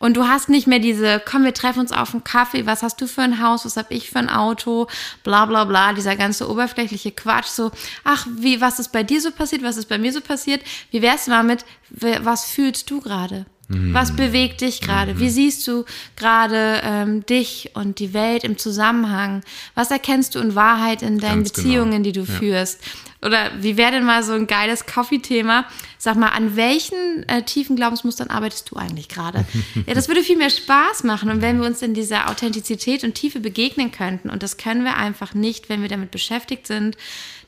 Und 0.00 0.16
du 0.16 0.26
hast 0.26 0.48
nicht 0.48 0.66
mehr 0.66 0.78
diese, 0.78 1.20
komm, 1.22 1.44
wir 1.44 1.52
treffen 1.52 1.80
uns 1.80 1.92
auf 1.92 2.14
einen 2.14 2.24
Kaffee, 2.24 2.64
was 2.64 2.82
hast 2.82 3.02
du 3.02 3.06
für 3.06 3.20
ein 3.20 3.42
Haus, 3.42 3.66
was 3.66 3.76
habe 3.76 3.92
ich 3.92 4.08
für 4.08 4.18
ein 4.18 4.30
Auto, 4.30 4.88
bla 5.22 5.44
bla 5.44 5.66
bla, 5.66 5.92
dieser 5.92 6.16
ganze 6.16 6.50
oberflächliche 6.50 7.12
Quatsch, 7.12 7.48
so, 7.48 7.70
ach, 8.02 8.26
wie, 8.34 8.62
was 8.62 8.78
ist 8.78 8.92
bei 8.92 9.02
dir 9.02 9.20
so 9.20 9.30
passiert, 9.30 9.62
was 9.62 9.76
ist 9.76 9.90
bei 9.90 9.98
mir 9.98 10.10
so 10.10 10.22
passiert, 10.22 10.62
wie 10.90 11.02
wär's 11.02 11.26
mal 11.26 11.44
mit, 11.44 11.66
was 11.90 12.46
fühlst 12.46 12.90
du 12.90 13.02
gerade? 13.02 13.44
Was 13.70 14.12
mhm. 14.12 14.16
bewegt 14.16 14.62
dich 14.62 14.80
gerade? 14.80 15.20
Wie 15.20 15.24
mhm. 15.24 15.30
siehst 15.30 15.66
du 15.68 15.84
gerade 16.16 16.80
ähm, 16.82 17.24
dich 17.24 17.70
und 17.74 18.00
die 18.00 18.12
Welt 18.12 18.42
im 18.42 18.58
Zusammenhang? 18.58 19.42
Was 19.76 19.92
erkennst 19.92 20.34
du 20.34 20.40
in 20.40 20.56
Wahrheit 20.56 21.02
in 21.02 21.18
deinen 21.20 21.44
Ganz 21.44 21.52
genau. 21.52 21.66
Beziehungen, 21.66 21.90
genau. 21.90 22.02
die 22.02 22.12
du 22.12 22.20
ja. 22.20 22.38
führst? 22.38 22.80
Oder 23.22 23.50
wie 23.60 23.76
wäre 23.76 23.92
denn 23.92 24.04
mal 24.04 24.22
so 24.22 24.32
ein 24.32 24.46
geiles 24.46 24.86
Coffee-Thema? 24.86 25.66
Sag 25.98 26.16
mal, 26.16 26.30
an 26.30 26.56
welchen 26.56 27.28
äh, 27.28 27.42
tiefen 27.42 27.76
Glaubensmustern 27.76 28.28
arbeitest 28.28 28.70
du 28.70 28.76
eigentlich 28.76 29.08
gerade? 29.08 29.44
ja, 29.86 29.94
das 29.94 30.08
würde 30.08 30.22
viel 30.22 30.38
mehr 30.38 30.50
Spaß 30.50 31.04
machen. 31.04 31.30
Und 31.30 31.42
wenn 31.42 31.60
wir 31.60 31.66
uns 31.66 31.82
in 31.82 31.94
dieser 31.94 32.30
Authentizität 32.30 33.04
und 33.04 33.14
Tiefe 33.14 33.38
begegnen 33.38 33.92
könnten, 33.92 34.30
und 34.30 34.42
das 34.42 34.56
können 34.56 34.84
wir 34.84 34.96
einfach 34.96 35.34
nicht, 35.34 35.68
wenn 35.68 35.82
wir 35.82 35.88
damit 35.88 36.10
beschäftigt 36.10 36.66
sind, 36.66 36.96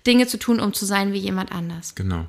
Dinge 0.07 0.27
zu 0.27 0.39
tun, 0.39 0.61
um 0.61 0.73
zu 0.73 0.85
sein 0.85 1.13
wie 1.13 1.19
jemand 1.19 1.53
anders. 1.53 1.95
Genau. 1.95 2.27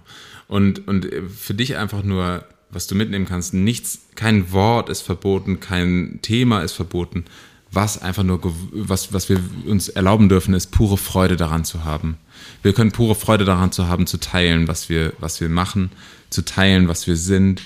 Und, 0.47 0.87
und 0.87 1.11
äh, 1.11 1.23
für 1.27 1.53
dich 1.53 1.77
einfach 1.77 2.03
nur 2.03 2.45
was 2.73 2.87
du 2.87 2.95
mitnehmen 2.95 3.25
kannst. 3.25 3.53
Nichts, 3.53 3.99
kein 4.15 4.51
Wort 4.51 4.89
ist 4.89 5.01
verboten, 5.01 5.59
kein 5.59 6.19
Thema 6.21 6.61
ist 6.61 6.73
verboten. 6.73 7.25
Was 7.71 8.01
einfach 8.01 8.23
nur, 8.23 8.39
was, 8.71 9.13
was 9.13 9.29
wir 9.29 9.39
uns 9.65 9.89
erlauben 9.89 10.29
dürfen, 10.29 10.53
ist 10.53 10.71
pure 10.71 10.97
Freude 10.97 11.37
daran 11.37 11.65
zu 11.65 11.83
haben. 11.83 12.17
Wir 12.61 12.73
können 12.73 12.91
pure 12.91 13.15
Freude 13.15 13.45
daran 13.45 13.71
zu 13.71 13.87
haben, 13.87 14.05
zu 14.05 14.19
teilen, 14.19 14.67
was 14.67 14.89
wir, 14.89 15.13
was 15.19 15.41
wir 15.41 15.49
machen, 15.49 15.89
zu 16.29 16.45
teilen, 16.45 16.87
was 16.87 17.07
wir 17.07 17.15
sind. 17.15 17.63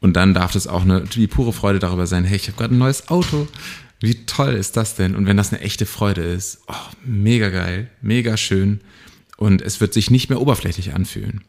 Und 0.00 0.14
dann 0.14 0.32
darf 0.32 0.52
das 0.52 0.68
auch 0.68 0.82
eine, 0.82 1.00
die 1.00 1.26
pure 1.26 1.52
Freude 1.52 1.80
darüber 1.80 2.06
sein, 2.06 2.24
hey, 2.24 2.36
ich 2.36 2.46
habe 2.46 2.56
gerade 2.56 2.74
ein 2.74 2.78
neues 2.78 3.08
Auto. 3.08 3.48
Wie 4.00 4.26
toll 4.26 4.54
ist 4.54 4.76
das 4.76 4.94
denn? 4.94 5.16
Und 5.16 5.26
wenn 5.26 5.36
das 5.36 5.52
eine 5.52 5.60
echte 5.60 5.86
Freude 5.86 6.22
ist, 6.22 6.60
oh, 6.68 6.74
mega 7.04 7.48
geil, 7.48 7.90
mega 8.00 8.36
schön. 8.36 8.80
Und 9.36 9.60
es 9.60 9.80
wird 9.80 9.92
sich 9.92 10.10
nicht 10.10 10.30
mehr 10.30 10.40
oberflächlich 10.40 10.94
anfühlen. 10.94 11.42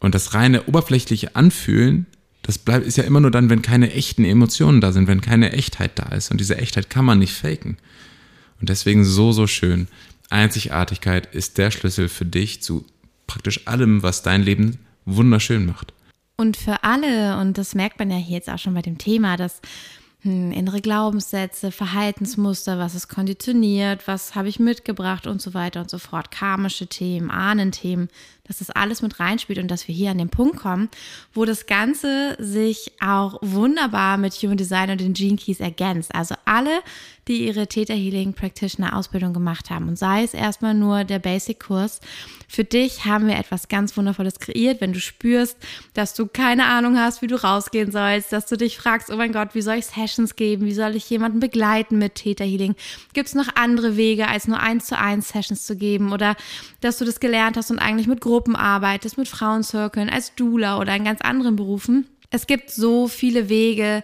Und 0.00 0.14
das 0.14 0.34
reine 0.34 0.64
oberflächliche 0.64 1.34
Anfühlen 1.34 2.06
das 2.44 2.58
bleibt, 2.58 2.86
ist 2.86 2.98
ja 2.98 3.04
immer 3.04 3.20
nur 3.20 3.30
dann, 3.30 3.48
wenn 3.48 3.62
keine 3.62 3.92
echten 3.92 4.24
Emotionen 4.24 4.82
da 4.82 4.92
sind, 4.92 5.08
wenn 5.08 5.22
keine 5.22 5.52
Echtheit 5.52 5.98
da 5.98 6.14
ist. 6.14 6.30
Und 6.30 6.38
diese 6.38 6.58
Echtheit 6.58 6.90
kann 6.90 7.06
man 7.06 7.18
nicht 7.18 7.32
faken. 7.32 7.78
Und 8.60 8.68
deswegen 8.68 9.04
so, 9.04 9.32
so 9.32 9.46
schön. 9.46 9.88
Einzigartigkeit 10.28 11.34
ist 11.34 11.56
der 11.56 11.70
Schlüssel 11.70 12.10
für 12.10 12.26
dich 12.26 12.62
zu 12.62 12.84
praktisch 13.26 13.66
allem, 13.66 14.02
was 14.02 14.22
dein 14.22 14.42
Leben 14.42 14.78
wunderschön 15.06 15.64
macht. 15.64 15.94
Und 16.36 16.58
für 16.58 16.84
alle, 16.84 17.38
und 17.38 17.56
das 17.56 17.74
merkt 17.74 17.98
man 17.98 18.10
ja 18.10 18.18
hier 18.18 18.36
jetzt 18.36 18.50
auch 18.50 18.58
schon 18.58 18.74
bei 18.74 18.82
dem 18.82 18.98
Thema, 18.98 19.38
dass 19.38 19.62
hm, 20.20 20.52
innere 20.52 20.82
Glaubenssätze, 20.82 21.70
Verhaltensmuster, 21.70 22.78
was 22.78 22.94
ist 22.94 23.08
konditioniert, 23.08 24.06
was 24.06 24.34
habe 24.34 24.48
ich 24.48 24.58
mitgebracht 24.58 25.26
und 25.26 25.40
so 25.40 25.54
weiter 25.54 25.80
und 25.80 25.88
so 25.88 25.98
fort, 25.98 26.30
karmische 26.30 26.88
Themen, 26.88 27.30
Ahnenthemen, 27.30 28.08
dass 28.46 28.58
das 28.58 28.70
alles 28.70 29.00
mit 29.00 29.20
reinspielt 29.20 29.58
und 29.58 29.68
dass 29.68 29.88
wir 29.88 29.94
hier 29.94 30.10
an 30.10 30.18
den 30.18 30.28
Punkt 30.28 30.56
kommen, 30.56 30.90
wo 31.32 31.44
das 31.44 31.66
Ganze 31.66 32.36
sich 32.38 32.92
auch 33.00 33.38
wunderbar 33.40 34.18
mit 34.18 34.34
Human 34.34 34.58
Design 34.58 34.90
und 34.90 35.00
den 35.00 35.14
Gene 35.14 35.36
Keys 35.36 35.60
ergänzt. 35.60 36.14
Also 36.14 36.34
alle, 36.44 36.80
die 37.26 37.46
ihre 37.46 37.66
Theta 37.66 37.94
Healing 37.94 38.34
Practitioner 38.34 38.96
Ausbildung 38.96 39.32
gemacht 39.32 39.70
haben 39.70 39.88
und 39.88 39.98
sei 39.98 40.24
es 40.24 40.34
erstmal 40.34 40.74
nur 40.74 41.04
der 41.04 41.18
Basic 41.18 41.58
Kurs, 41.58 42.00
für 42.46 42.64
dich 42.64 43.06
haben 43.06 43.26
wir 43.26 43.38
etwas 43.38 43.68
ganz 43.68 43.96
Wundervolles 43.96 44.38
kreiert, 44.38 44.82
wenn 44.82 44.92
du 44.92 45.00
spürst, 45.00 45.56
dass 45.94 46.12
du 46.12 46.26
keine 46.26 46.66
Ahnung 46.66 46.98
hast, 46.98 47.22
wie 47.22 47.26
du 47.26 47.42
rausgehen 47.42 47.90
sollst, 47.90 48.32
dass 48.32 48.46
du 48.46 48.58
dich 48.58 48.76
fragst, 48.76 49.10
oh 49.10 49.16
mein 49.16 49.32
Gott, 49.32 49.54
wie 49.54 49.62
soll 49.62 49.76
ich 49.76 49.86
Sessions 49.86 50.36
geben, 50.36 50.66
wie 50.66 50.74
soll 50.74 50.96
ich 50.96 51.08
jemanden 51.08 51.40
begleiten 51.40 51.98
mit 51.98 52.16
Theta 52.16 52.44
Healing? 52.44 52.74
Gibt 53.14 53.28
es 53.28 53.34
noch 53.34 53.48
andere 53.56 53.96
Wege, 53.96 54.28
als 54.28 54.46
nur 54.46 54.60
eins 54.60 54.84
zu 54.86 54.98
eins 54.98 55.30
Sessions 55.30 55.64
zu 55.64 55.76
geben 55.76 56.12
oder 56.12 56.36
dass 56.82 56.98
du 56.98 57.06
das 57.06 57.20
gelernt 57.20 57.56
hast 57.56 57.70
und 57.70 57.78
eigentlich 57.78 58.06
mit 58.06 58.20
Gruppen 58.20 58.33
arbeitest, 58.56 59.18
mit 59.18 59.28
Frauenzirkeln, 59.28 60.08
als 60.08 60.34
Doula 60.34 60.78
oder 60.78 60.94
in 60.96 61.04
ganz 61.04 61.20
anderen 61.20 61.56
Berufen. 61.56 62.06
Es 62.30 62.46
gibt 62.46 62.70
so 62.70 63.08
viele 63.08 63.48
Wege, 63.48 64.02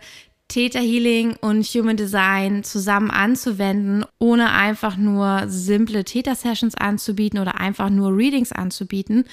Theta 0.50 0.80
Healing 0.80 1.36
und 1.40 1.64
Human 1.64 1.96
Design 1.96 2.64
zusammen 2.64 3.10
anzuwenden, 3.10 4.04
ohne 4.18 4.50
einfach 4.50 4.96
nur 4.96 5.44
simple 5.46 6.04
Theta 6.04 6.34
Sessions 6.34 6.74
anzubieten 6.74 7.38
oder 7.38 7.60
einfach 7.60 7.88
nur 7.88 8.16
Readings 8.16 8.50
anzubieten, 8.50 9.24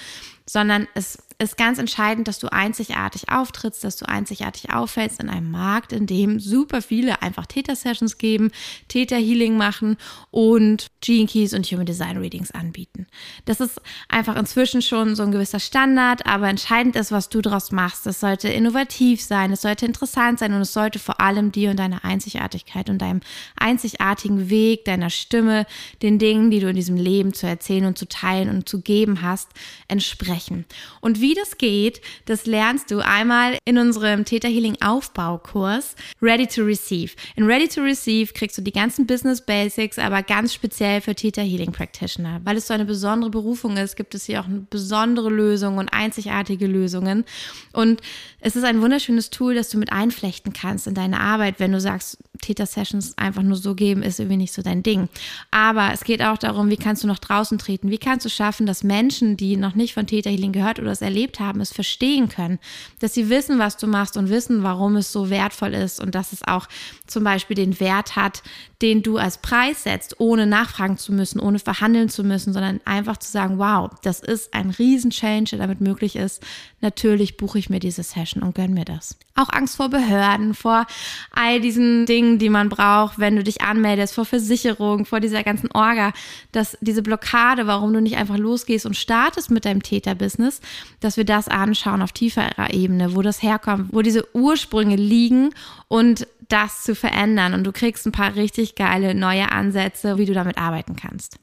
sondern 0.46 0.86
es 0.94 1.18
ist 1.40 1.56
ganz 1.56 1.78
entscheidend, 1.78 2.26
dass 2.26 2.40
du 2.40 2.48
einzigartig 2.52 3.28
auftrittst, 3.28 3.84
dass 3.84 3.96
du 3.96 4.08
einzigartig 4.08 4.70
auffällst 4.70 5.20
in 5.20 5.28
einem 5.28 5.52
Markt, 5.52 5.92
in 5.92 6.06
dem 6.06 6.40
super 6.40 6.82
viele 6.82 7.22
einfach 7.22 7.46
Theta-Sessions 7.46 8.18
geben, 8.18 8.50
Theta-Healing 8.88 9.56
machen 9.56 9.98
und 10.32 10.88
Gene 11.00 11.28
Keys 11.28 11.54
und 11.54 11.64
Human 11.66 11.86
Design 11.86 12.16
Readings 12.16 12.50
anbieten. 12.50 13.06
Das 13.44 13.60
ist 13.60 13.80
einfach 14.08 14.34
inzwischen 14.34 14.82
schon 14.82 15.14
so 15.14 15.22
ein 15.22 15.30
gewisser 15.30 15.60
Standard, 15.60 16.26
aber 16.26 16.48
entscheidend 16.48 16.96
ist, 16.96 17.12
was 17.12 17.28
du 17.28 17.40
daraus 17.40 17.70
machst. 17.70 18.08
Es 18.08 18.18
sollte 18.18 18.48
innovativ 18.48 19.22
sein, 19.22 19.52
es 19.52 19.62
sollte 19.62 19.86
interessant 19.86 20.40
sein 20.40 20.52
und 20.54 20.62
es 20.62 20.72
sollte 20.72 20.98
vor 20.98 21.20
allem 21.20 21.52
dir 21.52 21.70
und 21.70 21.76
deiner 21.76 22.04
Einzigartigkeit 22.04 22.90
und 22.90 22.98
deinem 22.98 23.20
einzigartigen 23.54 24.50
Weg, 24.50 24.86
deiner 24.86 25.10
Stimme, 25.10 25.66
den 26.02 26.18
Dingen, 26.18 26.50
die 26.50 26.58
du 26.58 26.68
in 26.68 26.74
diesem 26.74 26.96
Leben 26.96 27.32
zu 27.32 27.46
erzählen 27.46 27.84
und 27.84 27.96
zu 27.96 28.08
teilen 28.08 28.48
und 28.48 28.68
zu 28.68 28.80
geben 28.80 29.22
hast, 29.22 29.50
entsprechen. 29.86 30.64
Und 31.00 31.20
wie 31.20 31.27
wie 31.28 31.34
das 31.34 31.58
geht, 31.58 32.00
das 32.24 32.46
lernst 32.46 32.90
du 32.90 33.00
einmal 33.00 33.58
in 33.66 33.76
unserem 33.76 34.24
Theta 34.24 34.48
Healing 34.48 34.78
Aufbaukurs 34.80 35.94
Ready 36.22 36.46
to 36.46 36.62
Receive. 36.62 37.12
In 37.36 37.44
Ready 37.44 37.68
to 37.68 37.82
Receive 37.82 38.32
kriegst 38.32 38.56
du 38.56 38.62
die 38.62 38.72
ganzen 38.72 39.06
Business 39.06 39.42
Basics, 39.42 39.98
aber 39.98 40.22
ganz 40.22 40.54
speziell 40.54 41.02
für 41.02 41.14
Theta 41.14 41.42
Healing 41.42 41.72
Practitioner. 41.72 42.40
Weil 42.44 42.56
es 42.56 42.66
so 42.66 42.72
eine 42.72 42.86
besondere 42.86 43.30
Berufung 43.30 43.76
ist, 43.76 43.94
gibt 43.94 44.14
es 44.14 44.24
hier 44.24 44.40
auch 44.40 44.46
besondere 44.70 45.28
Lösungen 45.28 45.78
und 45.78 45.92
einzigartige 45.92 46.66
Lösungen. 46.66 47.26
Und 47.74 48.00
es 48.40 48.56
ist 48.56 48.64
ein 48.64 48.80
wunderschönes 48.80 49.28
Tool, 49.28 49.54
das 49.54 49.68
du 49.68 49.76
mit 49.76 49.92
einflechten 49.92 50.54
kannst 50.54 50.86
in 50.86 50.94
deine 50.94 51.20
Arbeit, 51.20 51.56
wenn 51.58 51.72
du 51.72 51.80
sagst, 51.80 52.16
Theta-Sessions 52.40 53.18
einfach 53.18 53.42
nur 53.42 53.56
so 53.56 53.74
geben, 53.74 54.02
ist 54.02 54.20
irgendwie 54.20 54.36
nicht 54.36 54.52
so 54.52 54.62
dein 54.62 54.82
Ding. 54.82 55.08
Aber 55.50 55.90
es 55.92 56.04
geht 56.04 56.22
auch 56.22 56.38
darum, 56.38 56.70
wie 56.70 56.76
kannst 56.76 57.02
du 57.02 57.06
noch 57.06 57.18
draußen 57.18 57.58
treten? 57.58 57.90
Wie 57.90 57.98
kannst 57.98 58.24
du 58.24 58.30
schaffen, 58.30 58.64
dass 58.64 58.84
Menschen, 58.84 59.36
die 59.36 59.56
noch 59.56 59.74
nicht 59.74 59.92
von 59.92 60.06
Theta 60.06 60.30
Healing 60.30 60.52
gehört 60.52 60.78
oder 60.78 60.92
es 60.92 61.02
erlebt 61.02 61.17
erlebt 61.18 61.40
haben, 61.40 61.60
es 61.60 61.72
verstehen 61.72 62.28
können, 62.28 62.58
dass 63.00 63.14
sie 63.14 63.28
wissen, 63.28 63.58
was 63.58 63.76
du 63.76 63.86
machst 63.88 64.16
und 64.16 64.30
wissen, 64.30 64.62
warum 64.62 64.96
es 64.96 65.12
so 65.12 65.30
wertvoll 65.30 65.74
ist 65.74 66.00
und 66.00 66.14
dass 66.14 66.32
es 66.32 66.46
auch 66.46 66.68
zum 67.06 67.24
Beispiel 67.24 67.56
den 67.56 67.80
Wert 67.80 68.14
hat, 68.14 68.42
den 68.80 69.02
du 69.02 69.18
als 69.18 69.38
Preis 69.38 69.82
setzt, 69.82 70.20
ohne 70.20 70.46
nachfragen 70.46 70.96
zu 70.96 71.12
müssen, 71.12 71.40
ohne 71.40 71.58
verhandeln 71.58 72.08
zu 72.08 72.22
müssen, 72.22 72.52
sondern 72.52 72.80
einfach 72.84 73.16
zu 73.16 73.30
sagen, 73.30 73.58
wow, 73.58 73.90
das 74.02 74.20
ist 74.20 74.54
ein 74.54 74.70
Riesen-Change, 74.70 75.50
der 75.50 75.58
damit 75.58 75.80
möglich 75.80 76.14
ist. 76.14 76.42
Natürlich 76.80 77.36
buche 77.36 77.58
ich 77.58 77.68
mir 77.68 77.80
diese 77.80 78.04
Session 78.04 78.44
und 78.44 78.54
gönn 78.54 78.74
mir 78.74 78.84
das. 78.84 79.16
Auch 79.38 79.48
Angst 79.50 79.76
vor 79.76 79.88
Behörden, 79.88 80.52
vor 80.52 80.86
all 81.30 81.60
diesen 81.60 82.06
Dingen, 82.06 82.38
die 82.38 82.48
man 82.48 82.68
braucht, 82.68 83.18
wenn 83.18 83.36
du 83.36 83.44
dich 83.44 83.62
anmeldest, 83.62 84.14
vor 84.14 84.24
Versicherung, 84.24 85.04
vor 85.04 85.20
dieser 85.20 85.42
ganzen 85.44 85.70
Orga, 85.72 86.12
dass 86.52 86.76
diese 86.80 87.02
Blockade, 87.02 87.66
warum 87.66 87.92
du 87.92 88.00
nicht 88.00 88.16
einfach 88.16 88.36
losgehst 88.36 88.84
und 88.84 88.96
startest 88.96 89.50
mit 89.50 89.64
deinem 89.64 89.82
Täter-Business, 89.82 90.60
dass 91.00 91.16
wir 91.16 91.24
das 91.24 91.48
anschauen 91.48 92.02
auf 92.02 92.12
tieferer 92.12 92.72
Ebene, 92.72 93.14
wo 93.14 93.22
das 93.22 93.42
herkommt, 93.42 93.92
wo 93.92 94.02
diese 94.02 94.26
Ursprünge 94.34 94.96
liegen 94.96 95.50
und 95.86 96.26
das 96.48 96.82
zu 96.82 96.94
verändern. 96.94 97.54
Und 97.54 97.64
du 97.64 97.72
kriegst 97.72 98.06
ein 98.06 98.12
paar 98.12 98.34
richtig 98.34 98.74
geile 98.74 99.14
neue 99.14 99.52
Ansätze, 99.52 100.18
wie 100.18 100.26
du 100.26 100.34
damit 100.34 100.58
arbeiten 100.58 100.96
kannst. 100.96 101.38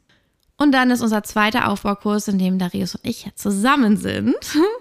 Und 0.57 0.71
dann 0.71 0.89
ist 0.89 1.01
unser 1.01 1.21
zweiter 1.23 1.69
Aufbaukurs, 1.69 2.29
in 2.29 2.39
dem 2.39 2.57
Darius 2.57 2.95
und 2.95 3.05
ich 3.05 3.29
zusammen 3.35 3.97
sind, 3.97 4.35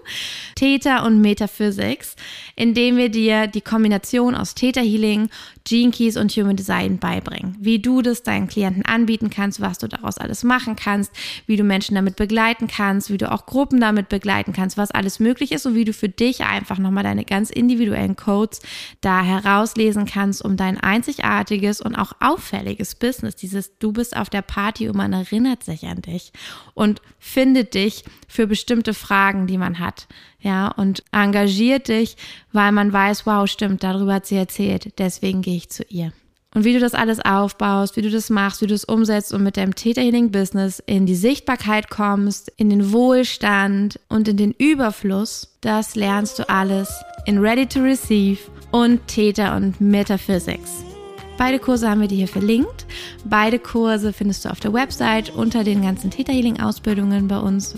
Theta 0.55 1.05
und 1.05 1.19
Metaphysics, 1.19 2.15
in 2.55 2.73
dem 2.73 2.95
wir 2.95 3.09
dir 3.09 3.47
die 3.47 3.59
Kombination 3.59 4.35
aus 4.35 4.55
Theta 4.55 4.79
Healing, 4.79 5.29
Gene 5.65 5.91
Keys 5.91 6.15
und 6.15 6.31
Human 6.31 6.55
Design 6.55 6.97
beibringen. 6.99 7.57
Wie 7.59 7.79
du 7.79 8.01
das 8.01 8.23
deinen 8.23 8.47
Klienten 8.47 8.85
anbieten 8.85 9.29
kannst, 9.29 9.59
was 9.59 9.77
du 9.77 9.87
daraus 9.89 10.17
alles 10.17 10.45
machen 10.45 10.77
kannst, 10.77 11.11
wie 11.45 11.57
du 11.57 11.63
Menschen 11.63 11.95
damit 11.95 12.15
begleiten 12.15 12.67
kannst, 12.67 13.09
wie 13.09 13.17
du 13.17 13.29
auch 13.29 13.45
Gruppen 13.45 13.81
damit 13.81 14.07
begleiten 14.07 14.53
kannst, 14.53 14.77
was 14.77 14.91
alles 14.91 15.19
möglich 15.19 15.51
ist 15.51 15.65
und 15.65 15.75
wie 15.75 15.83
du 15.83 15.91
für 15.91 16.07
dich 16.07 16.45
einfach 16.45 16.77
nochmal 16.77 17.03
deine 17.03 17.25
ganz 17.25 17.49
individuellen 17.49 18.15
Codes 18.15 18.61
da 19.01 19.23
herauslesen 19.23 20.05
kannst, 20.05 20.45
um 20.45 20.55
dein 20.55 20.79
einzigartiges 20.79 21.81
und 21.81 21.95
auch 21.95 22.13
auffälliges 22.21 22.95
Business, 22.95 23.35
dieses 23.35 23.77
Du 23.77 23.91
bist 23.91 24.15
auf 24.15 24.29
der 24.29 24.43
Party 24.43 24.87
und 24.87 24.95
man 24.95 25.11
erinnert 25.11 25.64
sich 25.65 25.85
an 25.87 26.01
dich 26.01 26.31
und 26.73 27.01
findet 27.19 27.73
dich 27.73 28.03
für 28.27 28.47
bestimmte 28.47 28.93
Fragen, 28.93 29.47
die 29.47 29.57
man 29.57 29.79
hat. 29.79 30.07
Ja, 30.39 30.67
und 30.69 31.03
engagiert 31.11 31.87
dich, 31.87 32.17
weil 32.51 32.71
man 32.71 32.93
weiß, 32.93 33.25
wow, 33.25 33.49
stimmt, 33.49 33.83
darüber 33.83 34.15
hat 34.15 34.25
sie 34.25 34.37
erzählt, 34.37 34.93
deswegen 34.99 35.41
gehe 35.41 35.57
ich 35.57 35.69
zu 35.69 35.83
ihr. 35.89 36.13
Und 36.55 36.63
wie 36.63 36.71
du 36.71 36.79
das 36.79 36.93
alles 36.93 37.19
aufbaust, 37.19 37.97
wie 37.97 38.01
du 38.01 38.09
das 38.09 38.29
machst, 38.29 38.61
wie 38.61 38.67
du 38.67 38.73
es 38.73 38.85
umsetzt 38.85 39.33
und 39.33 39.43
mit 39.43 39.57
deinem 39.57 39.75
Theta 39.75 39.99
Healing 39.99 40.31
Business 40.31 40.81
in 40.85 41.05
die 41.05 41.15
Sichtbarkeit 41.15 41.89
kommst, 41.89 42.49
in 42.55 42.69
den 42.69 42.93
Wohlstand 42.93 43.99
und 44.07 44.29
in 44.29 44.37
den 44.37 44.53
Überfluss, 44.53 45.57
das 45.59 45.95
lernst 45.95 46.39
du 46.39 46.49
alles 46.49 46.89
in 47.25 47.39
Ready 47.39 47.65
to 47.65 47.81
Receive 47.81 48.39
und 48.71 49.05
Theta 49.07 49.57
und 49.57 49.81
Metaphysics. 49.81 50.94
Beide 51.37 51.59
Kurse 51.59 51.89
haben 51.89 52.01
wir 52.01 52.07
dir 52.07 52.17
hier 52.17 52.27
verlinkt. 52.27 52.85
Beide 53.25 53.59
Kurse 53.59 54.13
findest 54.13 54.45
du 54.45 54.49
auf 54.49 54.59
der 54.59 54.73
Website 54.73 55.29
unter 55.29 55.63
den 55.63 55.81
ganzen 55.81 56.09
Theta 56.09 56.31
Healing 56.31 56.59
Ausbildungen 56.59 57.27
bei 57.27 57.39
uns. 57.39 57.75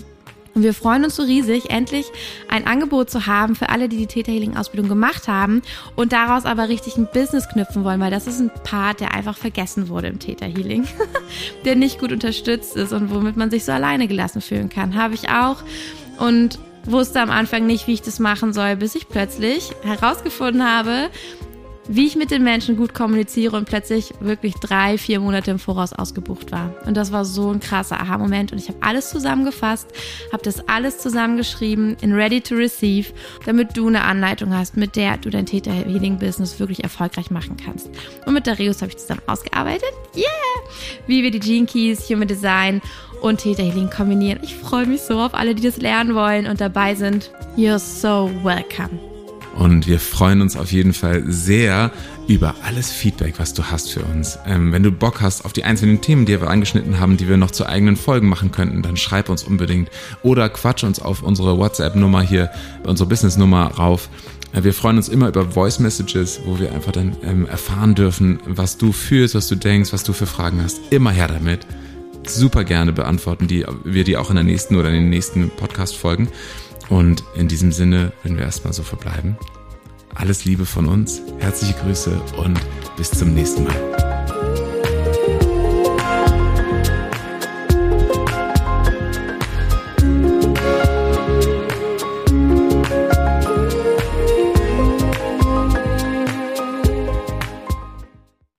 Und 0.54 0.62
wir 0.62 0.74
freuen 0.74 1.04
uns 1.04 1.16
so 1.16 1.22
riesig, 1.22 1.70
endlich 1.70 2.06
ein 2.48 2.66
Angebot 2.66 3.10
zu 3.10 3.26
haben 3.26 3.54
für 3.54 3.68
alle, 3.68 3.88
die 3.88 3.96
die 3.96 4.06
Theta 4.06 4.32
Healing 4.32 4.56
Ausbildung 4.56 4.88
gemacht 4.88 5.28
haben 5.28 5.62
und 5.94 6.12
daraus 6.12 6.46
aber 6.46 6.68
richtig 6.68 6.96
ein 6.96 7.08
Business 7.12 7.48
knüpfen 7.48 7.84
wollen, 7.84 8.00
weil 8.00 8.10
das 8.10 8.26
ist 8.26 8.40
ein 8.40 8.50
Part, 8.64 9.00
der 9.00 9.14
einfach 9.14 9.36
vergessen 9.36 9.88
wurde 9.88 10.08
im 10.08 10.18
Theta 10.18 10.46
Healing, 10.46 10.84
der 11.64 11.76
nicht 11.76 12.00
gut 12.00 12.12
unterstützt 12.12 12.76
ist 12.76 12.92
und 12.92 13.14
womit 13.14 13.36
man 13.36 13.50
sich 13.50 13.64
so 13.64 13.72
alleine 13.72 14.08
gelassen 14.08 14.40
fühlen 14.40 14.68
kann. 14.68 14.94
Habe 14.94 15.14
ich 15.14 15.28
auch. 15.28 15.62
Und 16.18 16.58
wusste 16.84 17.20
am 17.20 17.30
Anfang 17.30 17.66
nicht, 17.66 17.86
wie 17.86 17.94
ich 17.94 18.02
das 18.02 18.18
machen 18.18 18.52
soll, 18.52 18.76
bis 18.76 18.94
ich 18.94 19.08
plötzlich 19.08 19.70
herausgefunden 19.82 20.64
habe, 20.64 21.10
wie 21.88 22.06
ich 22.06 22.16
mit 22.16 22.30
den 22.30 22.44
Menschen 22.44 22.76
gut 22.76 22.94
kommuniziere 22.94 23.56
und 23.56 23.68
plötzlich 23.68 24.12
wirklich 24.20 24.54
drei, 24.54 24.98
vier 24.98 25.20
Monate 25.20 25.50
im 25.50 25.58
Voraus 25.58 25.92
ausgebucht 25.92 26.52
war. 26.52 26.74
Und 26.86 26.96
das 26.96 27.12
war 27.12 27.24
so 27.24 27.50
ein 27.50 27.60
krasser 27.60 27.98
Aha-Moment. 27.98 28.52
Und 28.52 28.58
ich 28.58 28.68
habe 28.68 28.78
alles 28.80 29.10
zusammengefasst, 29.10 29.88
habe 30.32 30.42
das 30.42 30.68
alles 30.68 30.98
zusammengeschrieben 30.98 31.96
in 32.00 32.12
Ready 32.12 32.40
to 32.40 32.54
Receive, 32.54 33.12
damit 33.46 33.76
du 33.76 33.88
eine 33.88 34.04
Anleitung 34.04 34.54
hast, 34.54 34.76
mit 34.76 34.96
der 34.96 35.16
du 35.16 35.30
dein 35.30 35.46
Theta 35.46 35.70
Healing 35.70 36.18
Business 36.18 36.60
wirklich 36.60 36.84
erfolgreich 36.84 37.30
machen 37.30 37.56
kannst. 37.56 37.90
Und 38.26 38.34
mit 38.34 38.46
Darius 38.46 38.82
habe 38.82 38.90
ich 38.90 38.98
zusammen 38.98 39.22
ausgearbeitet. 39.26 39.90
Yeah! 40.14 40.24
Wie 41.06 41.22
wir 41.22 41.30
die 41.30 41.40
Gene 41.40 41.66
Keys, 41.66 42.08
Human 42.10 42.28
Design 42.28 42.82
und 43.22 43.40
Theta 43.40 43.62
Healing 43.62 43.90
kombinieren. 43.90 44.40
Ich 44.42 44.54
freue 44.54 44.86
mich 44.86 45.00
so 45.00 45.18
auf 45.18 45.34
alle, 45.34 45.54
die 45.54 45.62
das 45.62 45.78
lernen 45.78 46.14
wollen 46.14 46.46
und 46.46 46.60
dabei 46.60 46.94
sind. 46.94 47.30
You're 47.56 47.78
so 47.78 48.30
welcome. 48.44 49.17
Und 49.58 49.88
wir 49.88 49.98
freuen 49.98 50.40
uns 50.40 50.56
auf 50.56 50.70
jeden 50.70 50.92
Fall 50.92 51.24
sehr 51.26 51.90
über 52.28 52.54
alles 52.62 52.92
Feedback, 52.92 53.34
was 53.38 53.54
du 53.54 53.64
hast 53.64 53.90
für 53.90 54.02
uns. 54.02 54.38
Ähm, 54.46 54.72
wenn 54.72 54.84
du 54.84 54.92
Bock 54.92 55.20
hast 55.20 55.44
auf 55.44 55.52
die 55.52 55.64
einzelnen 55.64 56.00
Themen, 56.00 56.26
die 56.26 56.40
wir 56.40 56.48
angeschnitten 56.48 57.00
haben, 57.00 57.16
die 57.16 57.28
wir 57.28 57.36
noch 57.36 57.50
zu 57.50 57.66
eigenen 57.66 57.96
Folgen 57.96 58.28
machen 58.28 58.52
könnten, 58.52 58.82
dann 58.82 58.96
schreib 58.96 59.28
uns 59.28 59.42
unbedingt 59.42 59.90
oder 60.22 60.48
quatsch 60.48 60.84
uns 60.84 61.00
auf 61.00 61.24
unsere 61.24 61.58
WhatsApp-Nummer 61.58 62.22
hier, 62.22 62.52
unsere 62.84 63.08
Business-Nummer 63.08 63.72
rauf. 63.72 64.08
Äh, 64.52 64.62
wir 64.62 64.72
freuen 64.72 64.96
uns 64.96 65.08
immer 65.08 65.26
über 65.26 65.50
Voice 65.50 65.80
Messages, 65.80 66.40
wo 66.44 66.60
wir 66.60 66.72
einfach 66.72 66.92
dann 66.92 67.16
ähm, 67.24 67.46
erfahren 67.46 67.96
dürfen, 67.96 68.38
was 68.46 68.78
du 68.78 68.92
fühlst, 68.92 69.34
was 69.34 69.48
du 69.48 69.56
denkst, 69.56 69.92
was 69.92 70.04
du 70.04 70.12
für 70.12 70.26
Fragen 70.26 70.62
hast. 70.62 70.80
Immer 70.90 71.10
her 71.10 71.26
damit. 71.26 71.66
Super 72.24 72.62
gerne 72.62 72.92
beantworten 72.92 73.48
die, 73.48 73.66
wir 73.82 74.04
die 74.04 74.16
auch 74.16 74.30
in 74.30 74.36
der 74.36 74.44
nächsten 74.44 74.76
oder 74.76 74.88
in 74.88 74.94
den 74.94 75.08
nächsten 75.08 75.50
Podcast-Folgen. 75.50 76.28
Und 76.88 77.22
in 77.34 77.48
diesem 77.48 77.72
Sinne 77.72 78.12
würden 78.22 78.38
wir 78.38 78.44
erstmal 78.44 78.72
so 78.72 78.82
verbleiben. 78.82 79.36
Alles 80.14 80.44
Liebe 80.44 80.66
von 80.66 80.86
uns, 80.86 81.20
herzliche 81.38 81.74
Grüße 81.74 82.20
und 82.38 82.58
bis 82.96 83.10
zum 83.10 83.34
nächsten 83.34 83.64
Mal. 83.64 83.97